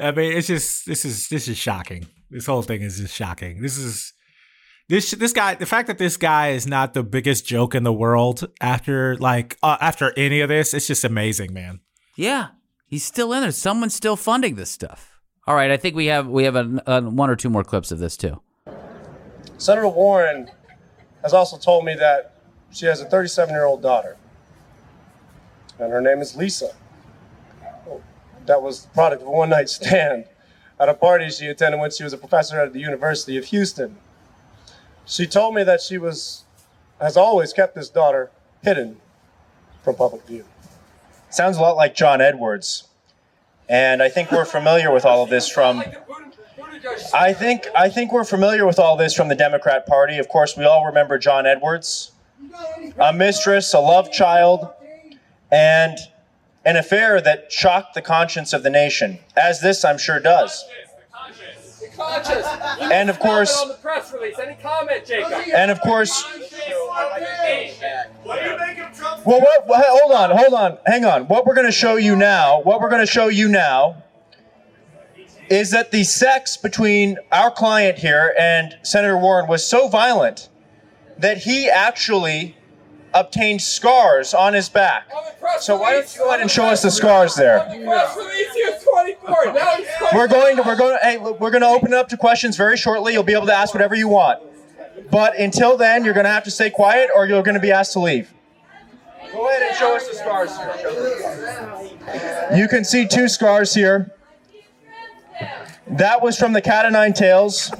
I 0.01 0.11
mean, 0.11 0.33
it's 0.33 0.49
just 0.49 0.87
this 0.87 1.05
is 1.05 1.29
this 1.29 1.47
is 1.47 1.57
shocking. 1.57 2.09
This 2.31 2.47
whole 2.47 2.62
thing 2.62 2.83
is 2.83 2.99
just 2.99 3.14
shocking. 3.14 3.62
This 3.62 3.79
is 3.79 4.12
this 4.89 5.11
this 5.12 5.32
guy. 5.32 5.55
The 5.55 5.66
fact 5.66 5.89
that 5.89 5.99
this 5.99 6.16
guy 6.16 6.51
is 6.51 6.66
not 6.66 6.95
the 6.95 7.03
biggest 7.03 7.47
joke 7.47 7.74
in 7.74 7.82
the 7.82 7.93
world 7.93 8.49
after 8.61 9.16
like 9.16 9.57
uh, 9.62 9.76
after 9.80 10.12
any 10.16 10.41
of 10.41 10.49
this, 10.49 10.72
it's 10.74 10.87
just 10.87 11.05
amazing, 11.05 11.53
man. 11.53 11.80
Yeah, 12.16 12.49
he's 12.87 13.05
still 13.05 13.32
in 13.32 13.43
there. 13.43 13.51
Someone's 13.51 13.95
still 13.95 14.16
funding 14.16 14.55
this 14.55 14.70
stuff. 14.70 15.20
All 15.47 15.55
right, 15.55 15.70
I 15.70 15.76
think 15.76 15.95
we 15.97 16.07
have 16.07 16.28
we 16.28 16.45
have 16.45 16.57
a, 16.57 16.82
a, 16.87 17.03
one 17.03 17.30
or 17.30 17.37
two 17.37 17.51
more 17.51 17.64
clips 17.64 17.91
of 17.91 17.99
this 17.99 18.16
too. 18.16 18.41
Senator 19.59 19.89
Warren 19.89 20.51
has 21.22 21.32
also 21.32 21.57
told 21.57 21.84
me 21.84 21.95
that 21.95 22.37
she 22.70 22.87
has 22.87 23.01
a 23.01 23.07
37 23.07 23.55
year 23.55 23.64
old 23.64 23.82
daughter, 23.82 24.16
and 25.78 25.93
her 25.93 26.01
name 26.01 26.18
is 26.18 26.37
Lisa. 26.37 26.74
That 28.47 28.62
was 28.62 28.84
the 28.84 28.91
product 28.91 29.22
of 29.22 29.28
a 29.28 29.30
one 29.32 29.51
night 29.51 29.68
stand 29.68 30.26
at 30.78 30.89
a 30.89 30.95
party 30.95 31.30
she 31.30 31.47
attended 31.47 31.80
when 31.80 31.91
she 31.91 32.05
was 32.05 32.12
a 32.12 32.18
professor 32.18 32.61
at 32.61 32.72
the 32.72 32.80
University 32.80 33.37
of 33.37 33.47
Houston. 33.47 33.97
She 35.07 35.26
told 35.26 35.54
me 35.54 35.62
that 35.62 35.80
she 35.80 35.98
was, 35.98 36.44
has 37.00 37.16
always 37.16 37.52
kept 37.52 37.74
this 37.74 37.88
daughter 37.88 38.30
hidden 38.62 38.98
from 39.82 39.94
public 39.94 40.26
view. 40.26 40.44
Sounds 41.30 41.57
a 41.57 41.61
lot 41.61 41.76
like 41.76 41.94
John 41.94 42.20
Edwards. 42.20 42.88
And 43.68 44.02
I 44.02 44.09
think 44.09 44.30
we're 44.30 44.44
familiar 44.44 44.92
with 44.92 45.04
all 45.04 45.22
of 45.22 45.30
this 45.30 45.48
from 45.48 45.82
I 47.12 47.32
think 47.32 47.66
I 47.74 47.88
think 47.88 48.12
we're 48.12 48.24
familiar 48.24 48.66
with 48.66 48.78
all 48.78 48.96
this 48.96 49.14
from 49.14 49.28
the 49.28 49.34
Democrat 49.34 49.86
Party. 49.86 50.18
Of 50.18 50.28
course, 50.28 50.57
we 50.57 50.64
all 50.64 50.86
remember 50.86 51.18
John 51.18 51.46
Edwards, 51.46 52.12
a 52.98 53.12
mistress, 53.12 53.74
a 53.74 53.80
love 53.80 54.12
child, 54.12 54.68
and 55.50 55.98
an 56.64 56.76
affair 56.76 57.20
that 57.20 57.50
shocked 57.50 57.94
the 57.94 58.02
conscience 58.02 58.52
of 58.52 58.62
the 58.62 58.70
nation, 58.70 59.18
as 59.36 59.61
this 59.61 59.84
I'm 59.84 59.98
sure 59.98 60.20
does. 60.20 60.64
And 62.92 63.11
of 63.11 63.18
course, 63.18 63.57
on 63.61 63.68
the 63.68 63.74
press 63.74 64.12
release. 64.12 64.38
Any 64.38 64.57
comment, 64.62 65.07
Jacob? 65.07 65.32
and 65.54 65.70
of 65.70 65.80
course, 65.80 66.24
what 66.24 67.12
do 67.14 68.50
you 68.50 68.57
make 68.59 68.76
well, 69.24 69.40
what, 69.40 69.66
what, 69.66 69.84
hold 69.86 70.12
on, 70.12 70.36
hold 70.36 70.54
on, 70.54 70.78
hang 70.86 71.04
on. 71.04 71.28
What 71.28 71.46
we're 71.46 71.54
going 71.54 71.66
to 71.66 71.72
show 71.72 71.96
you 71.96 72.16
now, 72.16 72.61
what 72.62 72.80
we're 72.80 72.90
going 72.90 73.04
to 73.04 73.11
show 73.11 73.28
you 73.28 73.48
now, 73.48 74.02
is 75.48 75.70
that 75.70 75.90
the 75.90 76.04
sex 76.04 76.57
between 76.57 77.16
our 77.30 77.50
client 77.50 77.98
here 77.98 78.34
and 78.38 78.76
Senator 78.82 79.16
Warren 79.16 79.48
was 79.48 79.66
so 79.66 79.88
violent 79.88 80.48
that 81.18 81.38
he 81.38 81.68
actually 81.68 82.57
obtained 83.14 83.62
scars 83.62 84.34
on 84.34 84.52
his 84.54 84.68
back. 84.68 85.11
So 85.61 85.76
why 85.78 85.92
don't 85.92 86.14
you 86.14 86.20
go 86.20 86.28
ahead 86.28 86.40
and 86.40 86.50
show 86.50 86.66
us 86.66 86.82
the 86.82 86.90
scars 86.90 87.34
there? 87.34 87.59
Press 89.14 89.46
release 89.46 89.46
he 89.46 89.46
was 89.46 89.46
24. 89.48 89.54
Now 89.54 89.76
he's 89.76 89.86
24. 89.98 90.18
We're 90.18 90.28
going 90.28 90.57
to 90.57 90.62
we're 90.62 90.76
going 90.76 90.98
to 90.98 91.04
hey, 91.04 91.18
look, 91.18 91.40
we're 91.40 91.50
going 91.50 91.62
to 91.62 91.68
open 91.68 91.92
it 91.92 91.96
up 91.96 92.09
to 92.11 92.16
questions 92.16 92.57
very 92.57 92.76
shortly. 92.76 93.12
You'll 93.12 93.22
be 93.22 93.34
able 93.34 93.46
to 93.46 93.54
ask 93.54 93.74
whatever 93.74 93.94
you 93.94 94.09
want. 94.09 94.42
But 95.11 95.38
until 95.38 95.76
then, 95.76 96.04
you're 96.04 96.14
going 96.14 96.24
to 96.24 96.30
have 96.30 96.44
to 96.44 96.50
stay 96.50 96.70
quiet 96.70 97.11
or 97.14 97.26
you're 97.26 97.42
going 97.42 97.54
to 97.54 97.61
be 97.61 97.70
asked 97.70 97.92
to 97.92 98.00
leave. 98.00 98.32
Go 99.32 99.48
ahead 99.48 99.62
and 99.62 99.76
show 99.76 99.96
us 99.96 100.09
the 100.09 100.14
scars 100.14 100.57
here. 100.57 100.72
You 102.57 102.68
can 102.68 102.84
see 102.84 103.07
two 103.07 103.28
scars 103.28 103.74
here. 103.74 104.12
That 105.88 106.22
was 106.22 106.38
from 106.38 106.52
the 106.52 106.61
Cat 106.61 106.86
o' 106.86 106.90
Nine 106.90 107.12
Tails. 107.12 107.72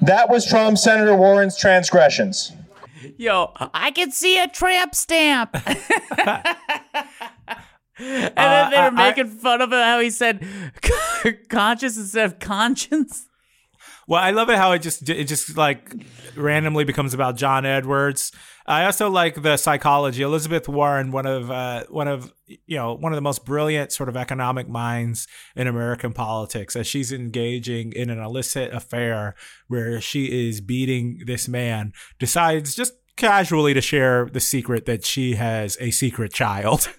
That 0.00 0.30
was 0.30 0.46
from 0.46 0.76
Senator 0.76 1.14
Warren's 1.14 1.56
transgressions. 1.56 2.52
Yo, 3.18 3.52
I 3.74 3.90
can 3.90 4.10
see 4.12 4.40
a 4.40 4.46
tramp 4.48 4.94
stamp. 4.94 5.50
and 7.98 8.32
then 8.36 8.70
they 8.70 8.76
were 8.76 8.82
I- 8.82 8.86
I- 8.86 8.90
making 8.90 9.26
fun 9.26 9.60
of 9.60 9.70
how 9.70 10.00
he 10.00 10.10
said 10.10 10.46
conscious 11.48 11.96
instead 11.98 12.26
of 12.26 12.38
conscience. 12.38 13.26
Well, 14.06 14.22
I 14.22 14.30
love 14.30 14.48
it 14.48 14.56
how 14.56 14.72
it 14.72 14.78
just 14.80 15.08
it 15.10 15.24
just 15.24 15.56
like 15.56 15.92
randomly 16.34 16.84
becomes 16.84 17.12
about 17.12 17.36
John 17.36 17.66
Edwards. 17.66 18.32
I 18.66 18.84
also 18.86 19.10
like 19.10 19.42
the 19.42 19.56
psychology. 19.58 20.22
Elizabeth 20.22 20.66
Warren, 20.68 21.10
one 21.10 21.26
of 21.26 21.50
uh, 21.50 21.84
one 21.90 22.08
of 22.08 22.32
you 22.46 22.76
know 22.76 22.94
one 22.94 23.12
of 23.12 23.16
the 23.16 23.22
most 23.22 23.44
brilliant 23.44 23.92
sort 23.92 24.08
of 24.08 24.16
economic 24.16 24.66
minds 24.66 25.26
in 25.56 25.66
American 25.66 26.14
politics, 26.14 26.74
as 26.74 26.86
she's 26.86 27.12
engaging 27.12 27.92
in 27.92 28.08
an 28.08 28.18
illicit 28.18 28.72
affair 28.72 29.34
where 29.66 30.00
she 30.00 30.48
is 30.48 30.62
beating 30.62 31.20
this 31.26 31.46
man, 31.46 31.92
decides 32.18 32.74
just 32.74 32.94
casually 33.18 33.74
to 33.74 33.80
share 33.80 34.26
the 34.26 34.40
secret 34.40 34.86
that 34.86 35.04
she 35.04 35.34
has 35.34 35.76
a 35.80 35.90
secret 35.90 36.32
child. 36.32 36.88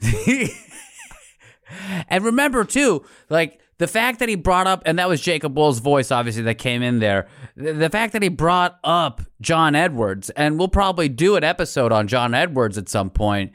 And 2.09 2.23
remember 2.23 2.63
too, 2.63 3.05
like 3.29 3.59
the 3.77 3.87
fact 3.87 4.19
that 4.19 4.29
he 4.29 4.35
brought 4.35 4.67
up, 4.67 4.83
and 4.85 4.99
that 4.99 5.07
was 5.07 5.21
Jacob 5.21 5.57
Wohl's 5.57 5.79
voice, 5.79 6.11
obviously, 6.11 6.43
that 6.43 6.57
came 6.57 6.81
in 6.81 6.99
there. 6.99 7.27
The, 7.55 7.73
the 7.73 7.89
fact 7.89 8.13
that 8.13 8.21
he 8.21 8.29
brought 8.29 8.79
up 8.83 9.21
John 9.41 9.75
Edwards, 9.75 10.29
and 10.31 10.57
we'll 10.57 10.67
probably 10.67 11.09
do 11.09 11.35
an 11.35 11.43
episode 11.43 11.91
on 11.91 12.07
John 12.07 12.33
Edwards 12.33 12.77
at 12.77 12.89
some 12.89 13.09
point, 13.09 13.53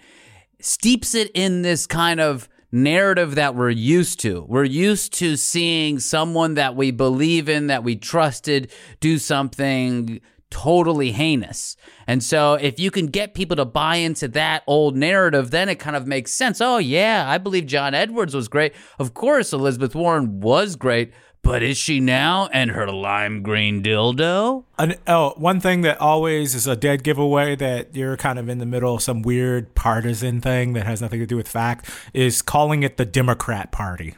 steeps 0.60 1.14
it 1.14 1.30
in 1.34 1.62
this 1.62 1.86
kind 1.86 2.20
of 2.20 2.48
narrative 2.72 3.36
that 3.36 3.54
we're 3.54 3.70
used 3.70 4.18
to. 4.20 4.44
We're 4.48 4.64
used 4.64 5.12
to 5.14 5.36
seeing 5.36 6.00
someone 6.00 6.54
that 6.54 6.74
we 6.74 6.90
believe 6.90 7.48
in, 7.48 7.68
that 7.68 7.84
we 7.84 7.94
trusted, 7.94 8.72
do 9.00 9.18
something 9.18 10.20
totally 10.54 11.10
heinous. 11.10 11.76
And 12.06 12.22
so 12.22 12.54
if 12.54 12.78
you 12.78 12.92
can 12.92 13.08
get 13.08 13.34
people 13.34 13.56
to 13.56 13.64
buy 13.64 13.96
into 13.96 14.28
that 14.28 14.62
old 14.68 14.96
narrative, 14.96 15.50
then 15.50 15.68
it 15.68 15.80
kind 15.80 15.96
of 15.96 16.06
makes 16.06 16.32
sense. 16.32 16.60
Oh, 16.60 16.78
yeah, 16.78 17.24
I 17.28 17.38
believe 17.38 17.66
John 17.66 17.92
Edwards 17.92 18.36
was 18.36 18.46
great. 18.46 18.72
Of 19.00 19.14
course, 19.14 19.52
Elizabeth 19.52 19.96
Warren 19.96 20.40
was 20.40 20.76
great. 20.76 21.12
But 21.42 21.62
is 21.62 21.76
she 21.76 22.00
now? 22.00 22.48
And 22.52 22.70
her 22.70 22.86
lime 22.86 23.42
green 23.42 23.82
dildo? 23.82 24.64
An, 24.78 24.94
oh, 25.06 25.34
one 25.36 25.60
thing 25.60 25.82
that 25.82 26.00
always 26.00 26.54
is 26.54 26.66
a 26.66 26.76
dead 26.76 27.02
giveaway 27.02 27.56
that 27.56 27.94
you're 27.94 28.16
kind 28.16 28.38
of 28.38 28.48
in 28.48 28.58
the 28.58 28.64
middle 28.64 28.94
of 28.94 29.02
some 29.02 29.20
weird 29.20 29.74
partisan 29.74 30.40
thing 30.40 30.72
that 30.72 30.86
has 30.86 31.02
nothing 31.02 31.20
to 31.20 31.26
do 31.26 31.36
with 31.36 31.48
fact 31.48 31.90
is 32.14 32.40
calling 32.40 32.82
it 32.82 32.96
the 32.96 33.04
Democrat 33.04 33.72
Party. 33.72 34.14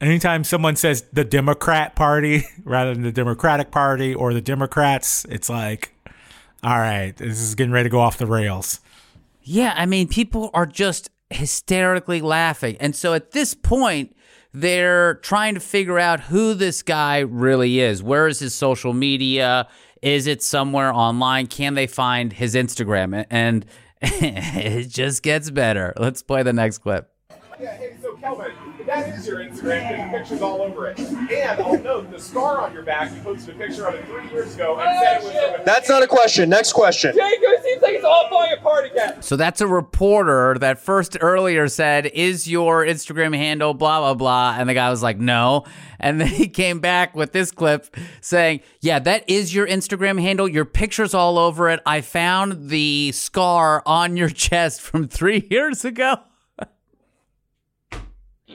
Anytime 0.00 0.44
someone 0.44 0.76
says 0.76 1.02
the 1.12 1.24
Democrat 1.24 1.96
Party 1.96 2.44
rather 2.64 2.94
than 2.94 3.02
the 3.02 3.12
Democratic 3.12 3.70
Party 3.70 4.14
or 4.14 4.32
the 4.32 4.40
Democrats, 4.40 5.24
it's 5.28 5.48
like, 5.48 5.92
all 6.62 6.78
right, 6.78 7.16
this 7.16 7.40
is 7.40 7.54
getting 7.54 7.72
ready 7.72 7.88
to 7.88 7.90
go 7.90 8.00
off 8.00 8.18
the 8.18 8.26
rails. 8.26 8.80
Yeah, 9.42 9.74
I 9.76 9.86
mean, 9.86 10.08
people 10.08 10.50
are 10.54 10.66
just 10.66 11.10
hysterically 11.30 12.20
laughing. 12.20 12.76
And 12.80 12.94
so 12.94 13.14
at 13.14 13.32
this 13.32 13.54
point, 13.54 14.14
they're 14.52 15.14
trying 15.16 15.54
to 15.54 15.60
figure 15.60 15.98
out 15.98 16.20
who 16.20 16.54
this 16.54 16.82
guy 16.82 17.18
really 17.18 17.80
is. 17.80 18.02
Where 18.02 18.28
is 18.28 18.38
his 18.38 18.54
social 18.54 18.92
media? 18.92 19.68
Is 20.00 20.26
it 20.26 20.42
somewhere 20.42 20.92
online? 20.92 21.46
Can 21.46 21.74
they 21.74 21.86
find 21.86 22.32
his 22.32 22.54
Instagram? 22.54 23.26
And 23.30 23.66
it 24.02 24.88
just 24.88 25.22
gets 25.22 25.50
better. 25.50 25.92
Let's 25.96 26.22
play 26.22 26.42
the 26.42 26.52
next 26.52 26.78
clip. 26.78 27.10
Yeah, 27.60 27.76
hey, 27.76 27.96
so 28.00 28.16
Kelvin, 28.16 28.52
that 29.04 29.18
is 29.18 29.26
your 29.26 29.38
Instagram. 29.38 29.88
There's 29.88 30.10
pictures 30.10 30.42
all 30.42 30.62
over 30.62 30.88
it. 30.88 30.98
And 30.98 31.60
oh, 31.60 31.64
I'll 31.64 31.82
note 31.82 32.10
the 32.10 32.18
scar 32.18 32.60
on 32.60 32.72
your 32.72 32.82
back. 32.82 33.14
You 33.14 33.20
posted 33.20 33.54
a 33.54 33.58
picture 33.58 33.86
of 33.86 33.94
it 33.94 34.04
three 34.06 34.28
years 34.30 34.54
ago 34.54 34.78
and 34.78 34.98
said 34.98 35.16
it 35.18 35.24
was 35.24 35.34
oh, 35.36 35.52
from 35.52 35.60
a. 35.62 35.64
That's 35.64 35.88
not 35.88 36.02
a 36.02 36.06
question. 36.06 36.48
Next 36.48 36.72
question. 36.72 37.14
Jacob, 37.14 37.42
it 37.42 37.62
seems 37.62 37.82
like 37.82 37.94
it's 37.94 38.04
all 38.04 38.28
falling 38.28 38.52
apart 38.52 38.90
again. 38.90 39.22
So 39.22 39.36
that's 39.36 39.60
a 39.60 39.66
reporter 39.66 40.56
that 40.60 40.78
first 40.78 41.16
earlier 41.20 41.68
said, 41.68 42.06
Is 42.06 42.48
your 42.48 42.84
Instagram 42.84 43.36
handle 43.36 43.74
blah, 43.74 44.00
blah, 44.00 44.14
blah? 44.14 44.56
And 44.58 44.68
the 44.68 44.74
guy 44.74 44.90
was 44.90 45.02
like, 45.02 45.18
No. 45.18 45.64
And 46.00 46.20
then 46.20 46.28
he 46.28 46.48
came 46.48 46.80
back 46.80 47.14
with 47.14 47.32
this 47.32 47.50
clip 47.50 47.94
saying, 48.20 48.60
Yeah, 48.80 48.98
that 49.00 49.28
is 49.28 49.54
your 49.54 49.66
Instagram 49.66 50.20
handle. 50.20 50.48
Your 50.48 50.64
picture's 50.64 51.14
all 51.14 51.38
over 51.38 51.68
it. 51.68 51.80
I 51.86 52.00
found 52.00 52.68
the 52.68 53.12
scar 53.12 53.82
on 53.86 54.16
your 54.16 54.28
chest 54.38 54.80
from 54.80 55.08
three 55.08 55.46
years 55.50 55.84
ago. 55.84 56.18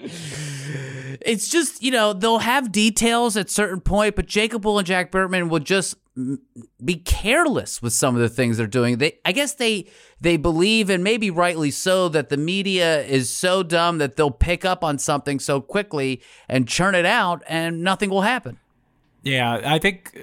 It's 0.04 1.48
just, 1.48 1.82
you 1.82 1.92
know, 1.92 2.14
they'll 2.14 2.40
have 2.40 2.72
details 2.72 3.38
at 3.38 3.50
certain 3.50 3.82
point, 3.82 4.16
but 4.16 4.26
Jacob 4.26 4.66
Wohl 4.66 4.80
and 4.80 4.88
Jack 4.88 5.12
Burkman 5.12 5.50
will 5.50 5.60
just 5.60 5.96
be 6.84 6.96
careless 6.98 7.82
with 7.82 7.92
some 7.94 8.14
of 8.16 8.22
the 8.22 8.30
things 8.30 8.58
they're 8.58 8.68
doing. 8.68 8.98
They 9.00 9.20
I 9.26 9.32
guess 9.32 9.56
they 9.56 9.88
they 10.22 10.38
believe 10.38 10.90
and 10.90 11.04
maybe 11.04 11.32
rightly 11.32 11.72
so 11.72 12.08
that 12.10 12.30
the 12.30 12.38
media 12.38 13.02
is 13.04 13.32
so 13.32 13.64
dumb 13.64 13.98
that 13.98 14.16
they'll 14.16 14.30
pick 14.30 14.64
up 14.64 14.84
on 14.84 15.00
something 15.00 15.40
so 15.40 15.60
quickly 15.60 16.22
and 16.48 16.68
churn 16.68 16.94
it 16.94 17.06
out 17.06 17.42
and 17.48 17.84
nothing 17.84 18.12
will 18.12 18.22
happen. 18.22 18.60
Yeah, 19.24 19.62
I 19.66 19.80
think 19.80 20.16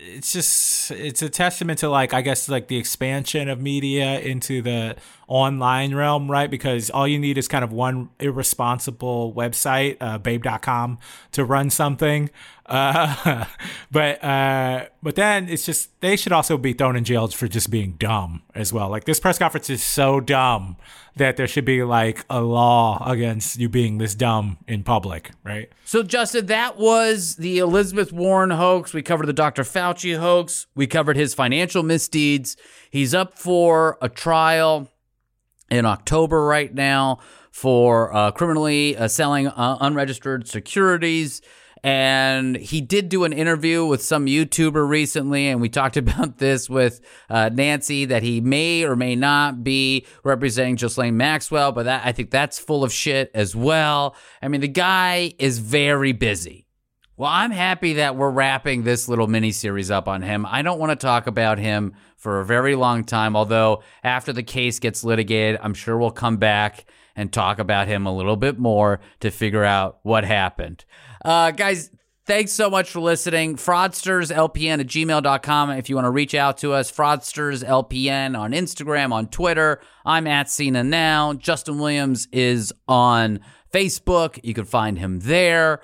it's 0.00 0.32
just 0.32 0.92
it's 0.92 1.22
a 1.22 1.28
testament 1.28 1.80
to 1.80 1.88
like 1.88 2.14
I 2.14 2.20
guess 2.22 2.48
like 2.48 2.68
the 2.68 2.76
expansion 2.76 3.48
of 3.48 3.60
media 3.60 4.20
into 4.20 4.62
the 4.62 4.96
online 5.26 5.94
realm, 5.94 6.30
right? 6.30 6.50
Because 6.50 6.88
all 6.90 7.06
you 7.06 7.18
need 7.18 7.36
is 7.36 7.48
kind 7.48 7.64
of 7.64 7.72
one 7.72 8.10
irresponsible 8.20 9.32
website, 9.34 9.96
uh, 10.00 10.18
babe.com, 10.18 10.98
to 11.32 11.44
run 11.44 11.70
something. 11.70 12.30
Uh, 12.68 13.44
but 13.90 14.22
uh, 14.22 14.86
but 15.02 15.14
then 15.14 15.48
it's 15.48 15.64
just 15.64 16.00
they 16.00 16.16
should 16.16 16.32
also 16.32 16.58
be 16.58 16.72
thrown 16.72 16.96
in 16.96 17.04
jail 17.04 17.26
for 17.28 17.48
just 17.48 17.70
being 17.70 17.92
dumb 17.92 18.42
as 18.54 18.72
well. 18.72 18.88
Like 18.88 19.04
this 19.04 19.20
press 19.20 19.38
conference 19.38 19.70
is 19.70 19.82
so 19.82 20.20
dumb 20.20 20.76
that 21.18 21.36
there 21.36 21.46
should 21.46 21.64
be 21.64 21.82
like 21.82 22.24
a 22.30 22.40
law 22.40 23.02
against 23.08 23.58
you 23.58 23.68
being 23.68 23.98
this 23.98 24.14
dumb 24.14 24.58
in 24.66 24.82
public, 24.82 25.32
right? 25.44 25.70
So, 25.84 26.02
Justin, 26.02 26.46
that 26.46 26.78
was 26.78 27.36
the 27.36 27.58
Elizabeth 27.58 28.12
Warren 28.12 28.50
hoax. 28.50 28.94
We 28.94 29.02
covered 29.02 29.26
the 29.26 29.32
Dr. 29.32 29.62
Fauci 29.62 30.18
hoax. 30.18 30.66
We 30.74 30.86
covered 30.86 31.16
his 31.16 31.34
financial 31.34 31.82
misdeeds. 31.82 32.56
He's 32.90 33.14
up 33.14 33.38
for 33.38 33.98
a 34.00 34.08
trial 34.08 34.88
in 35.70 35.84
October 35.84 36.44
right 36.44 36.72
now 36.72 37.18
for 37.50 38.14
uh, 38.14 38.30
criminally 38.30 38.96
uh, 38.96 39.08
selling 39.08 39.48
uh, 39.48 39.78
unregistered 39.80 40.48
securities. 40.48 41.42
And 41.82 42.56
he 42.56 42.80
did 42.80 43.08
do 43.08 43.24
an 43.24 43.32
interview 43.32 43.84
with 43.84 44.02
some 44.02 44.26
YouTuber 44.26 44.88
recently, 44.88 45.48
and 45.48 45.60
we 45.60 45.68
talked 45.68 45.96
about 45.98 46.38
this 46.38 46.68
with 46.68 47.00
uh, 47.30 47.50
Nancy 47.52 48.04
that 48.06 48.22
he 48.22 48.40
may 48.40 48.84
or 48.84 48.96
may 48.96 49.14
not 49.14 49.62
be 49.62 50.06
representing 50.24 50.76
Ghislaine 50.76 51.16
Maxwell, 51.16 51.72
but 51.72 51.84
that 51.84 52.04
I 52.04 52.12
think 52.12 52.30
that's 52.30 52.58
full 52.58 52.84
of 52.84 52.92
shit 52.92 53.30
as 53.34 53.54
well. 53.54 54.16
I 54.42 54.48
mean, 54.48 54.60
the 54.60 54.68
guy 54.68 55.34
is 55.38 55.58
very 55.58 56.12
busy. 56.12 56.66
Well, 57.16 57.30
I'm 57.30 57.50
happy 57.50 57.94
that 57.94 58.14
we're 58.14 58.30
wrapping 58.30 58.84
this 58.84 59.08
little 59.08 59.26
mini 59.26 59.50
series 59.50 59.90
up 59.90 60.06
on 60.06 60.22
him. 60.22 60.46
I 60.46 60.62
don't 60.62 60.78
want 60.78 60.90
to 60.90 61.06
talk 61.06 61.26
about 61.26 61.58
him 61.58 61.94
for 62.16 62.38
a 62.38 62.44
very 62.44 62.76
long 62.76 63.02
time, 63.02 63.34
although 63.34 63.82
after 64.04 64.32
the 64.32 64.44
case 64.44 64.78
gets 64.78 65.02
litigated, 65.02 65.58
I'm 65.60 65.74
sure 65.74 65.98
we'll 65.98 66.12
come 66.12 66.36
back 66.36 66.84
and 67.16 67.32
talk 67.32 67.58
about 67.58 67.88
him 67.88 68.06
a 68.06 68.14
little 68.14 68.36
bit 68.36 68.60
more 68.60 69.00
to 69.18 69.32
figure 69.32 69.64
out 69.64 69.98
what 70.04 70.24
happened. 70.24 70.84
Uh, 71.24 71.50
guys, 71.50 71.90
thanks 72.26 72.52
so 72.52 72.70
much 72.70 72.90
for 72.90 73.00
listening. 73.00 73.56
FraudstersLPN 73.56 74.80
at 74.80 74.86
gmail.com. 74.86 75.70
If 75.70 75.88
you 75.88 75.96
want 75.96 76.06
to 76.06 76.10
reach 76.10 76.34
out 76.34 76.58
to 76.58 76.72
us, 76.72 76.90
FraudstersLPN 76.92 78.38
on 78.38 78.52
Instagram, 78.52 79.12
on 79.12 79.28
Twitter. 79.28 79.80
I'm 80.04 80.26
at 80.26 80.50
Cena 80.50 80.84
Now. 80.84 81.34
Justin 81.34 81.78
Williams 81.78 82.28
is 82.32 82.72
on 82.86 83.40
Facebook. 83.72 84.38
You 84.42 84.54
can 84.54 84.64
find 84.64 84.98
him 84.98 85.20
there. 85.20 85.80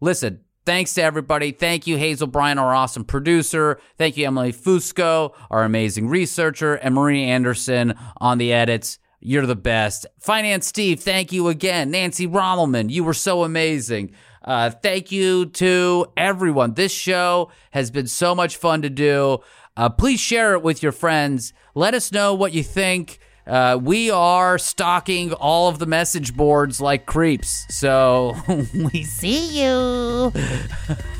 Listen, 0.00 0.40
Thanks 0.66 0.94
to 0.94 1.02
everybody. 1.02 1.52
Thank 1.52 1.86
you, 1.86 1.96
Hazel 1.96 2.26
Bryan, 2.26 2.58
our 2.58 2.74
awesome 2.74 3.04
producer. 3.04 3.78
Thank 3.98 4.16
you, 4.16 4.26
Emily 4.26 4.52
Fusco, 4.52 5.32
our 5.48 5.62
amazing 5.62 6.08
researcher, 6.08 6.74
and 6.74 6.92
Marie 6.92 7.22
Anderson 7.22 7.94
on 8.16 8.38
the 8.38 8.52
edits. 8.52 8.98
You're 9.20 9.46
the 9.46 9.54
best. 9.54 10.06
Finance 10.18 10.66
Steve, 10.66 10.98
thank 10.98 11.30
you 11.30 11.46
again. 11.46 11.92
Nancy 11.92 12.26
Rommelmann, 12.26 12.90
you 12.90 13.04
were 13.04 13.14
so 13.14 13.44
amazing. 13.44 14.10
Uh, 14.46 14.70
thank 14.70 15.10
you 15.10 15.46
to 15.46 16.06
everyone. 16.16 16.74
This 16.74 16.92
show 16.92 17.50
has 17.72 17.90
been 17.90 18.06
so 18.06 18.34
much 18.34 18.56
fun 18.56 18.82
to 18.82 18.90
do. 18.90 19.38
Uh, 19.76 19.88
please 19.88 20.20
share 20.20 20.54
it 20.54 20.62
with 20.62 20.82
your 20.82 20.92
friends. 20.92 21.52
Let 21.74 21.94
us 21.94 22.12
know 22.12 22.32
what 22.34 22.52
you 22.52 22.62
think. 22.62 23.18
Uh, 23.46 23.78
we 23.80 24.10
are 24.10 24.58
stalking 24.58 25.32
all 25.32 25.68
of 25.68 25.78
the 25.78 25.86
message 25.86 26.36
boards 26.36 26.80
like 26.80 27.06
creeps. 27.06 27.64
So 27.68 28.34
we 28.92 29.02
see 29.02 29.60
you. 29.60 30.32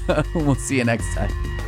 we'll 0.35 0.55
see 0.57 0.79
you 0.79 0.85
next 0.85 1.13
time. 1.15 1.66